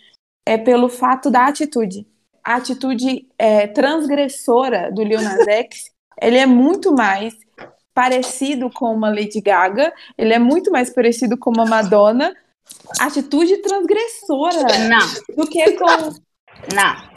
É 0.47 0.57
pelo 0.57 0.89
fato 0.89 1.31
da 1.31 1.47
atitude. 1.47 2.07
A 2.43 2.55
atitude 2.55 3.27
é, 3.39 3.67
transgressora 3.67 4.91
do 4.91 5.05
Nas 5.05 5.47
X, 5.47 5.91
ele 6.23 6.39
é 6.39 6.47
muito 6.47 6.95
mais 6.95 7.35
parecido 7.99 8.71
com 8.71 8.95
uma 8.95 9.09
Lady 9.09 9.41
Gaga, 9.41 9.93
ele 10.17 10.33
é 10.33 10.39
muito 10.39 10.71
mais 10.71 10.89
parecido 10.89 11.37
com 11.37 11.51
uma 11.51 11.67
Madonna. 11.67 12.33
Atitude 13.01 13.57
transgressora 13.57 14.79
Não, 14.89 15.35
do 15.37 15.49
que 15.49 15.73
com. 15.73 15.85
não. 16.73 17.09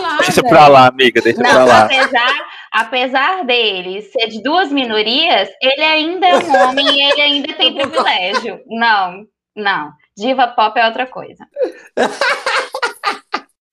lá, 0.00 0.16
Deixa 0.18 0.42
pra 0.42 0.68
lá, 0.68 0.86
amiga, 0.86 1.20
deixa 1.20 1.42
pra 1.42 1.52
Não, 1.52 1.66
lá. 1.66 1.84
apesar, 1.84 2.32
apesar 2.72 3.44
dele 3.44 4.00
ser 4.00 4.28
de 4.28 4.42
duas 4.42 4.72
minorias, 4.72 5.50
ele 5.60 5.82
ainda 5.82 6.26
é 6.26 6.38
um 6.38 6.68
homem 6.68 6.86
e 6.88 7.02
ele 7.12 7.20
ainda 7.20 7.52
tem 7.52 7.74
privilégio. 7.74 8.62
Não, 8.68 9.26
não. 9.54 9.92
Diva 10.16 10.48
pop 10.48 10.80
é 10.80 10.86
outra 10.86 11.06
coisa. 11.06 11.46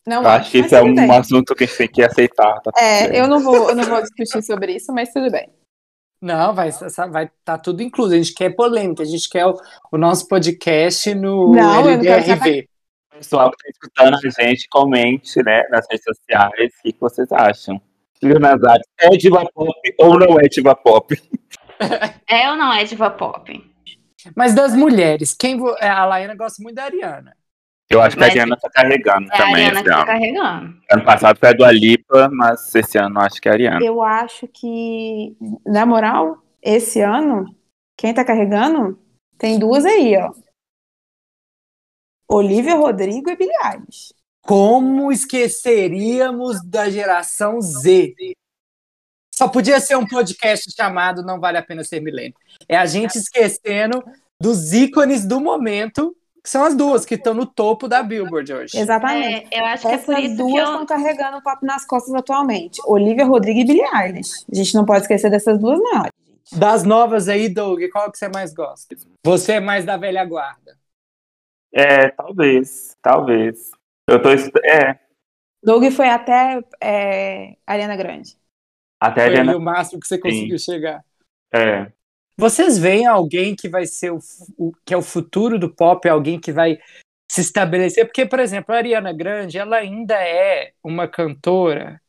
Não 0.06 0.28
acho 0.28 0.52
que 0.52 0.58
isso 0.58 0.76
é 0.76 0.84
um 0.84 1.12
assunto 1.14 1.56
que 1.56 1.64
a 1.64 1.68
gente 1.68 1.78
tem 1.78 1.88
que 1.88 2.04
aceitar. 2.04 2.60
Tá? 2.62 2.72
É, 2.78 3.18
eu 3.18 3.28
não 3.28 3.40
vou, 3.40 3.70
eu 3.70 3.76
não 3.76 3.86
vou 3.86 4.02
discutir 4.02 4.44
sobre 4.44 4.76
isso, 4.76 4.92
mas 4.92 5.14
tudo 5.14 5.32
bem. 5.32 5.50
Não, 6.22 6.54
vai 6.54 6.70
estar 6.70 7.08
vai 7.08 7.32
tá 7.46 7.58
tudo 7.58 7.82
incluso. 7.82 8.14
A 8.14 8.18
gente 8.18 8.34
quer 8.34 8.50
polêmica, 8.50 9.04
a 9.04 9.06
gente 9.06 9.30
quer 9.30 9.46
o, 9.46 9.56
o 9.92 9.98
nosso 9.98 10.28
podcast 10.28 11.14
no 11.16 11.54
Não, 11.54 11.90
eu 11.90 11.98
não 11.98 12.04
quero 12.04 12.24
LDRV. 12.24 12.70
Pessoal 13.12 13.52
que 13.52 13.58
tá 13.58 13.70
escutando 13.70 14.16
a 14.16 14.44
gente, 14.44 14.68
comente, 14.70 15.44
né, 15.44 15.64
nas 15.70 15.86
redes 15.90 16.06
sociais, 16.06 16.74
o 16.80 16.82
que, 16.84 16.94
que 16.94 17.00
vocês 17.00 17.32
acham. 17.32 17.82
Lil 18.22 18.38
X 18.38 18.82
é 19.00 19.10
diva 19.18 19.50
pop 19.54 19.96
ou 19.98 20.20
não 20.20 20.40
é 20.40 20.48
diva 20.48 20.76
pop? 20.76 21.22
É 22.28 22.50
ou 22.50 22.58
não 22.58 22.74
é 22.74 22.84
diva 22.84 23.10
pop? 23.10 23.74
Mas 24.36 24.54
das 24.54 24.76
mulheres, 24.76 25.34
quem 25.34 25.58
vo... 25.58 25.74
é, 25.80 25.88
a 25.88 26.06
Laína 26.06 26.36
gosta 26.36 26.62
muito 26.62 26.76
da 26.76 26.84
Ariana. 26.84 27.36
Eu 27.92 28.02
acho 28.02 28.16
que 28.16 28.20
Mas- 28.20 28.30
a 28.30 28.32
Ariana 28.34 28.58
tá 28.58 28.70
carregando 28.70 29.32
É 29.32 29.34
a 29.34 29.38
também 29.38 29.56
Ariana 29.66 29.74
esse 29.80 29.84
que 29.84 29.90
tá 29.90 29.98
ano. 29.98 30.06
carregando. 30.06 30.82
Ano 30.92 31.06
passado 31.06 31.40
foi 31.40 31.50
a 31.50 31.54
Dua 31.54 31.72
Lipa, 31.72 32.30
mas 32.32 32.76
esse 32.76 32.98
ano 33.00 33.20
eu 33.20 33.24
acho 33.24 33.42
que 33.42 33.50
é 33.50 33.52
a 33.52 33.56
Ariana. 33.56 33.84
Eu 33.86 34.04
acho 34.04 34.48
que, 34.48 35.36
na 35.66 35.86
moral, 35.88 36.38
esse 36.62 37.02
ano, 37.02 37.46
quem 37.98 38.14
tá 38.14 38.24
carregando, 38.24 39.00
tem 39.40 39.58
duas 39.58 39.86
aí, 39.86 40.16
ó. 40.18 40.32
Olivia 42.32 42.76
Rodrigo 42.76 43.30
e 43.30 43.36
Billie 43.36 43.56
Eilish. 43.66 44.14
Como 44.42 45.12
esqueceríamos 45.12 46.64
da 46.64 46.90
geração 46.90 47.60
Z? 47.60 48.14
Só 49.34 49.48
podia 49.48 49.80
ser 49.80 49.96
um 49.96 50.06
podcast 50.06 50.72
chamado 50.76 51.24
Não 51.24 51.40
Vale 51.40 51.58
a 51.58 51.64
Pena 51.64 51.84
Ser 51.84 52.02
Milênio. 52.02 52.36
É 52.68 52.78
a 52.78 52.86
gente 52.86 53.16
esquecendo 53.18 54.04
dos 54.40 54.74
ícones 54.74 55.26
do 55.26 55.40
momento, 55.40 56.16
que 56.50 56.52
são 56.52 56.64
as 56.66 56.76
duas 56.76 57.06
que 57.06 57.14
estão 57.14 57.36
no 57.36 57.46
topo 57.46 57.88
da 57.88 58.02
Billboard 58.02 58.52
hoje. 58.52 58.76
Exatamente. 58.76 59.48
É, 59.52 59.60
eu 59.62 59.66
acho 59.66 59.88
que 59.88 59.94
é 59.94 59.98
por 60.00 60.14
Essas 60.16 60.26
isso 60.26 60.38
duas 60.38 60.56
eu... 60.56 60.64
estão 60.64 60.86
carregando 60.88 61.38
o 61.38 61.44
papo 61.44 61.64
nas 61.64 61.86
costas 61.86 62.12
atualmente. 62.16 62.82
Olivia 62.88 63.24
Rodrigo 63.24 63.60
e 63.60 63.66
Billie 63.66 63.84
Eilish. 63.84 64.46
A 64.52 64.56
gente 64.56 64.74
não 64.74 64.84
pode 64.84 65.02
esquecer 65.02 65.30
dessas 65.30 65.60
duas, 65.60 65.80
não. 65.80 66.06
Das 66.58 66.84
novas 66.84 67.30
aí, 67.30 67.48
Doug, 67.48 67.84
qual 67.92 68.12
que 68.12 68.18
você 68.18 68.28
mais 68.28 68.52
gosta? 68.52 68.96
Você 69.24 69.54
é 69.54 69.60
mais 69.60 69.86
da 69.86 69.96
velha 69.96 70.26
guarda. 70.26 70.76
É, 71.72 72.10
talvez, 72.10 72.98
talvez. 73.00 73.70
Eu 74.08 74.20
tô. 74.20 74.30
É, 74.32 75.00
Doug 75.64 75.84
foi 75.92 76.10
até 76.10 76.60
é, 76.82 77.58
Ariana 77.68 77.96
Grande. 77.96 78.36
até 79.00 79.22
a 79.22 79.26
Foi 79.26 79.38
Ariana. 79.38 79.56
o 79.56 79.62
máximo 79.62 80.00
que 80.00 80.08
você 80.08 80.18
conseguiu 80.18 80.58
chegar. 80.58 81.06
É. 81.54 81.92
Vocês 82.40 82.78
veem 82.78 83.06
alguém 83.06 83.54
que 83.54 83.68
vai 83.68 83.86
ser 83.86 84.14
o, 84.14 84.20
o- 84.58 84.72
que 84.86 84.94
é 84.94 84.98
o 84.98 85.02
futuro 85.02 85.60
do 85.60 85.70
pop, 85.70 86.08
alguém 86.08 86.40
que 86.40 86.54
vai 86.54 86.80
se 87.30 87.42
estabelecer? 87.42 88.06
Porque, 88.06 88.26
por 88.26 88.40
exemplo, 88.40 88.74
a 88.74 88.78
Ariana 88.78 89.12
Grande, 89.12 89.58
ela 89.58 89.76
ainda 89.76 90.16
é 90.16 90.72
uma 90.82 91.06
cantora 91.06 92.02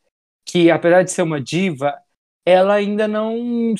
que, 0.46 0.70
apesar 0.70 1.02
de 1.02 1.10
ser 1.10 1.22
uma 1.22 1.40
diva, 1.40 2.00
ela 2.46 2.74
ainda 2.74 3.08
não 3.08 3.74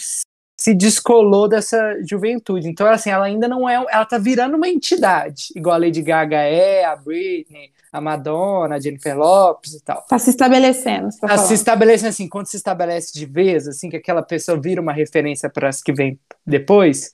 se 0.60 0.74
descolou 0.74 1.48
dessa 1.48 1.96
juventude. 2.06 2.68
Então, 2.68 2.86
assim, 2.86 3.08
ela 3.08 3.24
ainda 3.24 3.48
não 3.48 3.66
é, 3.66 3.76
ela 3.76 4.04
tá 4.04 4.18
virando 4.18 4.56
uma 4.58 4.68
entidade, 4.68 5.44
igual 5.56 5.74
a 5.76 5.78
Lady 5.78 6.02
Gaga 6.02 6.36
é, 6.36 6.84
a 6.84 6.94
Britney, 6.94 7.70
a 7.90 7.98
Madonna, 7.98 8.74
a 8.74 8.78
Jennifer 8.78 9.16
Lopez 9.16 9.72
e 9.72 9.82
tal. 9.82 10.02
Tá 10.06 10.18
se 10.18 10.28
estabelecendo. 10.28 11.08
Tá 11.18 11.28
Tá 11.28 11.38
se 11.38 11.54
estabelecendo 11.54 12.10
assim, 12.10 12.28
quando 12.28 12.46
se 12.46 12.58
estabelece 12.58 13.10
de 13.18 13.24
vez, 13.24 13.66
assim, 13.66 13.88
que 13.88 13.96
aquela 13.96 14.22
pessoa 14.22 14.60
vira 14.60 14.82
uma 14.82 14.92
referência 14.92 15.48
para 15.48 15.70
as 15.70 15.82
que 15.82 15.94
vem 15.94 16.20
depois. 16.46 17.10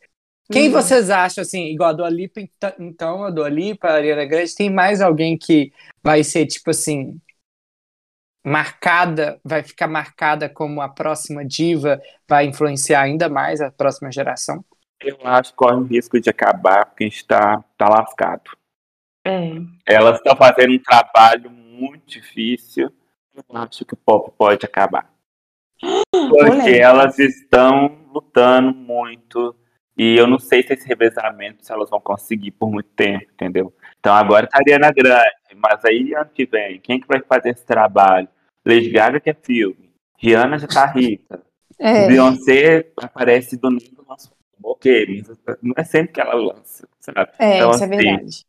Quem 0.50 0.66
Uhum. 0.66 0.72
vocês 0.72 1.08
acham, 1.08 1.42
assim, 1.42 1.66
igual 1.66 1.90
a 1.90 1.92
Dua 1.92 2.10
Lipa, 2.10 2.40
ent- 2.40 2.50
então, 2.80 3.22
a 3.22 3.30
Dua 3.30 3.48
Lipa, 3.48 3.86
a 3.86 3.92
Ariana 3.94 4.24
Grande, 4.24 4.54
tem 4.56 4.70
mais 4.70 5.00
alguém 5.00 5.38
que 5.38 5.72
vai 6.02 6.24
ser, 6.24 6.46
tipo 6.46 6.70
assim, 6.70 7.16
marcada, 8.46 9.40
vai 9.44 9.64
ficar 9.64 9.88
marcada 9.88 10.48
como 10.48 10.80
a 10.80 10.88
próxima 10.88 11.44
diva, 11.44 12.00
vai 12.28 12.46
influenciar 12.46 13.02
ainda 13.02 13.28
mais 13.28 13.60
a 13.60 13.72
próxima 13.72 14.12
geração? 14.12 14.64
Eu 15.00 15.18
acho 15.24 15.50
que 15.50 15.56
corre 15.56 15.74
o 15.74 15.82
risco 15.82 16.20
de 16.20 16.30
acabar 16.30 16.86
porque 16.86 17.04
a 17.04 17.08
gente 17.08 17.26
tá, 17.26 17.64
tá 17.76 17.88
lascado. 17.88 18.52
É. 19.26 19.50
Elas 19.84 20.18
estão 20.18 20.36
fazendo 20.36 20.72
um 20.72 20.78
trabalho 20.78 21.50
muito 21.50 22.06
difícil. 22.06 22.92
Eu 23.34 23.56
acho 23.56 23.84
que 23.84 23.94
o 23.94 23.96
pop 23.96 24.32
pode 24.38 24.64
acabar. 24.64 25.10
Porque 26.10 26.70
elas 26.70 27.18
estão 27.18 27.98
lutando 28.10 28.72
muito. 28.72 29.54
E 29.98 30.16
eu 30.16 30.26
não 30.26 30.38
sei 30.38 30.62
se 30.62 30.72
esse 30.72 30.86
revezamento 30.86 31.66
se 31.66 31.72
elas 31.72 31.90
vão 31.90 32.00
conseguir 32.00 32.52
por 32.52 32.70
muito 32.70 32.88
tempo, 32.90 33.26
entendeu? 33.32 33.74
Então 33.98 34.14
agora 34.14 34.46
tá 34.46 34.56
a 34.56 34.60
Ariana 34.60 34.90
Grande, 34.90 35.54
mas 35.56 35.84
aí 35.84 36.14
ano 36.14 36.30
que 36.32 36.46
vem, 36.46 36.80
quem 36.80 37.00
que 37.00 37.06
vai 37.06 37.20
fazer 37.20 37.50
esse 37.50 37.66
trabalho? 37.66 38.28
Lady 38.66 38.90
Gaga 38.90 39.20
que 39.20 39.30
é 39.30 39.34
filme. 39.34 39.90
Rihanna 40.18 40.58
já 40.58 40.66
tá 40.66 40.86
rica. 40.92 41.40
É, 41.78 42.06
Beyoncé 42.06 42.90
aparece 42.96 43.56
do 43.56 43.70
nada 43.70 43.84
do 43.92 44.04
nosso 44.04 44.36
Ok, 44.62 45.06
mas 45.28 45.56
não 45.62 45.74
é 45.76 45.84
sempre 45.84 46.14
que 46.14 46.20
ela 46.20 46.34
lança, 46.34 46.88
sabe? 46.98 47.30
é, 47.38 47.56
Então, 47.56 47.70
isso 47.70 47.84
é 47.84 47.86
assim, 47.86 47.96
verdade. 47.96 48.46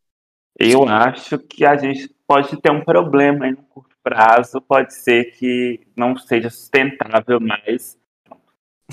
Eu 0.57 0.88
acho 0.88 1.38
que 1.38 1.65
a 1.65 1.76
gente 1.78 2.09
pode 2.26 2.59
ter 2.61 2.72
um 2.72 2.84
problema 2.84 3.45
aí 3.45 3.51
no 3.51 3.61
curto 3.63 3.95
prazo, 4.01 4.61
pode 4.61 4.93
ser 4.93 5.32
que 5.38 5.82
não 5.95 6.18
seja 6.18 6.49
sustentável 6.49 7.39
mais. 7.39 7.97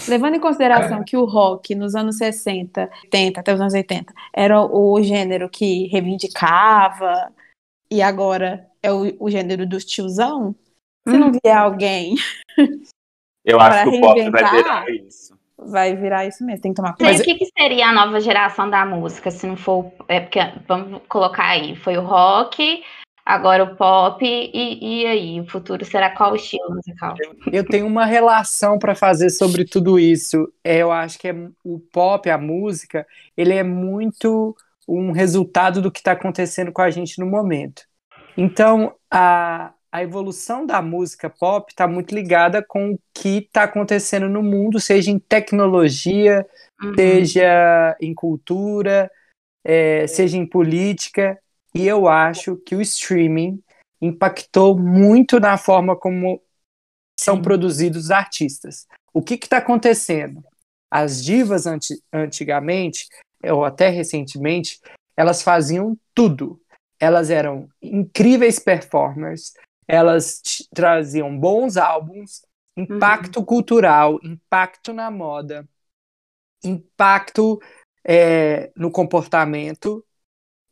Levando 0.09 0.35
em 0.35 0.41
consideração 0.41 1.05
que 1.05 1.17
o 1.17 1.25
rock 1.25 1.75
nos 1.75 1.95
anos 1.95 2.17
60, 2.19 2.91
80, 3.05 3.41
até 3.41 3.55
os 3.55 3.61
anos 3.61 3.75
80, 3.75 4.13
era 4.35 4.61
o 4.61 5.01
gênero 5.01 5.49
que 5.49 5.87
reivindicava, 5.87 7.33
e 7.91 8.03
agora 8.03 8.67
é 8.83 8.93
o, 8.93 9.17
o 9.21 9.31
gênero 9.31 9.67
dos 9.67 9.85
tiozão, 9.85 10.55
se 11.07 11.17
não 11.17 11.31
vier 11.33 11.57
alguém, 11.57 12.15
Eu 13.45 13.61
acho 13.61 13.91
que 13.91 13.97
o 13.97 14.01
pop 14.01 14.31
vai 14.31 14.51
virar 14.51 14.91
isso. 14.91 15.39
vai 15.59 15.95
virar 15.95 16.27
isso 16.27 16.45
mesmo, 16.45 16.63
tem 16.63 16.73
que 16.73 16.77
tomar 16.77 16.97
Mas 16.99 17.17
cuidado. 17.17 17.21
o 17.21 17.25
que, 17.25 17.35
que 17.35 17.51
seria 17.59 17.89
a 17.89 17.93
nova 17.93 18.19
geração 18.19 18.71
da 18.71 18.87
música, 18.87 19.31
se 19.31 19.47
não 19.47 19.57
for. 19.57 19.93
É 20.09 20.21
porque, 20.21 20.41
vamos 20.67 21.03
colocar 21.09 21.49
aí, 21.49 21.77
foi 21.77 21.99
o 21.99 22.03
rock, 22.03 22.83
agora 23.25 23.63
o 23.63 23.77
pop, 23.77 24.25
e, 24.25 25.03
e 25.03 25.07
aí? 25.07 25.41
O 25.43 25.47
futuro 25.47 25.85
será 25.85 26.09
qual 26.09 26.33
o 26.33 26.37
estilo 26.37 26.75
musical? 26.75 27.15
Eu 27.53 27.67
tenho 27.67 27.87
uma 27.87 28.07
relação 28.07 28.79
para 28.79 28.95
fazer 28.95 29.29
sobre 29.29 29.67
tudo 29.67 29.99
isso. 29.99 30.51
É, 30.65 30.79
eu 30.79 30.91
acho 30.91 31.19
que 31.19 31.29
é, 31.29 31.35
o 31.63 31.79
pop, 31.79 32.31
a 32.31 32.39
música, 32.39 33.07
ele 33.37 33.53
é 33.53 33.63
muito 33.63 34.57
um 34.89 35.13
resultado 35.13 35.83
do 35.83 35.91
que 35.91 36.01
está 36.01 36.13
acontecendo 36.13 36.73
com 36.73 36.81
a 36.81 36.89
gente 36.89 37.19
no 37.19 37.27
momento. 37.27 37.83
Então, 38.37 38.95
a, 39.11 39.74
a 39.95 40.03
evolução 40.03 40.67
da 40.67 40.83
música 40.83 41.31
pop 41.31 41.71
está 41.71 41.87
muito 41.87 42.13
ligada 42.13 42.61
com 42.61 42.95
o 42.95 42.99
que 43.15 43.39
está 43.39 43.63
acontecendo 43.63 44.29
no 44.29 44.43
mundo, 44.43 44.81
seja 44.81 45.09
em 45.09 45.21
tecnologia, 45.21 46.45
Uhum. 46.83 46.95
seja 46.97 47.97
em 48.01 48.13
cultura, 48.13 49.09
é, 49.65 50.05
seja 50.09 50.37
em 50.37 50.45
política. 50.45 51.39
E 51.73 51.87
eu 51.87 52.09
acho 52.09 52.57
que 52.57 52.75
o 52.75 52.81
streaming 52.83 53.63
impactou 54.03 54.77
muito 54.77 55.39
na 55.39 55.57
forma 55.57 55.95
como 55.95 56.43
são 57.19 57.41
produzidos 57.41 58.07
os 58.07 58.11
artistas. 58.11 58.89
O 59.13 59.23
que 59.23 59.35
está 59.35 59.59
acontecendo? 59.59 60.43
As 60.91 61.25
divas 61.25 61.69
anti- 61.69 62.03
antigamente, 62.13 63.07
ou 63.45 63.65
até 63.65 63.91
recentemente, 63.91 64.81
elas 65.17 65.41
faziam 65.41 65.97
tudo. 66.13 66.61
Elas 66.99 67.31
eram 67.31 67.69
incríveis 67.81 68.59
performers, 68.59 69.55
elas 69.87 70.43
traziam 70.75 71.39
bons 71.39 71.77
álbuns, 71.77 72.43
impacto 72.77 73.45
cultural, 73.45 74.19
impacto 74.23 74.93
na 74.93 75.11
moda, 75.11 75.69
impacto 76.65 77.61
é, 78.05 78.73
no 78.77 78.91
comportamento. 78.91 80.05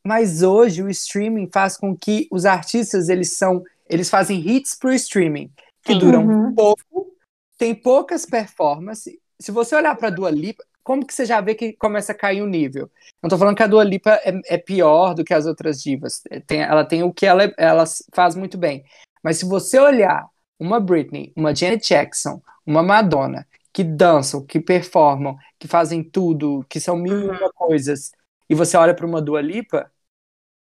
Mas 0.04 0.42
hoje 0.42 0.82
o 0.82 0.90
streaming 0.90 1.48
faz 1.52 1.76
com 1.76 1.96
que 1.96 2.26
os 2.30 2.44
artistas 2.44 3.08
eles 3.08 3.36
são 3.36 3.62
eles 3.88 4.08
fazem 4.08 4.38
hits 4.40 4.74
pro 4.74 4.92
streaming 4.92 5.52
que 5.82 5.94
duram 5.94 6.26
Uhum. 6.26 6.54
pouco, 6.54 7.14
tem 7.58 7.74
poucas 7.74 8.24
performances. 8.24 9.16
Se 9.38 9.52
você 9.52 9.74
olhar 9.76 9.94
para 9.96 10.10
Dua 10.10 10.30
Lipa, 10.30 10.64
como 10.83 11.07
que 11.07 11.14
você 11.14 11.24
já 11.24 11.41
vê 11.41 11.55
que 11.55 11.72
começa 11.74 12.12
a 12.12 12.14
cair 12.14 12.43
o 12.43 12.47
nível? 12.47 12.91
Não 13.22 13.30
tô 13.30 13.39
falando 13.39 13.57
que 13.57 13.62
a 13.62 13.66
Dua 13.66 13.85
Lipa 13.85 14.11
é, 14.24 14.55
é 14.55 14.59
pior 14.59 15.14
do 15.14 15.24
que 15.24 15.33
as 15.35 15.47
outras 15.47 15.83
divas. 15.83 16.22
É, 16.30 16.41
tem- 16.41 16.61
ela 16.62 16.85
tem 16.85 17.03
o 17.03 17.12
que 17.12 17.24
ela, 17.26 17.53
ela 17.57 17.85
faz 18.12 18.35
muito 18.35 18.59
bem. 18.59 18.85
Mas 19.22 19.39
se 19.39 19.45
você 19.45 19.78
olhar 19.78 20.26
uma 20.59 20.80
Britney, 20.80 21.33
uma 21.37 21.55
Janet 21.55 21.87
Jackson, 21.89 22.41
uma 22.66 22.83
Madonna, 22.83 23.47
que 23.72 23.83
dançam, 23.85 24.45
que 24.45 24.61
performam, 24.61 25.37
que 25.59 25.66
fazem 25.66 26.03
tudo, 26.03 26.64
que 26.68 26.78
são 26.80 26.97
mil 26.97 27.18
e 27.20 27.24
uma 27.28 27.51
coisas, 27.53 28.12
e 28.49 28.55
você 28.55 28.76
olha 28.76 28.95
para 28.95 29.07
uma 29.07 29.22
Dua 29.22 29.41
Lipa, 29.41 29.91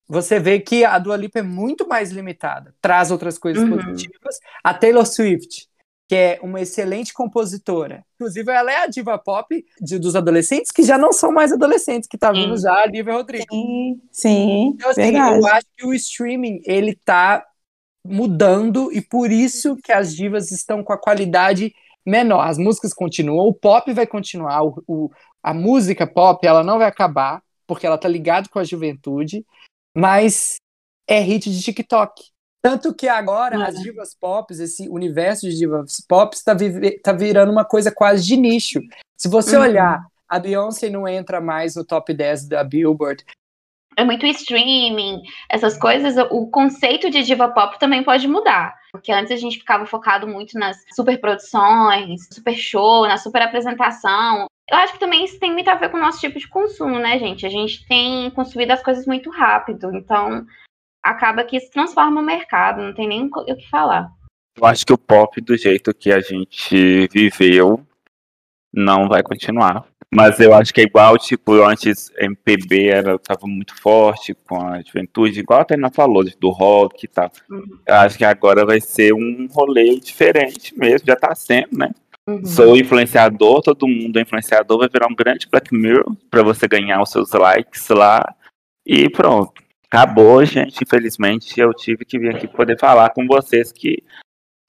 você 0.08 0.38
vê 0.38 0.60
que 0.60 0.84
a 0.84 0.98
Dua 0.98 1.16
Lipa 1.16 1.40
é 1.40 1.42
muito 1.42 1.86
mais 1.88 2.10
limitada, 2.10 2.74
traz 2.80 3.10
outras 3.10 3.38
coisas 3.38 3.62
Uhum. 3.64 3.76
positivas. 3.76 4.38
A 4.62 4.72
Taylor 4.72 5.04
Swift, 5.04 5.68
que 6.08 6.14
é 6.14 6.38
uma 6.42 6.60
excelente 6.60 7.12
compositora. 7.12 8.04
Inclusive, 8.14 8.50
ela 8.52 8.70
é 8.72 8.76
a 8.84 8.86
diva 8.86 9.18
pop 9.18 9.64
de- 9.80 9.98
dos 9.98 10.14
adolescentes, 10.14 10.70
que 10.70 10.82
já 10.84 10.96
não 10.96 11.12
são 11.12 11.32
mais 11.32 11.52
adolescentes, 11.52 12.08
que 12.08 12.16
tá 12.16 12.30
vindo 12.30 12.56
Sim. 12.56 12.62
já 12.62 12.74
a 12.74 12.86
Lívia 12.86 13.12
Rodrigues. 13.14 13.46
Sim, 13.50 14.00
sim, 14.12 14.66
Então, 14.74 14.90
assim, 14.90 15.02
verdade. 15.02 15.38
eu 15.38 15.46
acho 15.46 15.66
que 15.76 15.86
o 15.86 15.92
streaming, 15.94 16.60
ele 16.64 16.94
tá 17.04 17.44
mudando, 18.06 18.92
e 18.92 19.00
por 19.02 19.32
isso 19.32 19.76
que 19.82 19.90
as 19.92 20.14
divas 20.14 20.52
estão 20.52 20.82
com 20.84 20.92
a 20.92 20.98
qualidade 20.98 21.74
menor. 22.06 22.40
As 22.46 22.56
músicas 22.56 22.94
continuam, 22.94 23.46
o 23.48 23.52
pop 23.54 23.92
vai 23.92 24.06
continuar, 24.06 24.62
o, 24.62 24.82
o- 24.86 25.10
a 25.42 25.52
música 25.52 26.06
pop, 26.06 26.46
ela 26.46 26.62
não 26.62 26.78
vai 26.78 26.86
acabar, 26.86 27.42
porque 27.66 27.84
ela 27.86 27.98
tá 27.98 28.06
ligada 28.08 28.48
com 28.48 28.60
a 28.60 28.64
juventude, 28.64 29.44
mas 29.96 30.56
é 31.08 31.18
hit 31.20 31.50
de 31.50 31.60
TikTok. 31.62 32.30
Tanto 32.66 32.92
que 32.92 33.06
agora 33.06 33.64
as 33.64 33.80
divas 33.80 34.12
pop, 34.12 34.52
esse 34.52 34.88
universo 34.88 35.48
de 35.48 35.56
divas 35.56 36.00
pop, 36.00 36.34
está 36.34 36.52
tá 37.00 37.12
virando 37.12 37.52
uma 37.52 37.64
coisa 37.64 37.92
quase 37.92 38.26
de 38.26 38.36
nicho. 38.36 38.80
Se 39.16 39.28
você 39.28 39.56
Uhum. 39.56 39.62
olhar, 39.62 40.04
a 40.28 40.40
Beyoncé 40.40 40.90
não 40.90 41.06
entra 41.06 41.40
mais 41.40 41.76
no 41.76 41.84
top 41.84 42.12
10 42.12 42.48
da 42.48 42.64
Billboard. 42.64 43.24
É 43.96 44.02
muito 44.02 44.26
streaming, 44.26 45.22
essas 45.48 45.78
coisas, 45.78 46.16
o 46.28 46.48
conceito 46.48 47.08
de 47.08 47.22
diva 47.22 47.48
pop 47.50 47.78
também 47.78 48.02
pode 48.02 48.26
mudar. 48.26 48.74
Porque 48.90 49.12
antes 49.12 49.30
a 49.30 49.36
gente 49.36 49.58
ficava 49.60 49.86
focado 49.86 50.26
muito 50.26 50.58
nas 50.58 50.76
super 50.92 51.20
produções, 51.20 52.26
super 52.32 52.56
show, 52.56 53.06
na 53.06 53.16
super 53.16 53.42
apresentação. 53.42 54.46
Eu 54.68 54.76
acho 54.78 54.94
que 54.94 54.98
também 54.98 55.24
isso 55.24 55.38
tem 55.38 55.52
muito 55.52 55.68
a 55.68 55.76
ver 55.76 55.88
com 55.88 55.98
o 55.98 56.00
nosso 56.00 56.18
tipo 56.18 56.36
de 56.36 56.48
consumo, 56.48 56.98
né, 56.98 57.16
gente? 57.20 57.46
A 57.46 57.48
gente 57.48 57.86
tem 57.86 58.28
consumido 58.32 58.72
as 58.72 58.82
coisas 58.82 59.06
muito 59.06 59.30
rápido, 59.30 59.94
então 59.94 60.44
acaba 61.06 61.44
que 61.44 61.56
isso 61.56 61.70
transforma 61.70 62.20
o 62.20 62.24
mercado, 62.24 62.82
não 62.82 62.92
tem 62.92 63.06
nem 63.06 63.30
o 63.32 63.56
que 63.56 63.70
falar. 63.70 64.10
Eu 64.58 64.66
acho 64.66 64.84
que 64.84 64.92
o 64.92 64.98
pop, 64.98 65.40
do 65.40 65.56
jeito 65.56 65.94
que 65.94 66.10
a 66.10 66.20
gente 66.20 67.08
viveu, 67.12 67.86
não 68.74 69.08
vai 69.08 69.22
continuar. 69.22 69.86
Mas 70.12 70.40
eu 70.40 70.54
acho 70.54 70.72
que 70.72 70.80
é 70.80 70.84
igual, 70.84 71.18
tipo, 71.18 71.62
antes 71.62 72.10
MPB 72.16 72.88
era, 72.88 73.18
tava 73.18 73.46
muito 73.46 73.74
forte 73.80 74.34
com 74.34 74.60
a 74.60 74.80
juventude, 74.82 75.40
igual 75.40 75.60
a 75.60 75.64
Tainá 75.64 75.90
falou, 75.90 76.24
do 76.40 76.50
rock 76.50 77.04
e 77.04 77.08
tal. 77.08 77.30
Uhum. 77.50 77.78
Eu 77.86 77.94
acho 77.96 78.16
que 78.16 78.24
agora 78.24 78.64
vai 78.64 78.80
ser 78.80 79.12
um 79.12 79.46
rolê 79.50 79.98
diferente 80.00 80.76
mesmo, 80.76 81.06
já 81.06 81.16
tá 81.16 81.34
sendo, 81.34 81.76
né? 81.76 81.92
Uhum. 82.28 82.44
Sou 82.44 82.76
influenciador, 82.76 83.62
todo 83.62 83.86
mundo 83.86 84.18
é 84.18 84.22
influenciador, 84.22 84.78
vai 84.78 84.88
virar 84.88 85.06
um 85.06 85.14
grande 85.14 85.48
Black 85.48 85.72
Mirror 85.74 86.16
pra 86.30 86.42
você 86.42 86.66
ganhar 86.66 87.00
os 87.00 87.10
seus 87.10 87.32
likes 87.32 87.88
lá. 87.88 88.34
E 88.86 89.10
pronto. 89.10 89.65
Acabou, 89.90 90.44
gente. 90.44 90.82
Infelizmente, 90.82 91.58
eu 91.60 91.72
tive 91.72 92.04
que 92.04 92.18
vir 92.18 92.34
aqui 92.34 92.48
poder 92.48 92.78
falar 92.78 93.10
com 93.10 93.26
vocês 93.26 93.72
que 93.72 94.02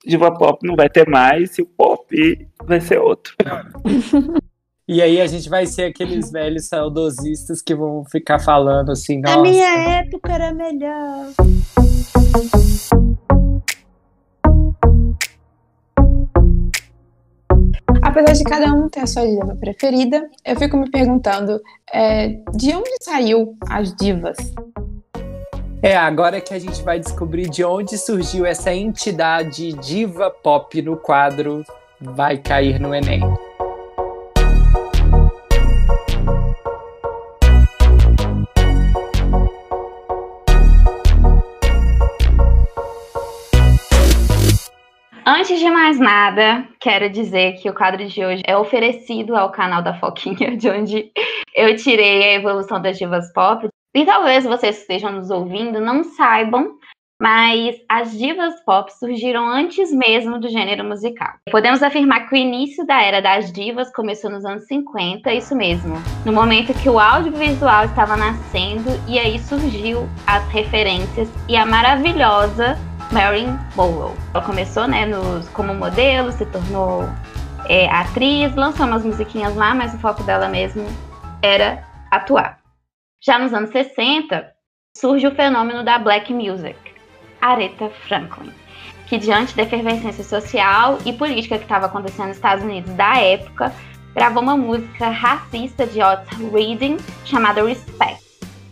diva 0.04 0.32
pop 0.32 0.66
não 0.66 0.76
vai 0.76 0.88
ter 0.88 1.08
mais 1.08 1.58
e 1.58 1.62
o 1.62 1.66
pop 1.66 2.48
vai 2.64 2.80
ser 2.80 2.98
outro. 2.98 3.34
E 4.90 5.02
aí 5.02 5.20
a 5.20 5.26
gente 5.26 5.50
vai 5.50 5.66
ser 5.66 5.84
aqueles 5.84 6.32
velhos 6.32 6.66
saudosistas 6.68 7.60
que 7.60 7.74
vão 7.74 8.06
ficar 8.06 8.38
falando 8.38 8.90
assim, 8.90 9.20
nossa. 9.20 9.38
A 9.38 9.42
minha 9.42 9.98
época 9.98 10.32
era 10.32 10.50
melhor. 10.54 11.26
Apesar 18.00 18.32
de 18.32 18.44
cada 18.44 18.72
um 18.72 18.88
ter 18.88 19.00
a 19.00 19.06
sua 19.06 19.26
diva 19.26 19.54
preferida, 19.56 20.26
eu 20.42 20.56
fico 20.56 20.78
me 20.78 20.90
perguntando 20.90 21.60
é, 21.92 22.40
de 22.56 22.74
onde 22.74 22.90
saiu 23.02 23.58
as 23.68 23.94
divas? 23.94 24.38
É, 25.80 25.96
agora 25.96 26.40
que 26.40 26.52
a 26.52 26.58
gente 26.58 26.82
vai 26.82 26.98
descobrir 26.98 27.48
de 27.48 27.64
onde 27.64 27.96
surgiu 27.96 28.44
essa 28.44 28.74
entidade 28.74 29.72
diva 29.74 30.28
pop 30.28 30.82
no 30.82 30.96
quadro 30.96 31.62
Vai 32.00 32.36
Cair 32.36 32.80
no 32.80 32.92
Enem. 32.92 33.22
Antes 45.24 45.60
de 45.60 45.70
mais 45.70 46.00
nada, 46.00 46.66
quero 46.80 47.08
dizer 47.08 47.52
que 47.52 47.70
o 47.70 47.74
quadro 47.74 48.04
de 48.04 48.24
hoje 48.24 48.42
é 48.44 48.56
oferecido 48.56 49.36
ao 49.36 49.52
canal 49.52 49.80
da 49.80 49.94
Foquinha, 49.94 50.56
de 50.58 50.68
onde 50.68 51.12
eu 51.54 51.76
tirei 51.76 52.24
a 52.24 52.34
evolução 52.34 52.82
das 52.82 52.98
divas 52.98 53.32
pop. 53.32 53.68
E 53.94 54.04
talvez 54.04 54.44
vocês 54.44 54.76
que 54.76 54.82
estejam 54.82 55.12
nos 55.12 55.30
ouvindo 55.30 55.80
não 55.80 56.04
saibam, 56.04 56.76
mas 57.20 57.74
as 57.88 58.16
divas 58.16 58.54
pop 58.64 58.92
surgiram 58.92 59.48
antes 59.48 59.90
mesmo 59.90 60.38
do 60.38 60.48
gênero 60.48 60.84
musical. 60.84 61.32
Podemos 61.50 61.82
afirmar 61.82 62.28
que 62.28 62.34
o 62.34 62.36
início 62.36 62.86
da 62.86 63.02
era 63.02 63.20
das 63.20 63.52
divas 63.52 63.92
começou 63.92 64.30
nos 64.30 64.44
anos 64.44 64.66
50, 64.66 65.32
isso 65.32 65.56
mesmo, 65.56 65.94
no 66.24 66.32
momento 66.32 66.72
que 66.74 66.88
o 66.88 67.00
audiovisual 67.00 67.86
estava 67.86 68.16
nascendo 68.16 68.90
e 69.08 69.18
aí 69.18 69.38
surgiu 69.40 70.08
as 70.26 70.46
referências 70.48 71.28
e 71.48 71.56
a 71.56 71.66
maravilhosa 71.66 72.78
Marilyn 73.10 73.58
Monroe. 73.74 74.14
Ela 74.32 74.44
começou 74.44 74.86
né, 74.86 75.06
nos, 75.06 75.48
como 75.48 75.74
modelo, 75.74 76.30
se 76.30 76.46
tornou 76.46 77.02
é, 77.68 77.90
atriz, 77.90 78.54
lançou 78.54 78.86
umas 78.86 79.04
musiquinhas 79.04 79.56
lá, 79.56 79.74
mas 79.74 79.92
o 79.94 79.98
foco 79.98 80.22
dela 80.22 80.48
mesmo 80.48 80.86
era 81.42 81.82
atuar. 82.10 82.57
Já 83.20 83.36
nos 83.36 83.52
anos 83.52 83.70
60, 83.70 84.48
surge 84.96 85.26
o 85.26 85.34
fenômeno 85.34 85.82
da 85.82 85.98
black 85.98 86.32
music, 86.32 86.78
Aretha 87.40 87.90
Franklin, 88.06 88.52
que 89.08 89.18
diante 89.18 89.56
da 89.56 89.64
efervescência 89.64 90.22
social 90.22 90.98
e 91.04 91.12
política 91.12 91.58
que 91.58 91.64
estava 91.64 91.86
acontecendo 91.86 92.28
nos 92.28 92.36
Estados 92.36 92.62
Unidos 92.62 92.92
da 92.94 93.18
época, 93.18 93.72
gravou 94.14 94.40
uma 94.40 94.56
música 94.56 95.08
racista 95.08 95.84
de 95.84 96.00
Otis 96.00 96.38
Reading 96.52 96.96
chamada 97.24 97.64
Respect, 97.64 98.22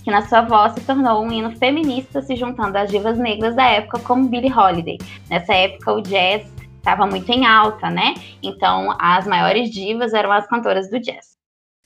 que 0.04 0.12
na 0.12 0.22
sua 0.28 0.42
voz 0.42 0.74
se 0.74 0.80
tornou 0.82 1.24
um 1.24 1.32
hino 1.32 1.50
feminista 1.56 2.22
se 2.22 2.36
juntando 2.36 2.78
às 2.78 2.88
divas 2.88 3.18
negras 3.18 3.56
da 3.56 3.64
época 3.64 3.98
como 3.98 4.28
Billie 4.28 4.52
Holiday. 4.52 4.98
Nessa 5.28 5.54
época 5.54 5.92
o 5.92 6.00
jazz 6.00 6.46
estava 6.76 7.04
muito 7.04 7.28
em 7.30 7.44
alta, 7.44 7.90
né? 7.90 8.14
Então 8.40 8.94
as 8.96 9.26
maiores 9.26 9.70
divas 9.70 10.14
eram 10.14 10.30
as 10.30 10.46
cantoras 10.46 10.88
do 10.88 11.00
jazz. 11.00 11.35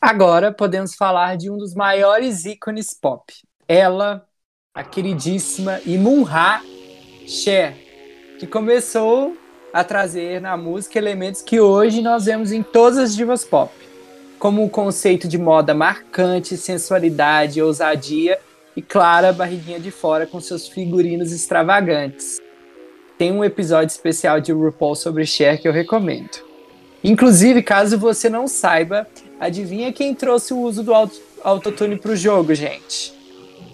Agora 0.00 0.50
podemos 0.50 0.94
falar 0.94 1.36
de 1.36 1.50
um 1.50 1.58
dos 1.58 1.74
maiores 1.74 2.46
ícones 2.46 2.94
pop. 2.94 3.34
Ela, 3.68 4.26
a 4.74 4.82
queridíssima 4.82 5.78
Imunha 5.84 6.62
Cher, 7.26 7.76
que 8.38 8.46
começou 8.46 9.36
a 9.74 9.84
trazer 9.84 10.40
na 10.40 10.56
música 10.56 10.98
elementos 10.98 11.42
que 11.42 11.60
hoje 11.60 12.00
nós 12.00 12.24
vemos 12.24 12.50
em 12.50 12.62
todas 12.62 12.98
as 12.98 13.14
divas 13.14 13.44
pop, 13.44 13.70
como 14.38 14.64
o 14.64 14.70
conceito 14.70 15.28
de 15.28 15.36
moda 15.36 15.74
marcante, 15.74 16.56
sensualidade, 16.56 17.60
ousadia 17.60 18.40
e 18.74 18.80
clara 18.80 19.34
barriguinha 19.34 19.78
de 19.78 19.90
fora 19.90 20.26
com 20.26 20.40
seus 20.40 20.66
figurinos 20.66 21.30
extravagantes. 21.30 22.40
Tem 23.18 23.30
um 23.30 23.44
episódio 23.44 23.92
especial 23.92 24.40
de 24.40 24.50
RuPaul 24.50 24.94
sobre 24.94 25.26
Cher 25.26 25.60
que 25.60 25.68
eu 25.68 25.72
recomendo. 25.72 26.42
Inclusive, 27.04 27.62
caso 27.62 27.98
você 27.98 28.30
não 28.30 28.48
saiba, 28.48 29.06
adivinha 29.40 29.92
quem 29.92 30.14
trouxe 30.14 30.52
o 30.52 30.58
uso 30.58 30.82
do 30.82 30.92
autotune 31.42 31.96
para 31.96 32.12
o 32.12 32.16
jogo, 32.16 32.54
gente? 32.54 33.18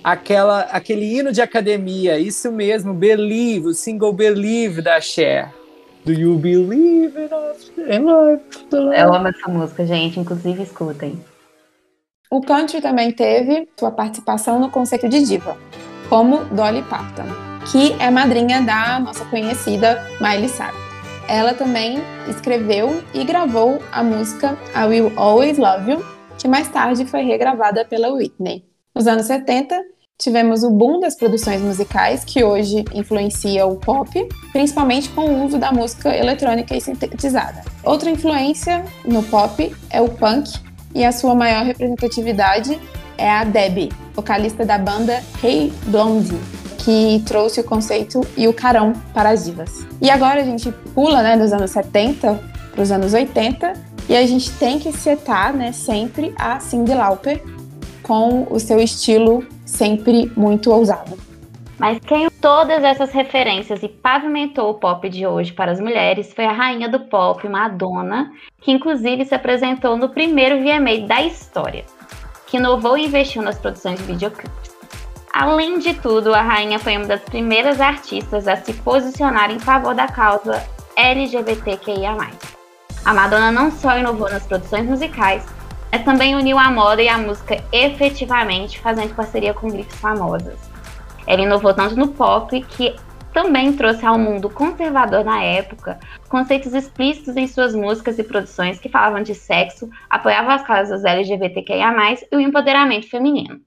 Aquela, 0.03 0.61
aquele 0.61 1.05
hino 1.05 1.33
de 1.33 1.43
academia, 1.43 2.19
isso 2.19 2.53
mesmo, 2.53 2.95
Believe, 2.95 3.67
o 3.67 3.75
single 3.75 4.12
Believe 4.12 4.81
da 4.81 5.01
Cher. 5.01 5.53
Do 6.05 6.12
you 6.12 6.39
believe 6.39 7.19
in 7.19 8.05
life? 8.05 8.45
Eu 8.71 9.12
amo 9.12 9.27
essa 9.27 9.51
música, 9.51 9.85
gente. 9.85 10.21
Inclusive, 10.21 10.62
escutem. 10.62 11.21
O 12.31 12.41
country 12.41 12.81
também 12.81 13.11
teve 13.11 13.69
sua 13.77 13.91
participação 13.91 14.61
no 14.61 14.71
conceito 14.71 15.09
de 15.09 15.25
diva, 15.25 15.57
como 16.09 16.45
Dolly 16.45 16.83
Parton, 16.85 17.27
que 17.73 17.93
é 18.01 18.09
madrinha 18.09 18.62
da 18.62 19.01
nossa 19.01 19.25
conhecida 19.25 20.01
Miley 20.21 20.49
Cyrus. 20.49 20.86
Ela 21.29 21.55
também 21.55 21.99
escreveu 22.29 23.03
e 23.12 23.24
gravou 23.24 23.83
a 23.91 24.03
música 24.03 24.57
I 24.74 24.87
Will 24.87 25.12
Always 25.16 25.59
Love 25.59 25.93
You, 25.93 26.05
que 26.39 26.47
mais 26.47 26.68
tarde 26.68 27.05
foi 27.05 27.22
regravada 27.22 27.85
pela 27.85 28.12
Whitney. 28.12 28.64
Nos 28.95 29.09
anos 29.09 29.27
70, 29.27 29.77
tivemos 30.16 30.62
o 30.62 30.70
boom 30.70 31.01
das 31.01 31.16
produções 31.16 31.61
musicais, 31.61 32.24
que 32.24 32.45
hoje 32.45 32.85
influencia 32.95 33.66
o 33.66 33.77
pop, 33.77 34.29
principalmente 34.53 35.09
com 35.11 35.22
o 35.22 35.45
uso 35.45 35.59
da 35.59 35.72
música 35.72 36.16
eletrônica 36.16 36.77
e 36.77 36.81
sintetizada. 36.81 37.64
Outra 37.83 38.09
influência 38.09 38.85
no 39.05 39.22
pop 39.24 39.74
é 39.91 40.01
o 40.01 40.09
punk, 40.09 40.49
e 40.95 41.05
a 41.05 41.11
sua 41.11 41.35
maior 41.35 41.64
representatividade 41.64 42.81
é 43.18 43.29
a 43.29 43.45
Debbie, 43.45 43.91
vocalista 44.14 44.64
da 44.64 44.79
banda 44.79 45.22
Hey 45.43 45.72
Blondie, 45.87 46.39
que 46.87 47.20
trouxe 47.26 47.59
o 47.59 47.64
conceito 47.64 48.20
e 48.37 48.47
o 48.47 48.55
carão 48.55 48.93
para 49.12 49.30
as 49.30 49.45
divas. 49.45 49.84
E 50.01 50.09
agora 50.09 50.41
a 50.41 50.45
gente 50.45 50.70
pula 50.95 51.20
né, 51.20 51.37
dos 51.37 51.53
anos 51.53 51.72
70 51.72 52.41
para 52.70 52.80
os 52.80 52.93
anos 52.93 53.12
80 53.12 53.72
e 54.09 54.16
a 54.16 54.24
gente 54.24 54.53
tem 54.53 54.78
que 54.78 54.93
citar 54.93 55.53
né, 55.53 55.72
sempre 55.72 56.32
a 56.39 56.61
Cyndi 56.61 56.95
Lauper 56.95 57.43
com 58.05 58.47
o 58.49 58.61
seu 58.61 58.78
estilo 58.78 59.45
sempre 59.64 60.30
muito 60.37 60.70
ousado. 60.70 61.18
Mas 61.76 61.99
quem 61.99 62.30
todas 62.41 62.84
essas 62.84 63.11
referências 63.11 63.82
e 63.82 63.89
pavimentou 63.89 64.70
o 64.70 64.74
pop 64.74 65.09
de 65.09 65.26
hoje 65.26 65.53
para 65.53 65.72
as 65.72 65.80
mulheres 65.80 66.32
foi 66.32 66.45
a 66.45 66.53
rainha 66.53 66.89
do 66.89 67.01
pop, 67.01 67.49
Madonna, 67.49 68.30
que 68.61 68.70
inclusive 68.70 69.24
se 69.24 69.34
apresentou 69.34 69.97
no 69.97 70.11
primeiro 70.11 70.61
VMA 70.61 71.05
da 71.05 71.20
história, 71.20 71.84
que 72.47 72.59
inovou 72.59 72.97
e 72.97 73.07
investiu 73.07 73.43
nas 73.43 73.59
produções 73.59 73.99
de 73.99 74.05
videoclipes. 74.05 74.66
Além 75.39 75.78
de 75.78 75.93
tudo, 75.93 76.32
a 76.32 76.41
rainha 76.41 76.78
foi 76.78 76.97
uma 76.97 77.05
das 77.05 77.20
primeiras 77.20 77.78
artistas 77.78 78.49
a 78.49 78.57
se 78.57 78.72
posicionar 78.72 79.51
em 79.51 79.59
favor 79.59 79.95
da 79.95 80.09
causa 80.09 80.66
LGBTQIA. 80.97 82.16
A 83.05 83.12
Madonna 83.12 83.53
não 83.53 83.70
só 83.70 83.99
inovou 83.99 84.30
nas 84.30 84.47
produções 84.47 84.87
musicais, 84.87 85.45
mas 85.93 86.03
também 86.07 86.34
uniu 86.34 86.59
a 86.59 86.70
moda 86.70 87.03
e 87.03 87.09
a 87.11 87.18
música 87.18 87.62
efetivamente, 87.70 88.80
fazendo 88.80 89.14
parceria 89.14 89.53
com 89.53 89.68
grifes 89.68 90.01
famosas. 90.01 90.59
Ela 91.26 91.43
inovou 91.43 91.74
tanto 91.74 91.97
no 91.97 92.09
pop 92.09 92.59
que 92.70 92.97
também 93.34 93.74
trouxe 93.74 94.07
ao 94.07 94.18
mundo 94.18 94.49
conservador 94.49 95.22
na 95.22 95.43
época 95.43 96.01
conceitos 96.30 96.72
explícitos 96.72 97.37
em 97.37 97.47
suas 97.47 97.74
músicas 97.74 98.18
e 98.18 98.24
produções 98.24 98.78
que 98.78 98.89
falavam 98.89 99.22
de 99.22 99.34
sexo, 99.34 99.91
apoiavam 100.09 100.53
as 100.53 100.62
causas 100.62 101.05
LGBTQIA+, 101.05 101.93
e 102.32 102.37
o 102.37 102.41
empoderamento 102.41 103.11
feminino. 103.11 103.66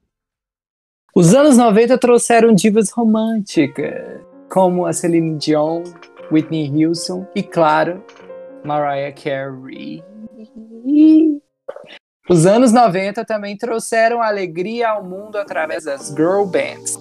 Os 1.15 1.33
anos 1.33 1.57
90 1.57 1.97
trouxeram 1.97 2.53
divas 2.53 2.91
românticas, 2.91 4.21
como 4.47 4.85
a 4.85 4.93
Celine 4.93 5.37
Dion, 5.37 5.83
Whitney 6.31 6.85
Houston 6.85 7.25
e, 7.35 7.41
claro, 7.41 8.03
Mariah 8.63 9.11
Carey. 9.11 10.03
Os 12.29 12.45
anos 12.45 12.71
90 12.71 13.25
também 13.25 13.57
trouxeram 13.57 14.21
alegria 14.21 14.89
ao 14.89 15.03
mundo 15.03 15.37
através 15.37 15.85
das 15.85 16.09
girl 16.09 16.45
bands, 16.45 16.95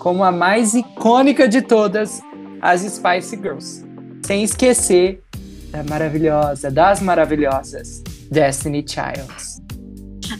como 0.00 0.24
a 0.24 0.32
mais 0.32 0.72
icônica 0.72 1.46
de 1.46 1.60
todas, 1.60 2.22
as 2.62 2.80
Spice 2.80 3.36
Girls. 3.36 3.84
Sem 4.24 4.42
esquecer 4.42 5.22
da 5.70 5.84
maravilhosa, 5.84 6.70
das 6.70 7.02
maravilhosas 7.02 8.02
Destiny 8.30 8.84
Childs. 8.88 9.49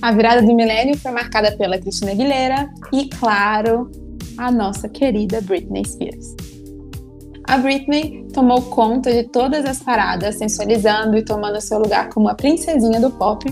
A 0.03 0.13
virada 0.13 0.41
do 0.41 0.55
milênio 0.55 0.97
foi 0.97 1.11
marcada 1.11 1.53
pela 1.53 1.79
Cristina 1.79 2.13
Aguilera 2.13 2.71
e, 2.91 3.09
claro, 3.11 3.91
a 4.39 4.51
nossa 4.51 4.89
querida 4.89 5.43
Britney 5.43 5.85
Spears. 5.85 6.35
A 7.47 7.59
Britney 7.59 8.27
tomou 8.33 8.63
conta 8.63 9.13
de 9.13 9.25
todas 9.25 9.67
as 9.67 9.83
paradas, 9.83 10.37
sensualizando 10.37 11.19
e 11.19 11.25
tomando 11.25 11.61
seu 11.61 11.79
lugar 11.79 12.09
como 12.09 12.31
a 12.31 12.35
princesinha 12.35 12.99
do 12.99 13.11
pop, 13.11 13.45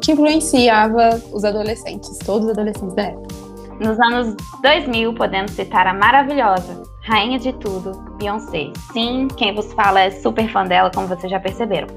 que 0.00 0.12
influenciava 0.12 1.20
os 1.32 1.44
adolescentes, 1.44 2.16
todos 2.24 2.46
os 2.46 2.52
adolescentes 2.52 2.94
da 2.94 3.02
época. 3.02 3.34
Nos 3.80 4.00
anos 4.00 4.36
2000, 4.62 5.14
podemos 5.14 5.50
citar 5.50 5.86
a 5.86 5.92
maravilhosa, 5.92 6.82
rainha 7.02 7.38
de 7.38 7.52
tudo, 7.54 7.92
Beyoncé. 8.18 8.72
Sim, 8.92 9.28
quem 9.36 9.54
vos 9.54 9.70
fala 9.74 10.00
é 10.00 10.10
super 10.10 10.50
fã 10.50 10.64
dela, 10.64 10.90
como 10.94 11.06
vocês 11.06 11.30
já 11.30 11.40
perceberam 11.40 11.88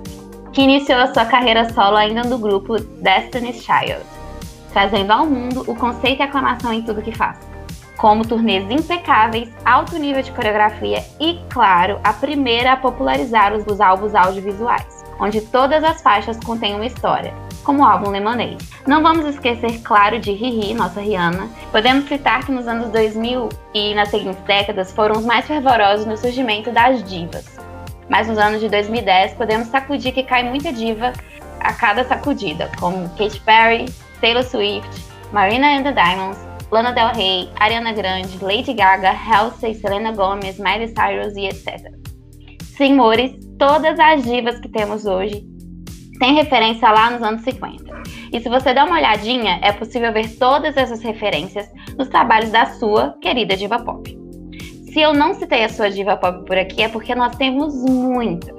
que 0.53 0.61
iniciou 0.61 0.99
a 0.99 1.11
sua 1.11 1.25
carreira 1.25 1.73
solo 1.73 1.97
ainda 1.97 2.23
no 2.23 2.37
grupo 2.37 2.79
Destiny's 2.79 3.63
Child, 3.63 4.05
trazendo 4.71 5.11
ao 5.11 5.25
mundo 5.25 5.65
o 5.67 5.75
conceito 5.75 6.19
e 6.19 6.23
aclamação 6.23 6.71
em 6.71 6.83
tudo 6.83 7.01
que 7.01 7.11
faz, 7.11 7.39
como 7.97 8.25
turnês 8.25 8.69
impecáveis, 8.69 9.49
alto 9.65 9.97
nível 9.97 10.21
de 10.21 10.31
coreografia 10.31 11.03
e, 11.19 11.39
claro, 11.49 11.99
a 12.03 12.13
primeira 12.13 12.73
a 12.73 12.77
popularizar 12.77 13.51
os 13.53 13.81
álbuns 13.81 14.13
audiovisuais, 14.13 15.03
onde 15.19 15.41
todas 15.41 15.83
as 15.83 16.01
faixas 16.03 16.37
contêm 16.39 16.75
uma 16.75 16.85
história, 16.85 17.33
como 17.63 17.81
o 17.81 17.85
álbum 17.85 18.11
Lemonade. 18.11 18.57
Não 18.85 19.01
vamos 19.01 19.25
esquecer, 19.25 19.81
claro, 19.81 20.19
de 20.19 20.33
Riri, 20.33 20.75
nossa 20.75 21.01
Rihanna. 21.01 21.49
Podemos 21.71 22.07
citar 22.07 22.45
que 22.45 22.51
nos 22.51 22.67
anos 22.67 22.89
2000 22.89 23.49
e 23.73 23.95
nas 23.95 24.09
seguintes 24.09 24.43
décadas 24.43 24.91
foram 24.91 25.17
os 25.17 25.25
mais 25.25 25.47
fervorosos 25.47 26.05
no 26.05 26.17
surgimento 26.17 26.71
das 26.71 27.03
divas, 27.03 27.52
mas 28.09 28.27
nos 28.27 28.37
anos 28.37 28.59
de 28.59 28.69
2010 28.69 29.33
podemos 29.33 29.67
sacudir 29.67 30.13
que 30.13 30.23
cai 30.23 30.43
muita 30.43 30.71
diva 30.71 31.13
a 31.59 31.73
cada 31.73 32.03
sacudida, 32.03 32.69
como 32.79 33.09
Katy 33.09 33.39
Perry, 33.41 33.85
Taylor 34.19 34.43
Swift, 34.43 34.89
Marina 35.31 35.67
and 35.67 35.83
the 35.83 35.91
Diamonds, 35.91 36.39
Lana 36.71 36.91
Del 36.91 37.13
Rey, 37.13 37.49
Ariana 37.59 37.93
Grande, 37.93 38.43
Lady 38.43 38.73
Gaga, 38.73 39.11
Halsey, 39.11 39.75
Selena 39.75 40.11
Gomez, 40.11 40.59
Miley 40.59 40.87
Cyrus 40.87 41.35
e 41.35 41.47
etc. 41.47 41.91
Senhores, 42.75 43.31
todas 43.57 43.99
as 43.99 44.23
divas 44.23 44.59
que 44.59 44.67
temos 44.67 45.05
hoje 45.05 45.45
tem 46.19 46.33
referência 46.33 46.89
lá 46.89 47.11
nos 47.11 47.21
anos 47.21 47.41
50. 47.43 47.83
E 48.31 48.39
se 48.39 48.49
você 48.49 48.73
der 48.73 48.83
uma 48.83 48.97
olhadinha, 48.97 49.59
é 49.61 49.71
possível 49.71 50.11
ver 50.11 50.27
todas 50.37 50.75
essas 50.75 51.01
referências 51.01 51.69
nos 51.97 52.07
trabalhos 52.07 52.49
da 52.49 52.65
sua 52.65 53.15
querida 53.21 53.55
diva 53.55 53.79
pop. 53.79 54.22
Se 54.93 55.01
eu 55.01 55.11
não 55.11 55.33
citei 55.33 55.63
a 55.63 55.69
sua 55.69 55.89
diva 55.89 56.15
pop 56.15 56.45
por 56.45 56.55
aqui, 56.55 56.83
é 56.83 56.87
porque 56.87 57.15
nós 57.15 57.35
temos 57.35 57.73
muitas. 57.83 58.55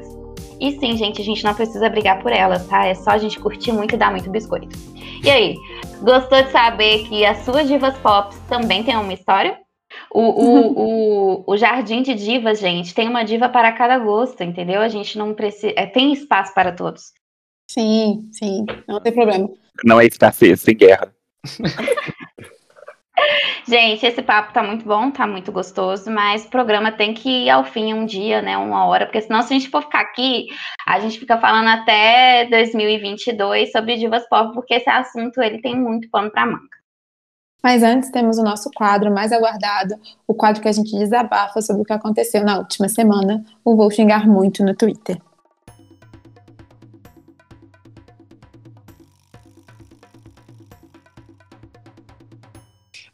E 0.60 0.72
sim, 0.80 0.96
gente, 0.96 1.22
a 1.22 1.24
gente 1.24 1.44
não 1.44 1.54
precisa 1.54 1.88
brigar 1.88 2.20
por 2.20 2.32
elas, 2.32 2.66
tá? 2.66 2.86
É 2.86 2.94
só 2.94 3.10
a 3.10 3.18
gente 3.18 3.38
curtir 3.38 3.70
muito 3.70 3.94
e 3.94 3.98
dar 3.98 4.10
muito 4.10 4.28
biscoito. 4.28 4.76
E 5.22 5.30
aí, 5.30 5.56
gostou 6.02 6.42
de 6.42 6.50
saber 6.50 7.04
que 7.04 7.24
as 7.24 7.38
suas 7.44 7.68
divas 7.68 7.96
pop 7.98 8.34
também 8.48 8.82
têm 8.82 8.96
uma 8.96 9.12
história? 9.12 9.58
O, 10.10 10.22
o, 10.22 11.38
o, 11.44 11.44
o, 11.46 11.56
Jardim 11.56 12.02
de 12.02 12.14
Divas, 12.14 12.58
gente, 12.58 12.92
tem 12.94 13.08
uma 13.08 13.24
diva 13.24 13.48
para 13.48 13.70
cada 13.70 13.96
gosto, 13.98 14.42
entendeu? 14.42 14.80
A 14.80 14.88
gente 14.88 15.16
não 15.16 15.34
precisa. 15.34 15.72
É, 15.76 15.86
tem 15.86 16.12
espaço 16.12 16.52
para 16.52 16.72
todos. 16.72 17.12
Sim, 17.70 18.28
sim, 18.32 18.66
não 18.88 19.00
tem 19.00 19.12
problema. 19.12 19.48
Não 19.84 20.00
é 20.00 20.08
feio, 20.32 20.56
sem 20.56 20.76
guerra. 20.76 21.14
Gente, 23.66 24.04
esse 24.04 24.20
papo 24.22 24.52
tá 24.52 24.62
muito 24.62 24.84
bom, 24.84 25.10
tá 25.10 25.26
muito 25.26 25.52
gostoso, 25.52 26.10
mas 26.10 26.44
o 26.44 26.50
programa 26.50 26.92
tem 26.92 27.14
que 27.14 27.44
ir 27.44 27.50
ao 27.50 27.64
fim 27.64 27.94
um 27.94 28.04
dia, 28.04 28.42
né, 28.42 28.56
uma 28.58 28.84
hora, 28.86 29.06
porque 29.06 29.22
senão 29.22 29.40
se 29.42 29.54
a 29.54 29.58
gente 29.58 29.70
for 29.70 29.82
ficar 29.82 30.00
aqui, 30.00 30.48
a 30.86 30.98
gente 30.98 31.18
fica 31.18 31.38
falando 31.38 31.68
até 31.68 32.46
2022 32.46 33.72
sobre 33.72 33.96
divas 33.96 34.28
pop, 34.28 34.52
porque 34.52 34.74
esse 34.74 34.90
assunto 34.90 35.40
ele 35.40 35.60
tem 35.60 35.78
muito 35.78 36.10
pano 36.10 36.30
para 36.30 36.44
manga. 36.46 36.74
Mas 37.62 37.82
antes 37.82 38.10
temos 38.10 38.36
o 38.36 38.42
nosso 38.42 38.70
quadro 38.74 39.10
mais 39.10 39.32
aguardado, 39.32 39.94
o 40.26 40.34
quadro 40.34 40.60
que 40.60 40.68
a 40.68 40.72
gente 40.72 40.90
desabafa 40.98 41.62
sobre 41.62 41.80
o 41.80 41.84
que 41.84 41.94
aconteceu 41.94 42.44
na 42.44 42.58
última 42.58 42.90
semana, 42.90 43.42
o 43.64 43.74
Vou 43.74 43.90
Xingar 43.90 44.28
Muito 44.28 44.62
no 44.62 44.74
Twitter. 44.74 45.18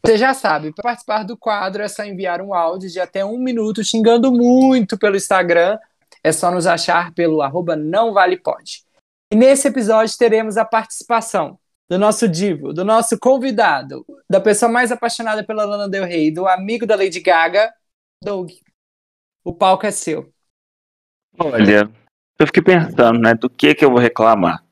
Você 0.04 0.16
já 0.16 0.32
sabe, 0.32 0.72
para 0.72 0.82
participar 0.82 1.24
do 1.24 1.36
quadro 1.36 1.82
é 1.82 1.88
só 1.88 2.04
enviar 2.04 2.40
um 2.40 2.54
áudio 2.54 2.88
de 2.88 2.98
até 2.98 3.24
um 3.24 3.38
minuto 3.38 3.84
xingando 3.84 4.32
muito 4.32 4.98
pelo 4.98 5.16
Instagram. 5.16 5.78
É 6.22 6.32
só 6.32 6.50
nos 6.50 6.66
achar 6.66 7.12
pelo 7.12 7.42
arroba 7.42 7.76
não 7.76 8.12
vale 8.12 8.36
pode. 8.38 8.84
E 9.32 9.36
nesse 9.36 9.68
episódio 9.68 10.16
teremos 10.18 10.56
a 10.56 10.64
participação 10.64 11.58
do 11.88 11.98
nosso 11.98 12.28
divo, 12.28 12.72
do 12.72 12.84
nosso 12.84 13.18
convidado, 13.18 14.04
da 14.28 14.40
pessoa 14.40 14.70
mais 14.70 14.90
apaixonada 14.92 15.44
pela 15.44 15.64
Lana 15.64 15.88
Del 15.88 16.04
Rey, 16.04 16.30
do 16.30 16.46
amigo 16.46 16.86
da 16.86 16.96
Lady 16.96 17.20
Gaga, 17.20 17.72
Doug. 18.22 18.50
O 19.44 19.52
palco 19.52 19.86
é 19.86 19.90
seu. 19.90 20.32
Olha, 21.38 21.90
eu 22.38 22.46
fiquei 22.46 22.62
pensando, 22.62 23.18
né, 23.18 23.34
do 23.34 23.48
que 23.50 23.74
que 23.74 23.84
eu 23.84 23.90
vou 23.90 23.98
reclamar. 23.98 24.64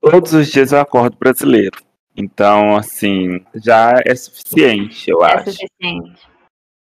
Todos 0.00 0.32
os 0.32 0.48
dias 0.48 0.72
eu 0.72 0.80
acordo 0.80 1.16
brasileiro. 1.16 1.78
Então, 2.16 2.76
assim, 2.76 3.44
já 3.54 3.94
é 4.04 4.14
suficiente, 4.14 5.10
eu 5.10 5.24
é 5.24 5.34
acho. 5.34 5.52
suficiente. 5.52 6.28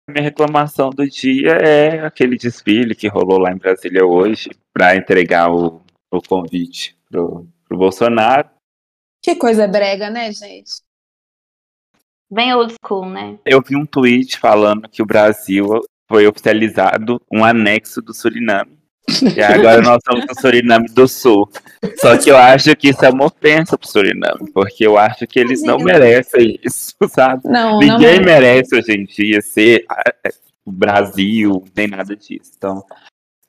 Minha 0.09 0.23
reclamação 0.23 0.89
do 0.89 1.07
dia 1.07 1.51
é 1.51 2.05
aquele 2.05 2.37
desfile 2.37 2.95
que 2.95 3.07
rolou 3.07 3.37
lá 3.37 3.51
em 3.51 3.57
Brasília 3.57 4.05
hoje 4.05 4.49
para 4.73 4.95
entregar 4.95 5.51
o, 5.51 5.81
o 6.11 6.21
convite 6.21 6.97
pro, 7.09 7.47
pro 7.65 7.77
Bolsonaro. 7.77 8.49
Que 9.23 9.35
coisa 9.35 9.67
brega, 9.67 10.09
né, 10.09 10.31
gente? 10.31 10.81
Bem 12.29 12.53
old 12.53 12.73
school, 12.83 13.07
né? 13.07 13.37
Eu 13.45 13.61
vi 13.61 13.75
um 13.75 13.85
tweet 13.85 14.39
falando 14.39 14.89
que 14.89 15.01
o 15.01 15.05
Brasil 15.05 15.65
foi 16.09 16.27
oficializado 16.27 17.21
um 17.31 17.45
anexo 17.45 18.01
do 18.01 18.13
Suriname. 18.13 18.80
E 19.35 19.41
agora 19.41 19.81
nós 19.81 19.99
somos 20.07 20.25
o 20.29 20.41
Suriname 20.41 20.87
do 20.89 21.07
Sul. 21.07 21.49
Só 21.97 22.17
que 22.17 22.29
eu 22.29 22.37
acho 22.37 22.75
que 22.75 22.89
isso 22.89 23.03
é 23.03 23.09
uma 23.09 23.25
ofensa 23.25 23.77
pro 23.77 23.87
Suriname, 23.87 24.51
porque 24.53 24.85
eu 24.85 24.97
acho 24.97 25.27
que 25.27 25.39
eles 25.39 25.61
não 25.61 25.77
merecem 25.77 26.59
isso, 26.63 26.95
sabe? 27.09 27.41
Não, 27.45 27.79
Ninguém 27.79 28.17
não 28.17 28.25
merece 28.25 28.75
hoje 28.75 28.91
em 28.93 29.05
dia 29.05 29.41
ser 29.41 29.85
ah, 29.89 30.29
o 30.65 30.71
Brasil, 30.71 31.63
nem 31.75 31.87
nada 31.87 32.15
disso. 32.15 32.51
Então, 32.57 32.83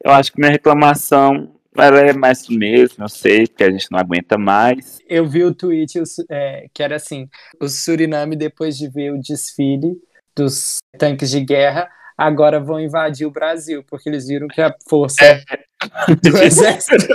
eu 0.05 0.11
acho 0.11 0.33
que 0.33 0.41
minha 0.41 0.53
reclamação 0.53 1.53
ela 1.77 2.01
é 2.01 2.13
mais 2.13 2.43
do 2.43 2.55
mesmo, 2.55 3.05
eu 3.05 3.09
sei, 3.09 3.47
porque 3.47 3.65
a 3.65 3.71
gente 3.71 3.91
não 3.91 3.99
aguenta 3.99 4.37
mais. 4.37 4.99
Eu 5.09 5.27
vi 5.27 5.43
o 5.43 5.55
tweet 5.55 6.03
é, 6.31 6.67
que 6.73 6.83
era 6.83 6.97
assim: 6.97 7.29
o 7.61 7.69
Suriname, 7.69 8.37
depois 8.37 8.77
de 8.77 8.91
ver 8.91 9.13
o 9.13 9.21
desfile 9.21 9.97
dos 10.37 10.79
tanques 10.99 11.31
de 11.31 11.41
guerra, 11.41 11.89
agora 12.17 12.61
vão 12.61 12.81
invadir 12.81 13.27
o 13.27 13.31
Brasil, 13.31 13.85
porque 13.89 14.09
eles 14.09 14.27
viram 14.27 14.49
que 14.49 14.61
a 14.61 14.75
força 14.89 15.25
É. 15.25 15.43
do 16.23 16.37
exército. 16.43 17.15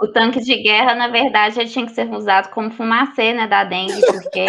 O 0.00 0.08
tanque 0.08 0.40
de 0.40 0.56
guerra, 0.62 0.94
na 0.94 1.08
verdade, 1.08 1.60
ele 1.60 1.68
tinha 1.70 1.86
que 1.86 1.94
ser 1.94 2.08
usado 2.12 2.50
como 2.50 2.70
fumacê, 2.72 3.32
né, 3.32 3.46
da 3.46 3.62
dengue, 3.64 4.00
porque 4.00 4.46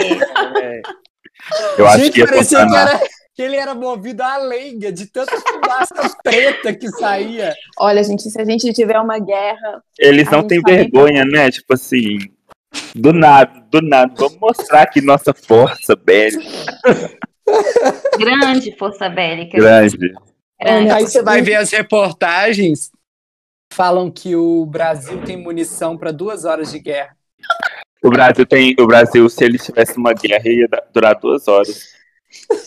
Eu 1.77 1.87
acho 1.87 1.99
Gente, 2.05 2.13
que 2.13 2.19
ia 2.21 2.25
parecia 2.25 2.65
que, 2.65 2.75
era, 2.75 2.99
que 3.35 3.41
ele 3.41 3.55
era 3.55 3.75
movido 3.75 4.23
a 4.23 4.37
lenha 4.37 4.91
de 4.91 5.05
tanta 5.07 5.35
fumaça 5.39 6.17
preta 6.23 6.73
que 6.73 6.89
saía. 6.89 7.53
Olha, 7.77 8.03
gente, 8.03 8.23
se 8.23 8.41
a 8.41 8.45
gente 8.45 8.71
tiver 8.73 8.99
uma 8.99 9.19
guerra, 9.19 9.83
Eles 9.99 10.29
não 10.31 10.45
têm 10.45 10.61
vergonha, 10.61 11.23
né? 11.25 11.51
Tipo 11.51 11.73
assim, 11.73 12.17
do 12.95 13.13
nada, 13.13 13.63
do 13.69 13.81
nada. 13.81 14.11
Vamos 14.15 14.37
mostrar 14.39 14.83
aqui 14.83 15.01
nossa 15.01 15.33
força 15.33 15.95
bélica 15.95 16.43
grande 18.17 18.75
força 18.77 19.09
bélica. 19.09 19.57
grande. 19.57 19.97
Grande. 20.61 20.91
Aí 20.91 21.03
você 21.03 21.21
vai 21.21 21.41
ver 21.41 21.55
as 21.55 21.71
reportagens, 21.71 22.91
falam 23.73 24.09
que 24.09 24.35
o 24.35 24.65
Brasil 24.65 25.21
tem 25.23 25.35
munição 25.35 25.97
para 25.97 26.11
duas 26.11 26.45
horas 26.45 26.71
de 26.71 26.79
guerra. 26.79 27.15
O 28.03 28.09
Brasil 28.09 28.45
tem. 28.45 28.75
O 28.79 28.85
Brasil, 28.85 29.27
se 29.29 29.43
ele 29.43 29.57
tivesse 29.57 29.97
uma 29.97 30.13
guerra, 30.13 30.47
ia 30.47 30.67
durar 30.93 31.19
duas 31.19 31.47
horas. 31.47 31.93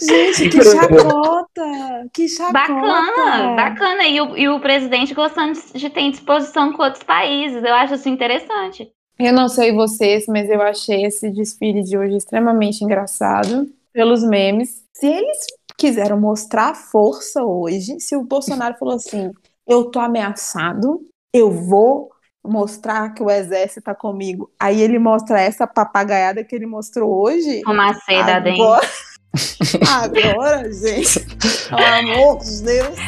Gente, 0.00 0.48
que 0.48 0.62
chacota! 0.62 2.08
Que 2.12 2.28
chacota! 2.28 2.52
Bacana, 2.52 3.56
bacana. 3.56 4.06
E 4.06 4.20
o, 4.20 4.36
e 4.36 4.48
o 4.48 4.60
presidente 4.60 5.12
gostando 5.12 5.58
de 5.74 5.90
ter 5.90 6.10
disposição 6.10 6.72
com 6.72 6.82
outros 6.82 7.02
países. 7.02 7.62
Eu 7.64 7.74
acho 7.74 7.94
isso 7.94 8.08
interessante. 8.08 8.90
Eu 9.18 9.32
não 9.32 9.48
sei 9.48 9.72
vocês, 9.72 10.26
mas 10.28 10.48
eu 10.48 10.62
achei 10.62 11.04
esse 11.06 11.30
desfile 11.30 11.82
de 11.82 11.96
hoje 11.96 12.16
extremamente 12.16 12.84
engraçado 12.84 13.66
pelos 13.96 14.22
memes. 14.22 14.84
Se 14.92 15.06
eles 15.06 15.38
quiseram 15.78 16.20
mostrar 16.20 16.74
força 16.74 17.42
hoje, 17.42 17.98
se 17.98 18.14
o 18.14 18.22
Bolsonaro 18.22 18.76
falou 18.78 18.94
assim: 18.94 19.32
eu 19.66 19.90
tô 19.90 19.98
ameaçado, 19.98 21.00
eu 21.32 21.50
vou 21.50 22.10
mostrar 22.44 23.14
que 23.14 23.22
o 23.22 23.30
exército 23.30 23.80
tá 23.80 23.94
comigo. 23.94 24.50
Aí 24.60 24.82
ele 24.82 24.98
mostra 24.98 25.40
essa 25.40 25.66
papagaiada 25.66 26.44
que 26.44 26.54
ele 26.54 26.66
mostrou 26.66 27.10
hoje. 27.22 27.62
Fumacê 27.64 28.22
da 28.22 28.38
dengue. 28.38 28.60
Agora, 28.60 28.86
agora 30.30 30.72
gente, 30.72 31.20
pelo 31.70 32.12
amor 32.12 32.38
de 32.38 32.62
Deus. 32.62 32.98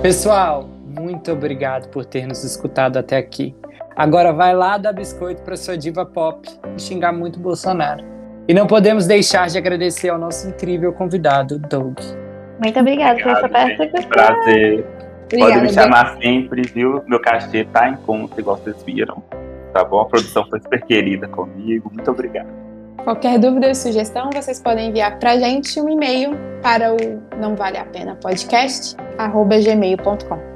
Pessoal, 0.00 0.64
muito 0.64 1.30
obrigado 1.30 1.88
por 1.90 2.06
ter 2.06 2.26
nos 2.26 2.42
escutado 2.44 2.96
até 2.96 3.18
aqui. 3.18 3.54
Agora 3.96 4.32
vai 4.32 4.54
lá 4.54 4.78
dar 4.78 4.92
biscoito 4.92 5.42
para 5.42 5.56
sua 5.56 5.76
diva 5.76 6.04
pop 6.04 6.48
e 6.76 6.80
xingar 6.80 7.12
muito 7.12 7.38
Bolsonaro. 7.38 8.04
E 8.48 8.54
não 8.54 8.66
podemos 8.66 9.06
deixar 9.06 9.48
de 9.48 9.58
agradecer 9.58 10.08
ao 10.08 10.18
nosso 10.18 10.48
incrível 10.48 10.92
convidado, 10.92 11.58
Doug. 11.58 11.98
Muito 12.62 12.80
obrigada 12.80 13.20
por 13.22 13.32
essa 13.32 13.48
participação. 13.48 14.08
Prazer. 14.08 14.86
Pode 15.38 15.60
me 15.62 15.72
chamar 15.72 16.18
sempre, 16.20 16.62
viu? 16.62 17.02
Meu 17.06 17.20
cachê 17.20 17.64
tá 17.64 17.88
em 17.88 17.96
conta, 17.96 18.40
igual 18.40 18.56
vocês 18.56 18.82
viram. 18.82 19.22
Tá 19.72 19.82
bom? 19.84 20.00
A 20.00 20.04
produção 20.04 20.44
foi 20.48 20.60
super 20.60 20.82
querida 20.82 21.26
comigo. 21.28 21.90
Muito 21.92 22.10
obrigado. 22.10 22.48
Qualquer 23.04 23.38
dúvida 23.38 23.68
ou 23.68 23.74
sugestão, 23.74 24.30
vocês 24.32 24.60
podem 24.60 24.90
enviar 24.90 25.18
pra 25.18 25.36
gente 25.36 25.80
um 25.80 25.88
e-mail 25.88 26.36
para 26.62 26.92
o 26.92 26.96
não 27.38 27.56
vale 27.56 27.78
a 27.78 27.84
pena 27.84 28.16
podcast 28.16 28.96
arroba 29.18 29.58
gmail.com. 29.58 30.51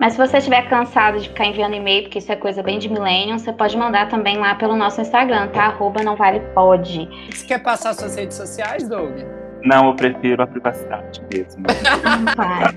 Mas 0.00 0.12
se 0.14 0.18
você 0.18 0.38
estiver 0.38 0.68
cansado 0.68 1.18
de 1.18 1.28
ficar 1.28 1.46
enviando 1.46 1.74
e-mail, 1.74 2.02
porque 2.04 2.18
isso 2.18 2.30
é 2.32 2.36
coisa 2.36 2.62
bem 2.62 2.78
de 2.78 2.88
millennium, 2.88 3.38
você 3.38 3.52
pode 3.52 3.76
mandar 3.76 4.08
também 4.08 4.36
lá 4.38 4.54
pelo 4.54 4.76
nosso 4.76 5.00
Instagram, 5.00 5.48
tá? 5.48 5.66
Arroba 5.66 6.02
não 6.02 6.16
vale 6.16 6.40
pode. 6.54 7.08
Você 7.32 7.46
quer 7.46 7.58
passar 7.62 7.94
suas 7.94 8.16
redes 8.16 8.36
sociais, 8.36 8.88
Doug? 8.88 9.20
Não, 9.64 9.88
eu 9.88 9.94
prefiro 9.94 10.42
a 10.42 10.46
privacidade 10.46 11.22
mesmo. 11.32 11.62
Vai. 12.36 12.74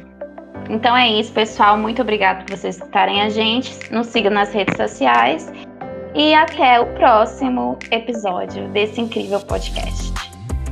Então 0.70 0.96
é 0.96 1.08
isso, 1.10 1.32
pessoal. 1.34 1.78
Muito 1.78 2.02
obrigado 2.02 2.46
por 2.46 2.58
vocês 2.58 2.76
escutarem 2.78 3.22
a 3.22 3.30
gente. 3.30 3.78
Nos 3.92 4.08
sigam 4.08 4.32
nas 4.32 4.54
redes 4.54 4.76
sociais. 4.78 5.52
E 6.16 6.34
até 6.34 6.80
o 6.80 6.86
próximo 6.96 7.78
episódio 7.92 8.68
desse 8.70 9.00
incrível 9.02 9.40
podcast. 9.42 10.14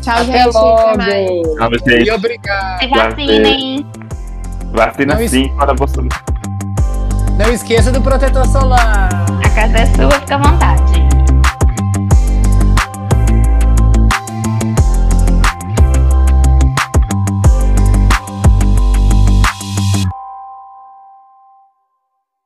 Tchau, 0.01 0.15
Até 0.21 0.43
gente. 0.43 0.53
logo! 0.53 0.79
Até 0.79 0.97
mais. 0.97 1.57
Vamos, 1.57 1.81
E 1.85 1.89
gente. 1.91 2.11
obrigado! 2.11 2.79
Se 2.79 2.87
vacinem! 2.87 3.85
Vacina 4.71 5.27
sim 5.27 5.55
para 5.57 5.73
Bolsonaro. 5.73 6.34
Não 7.37 7.51
esqueça 7.51 7.91
do 7.91 8.01
protetor 8.01 8.47
solar! 8.47 9.09
A 9.43 9.49
casa 9.49 9.77
é 9.77 9.85
sua, 9.87 10.11
fica 10.21 10.35
à 10.35 10.37
vontade. 10.37 11.04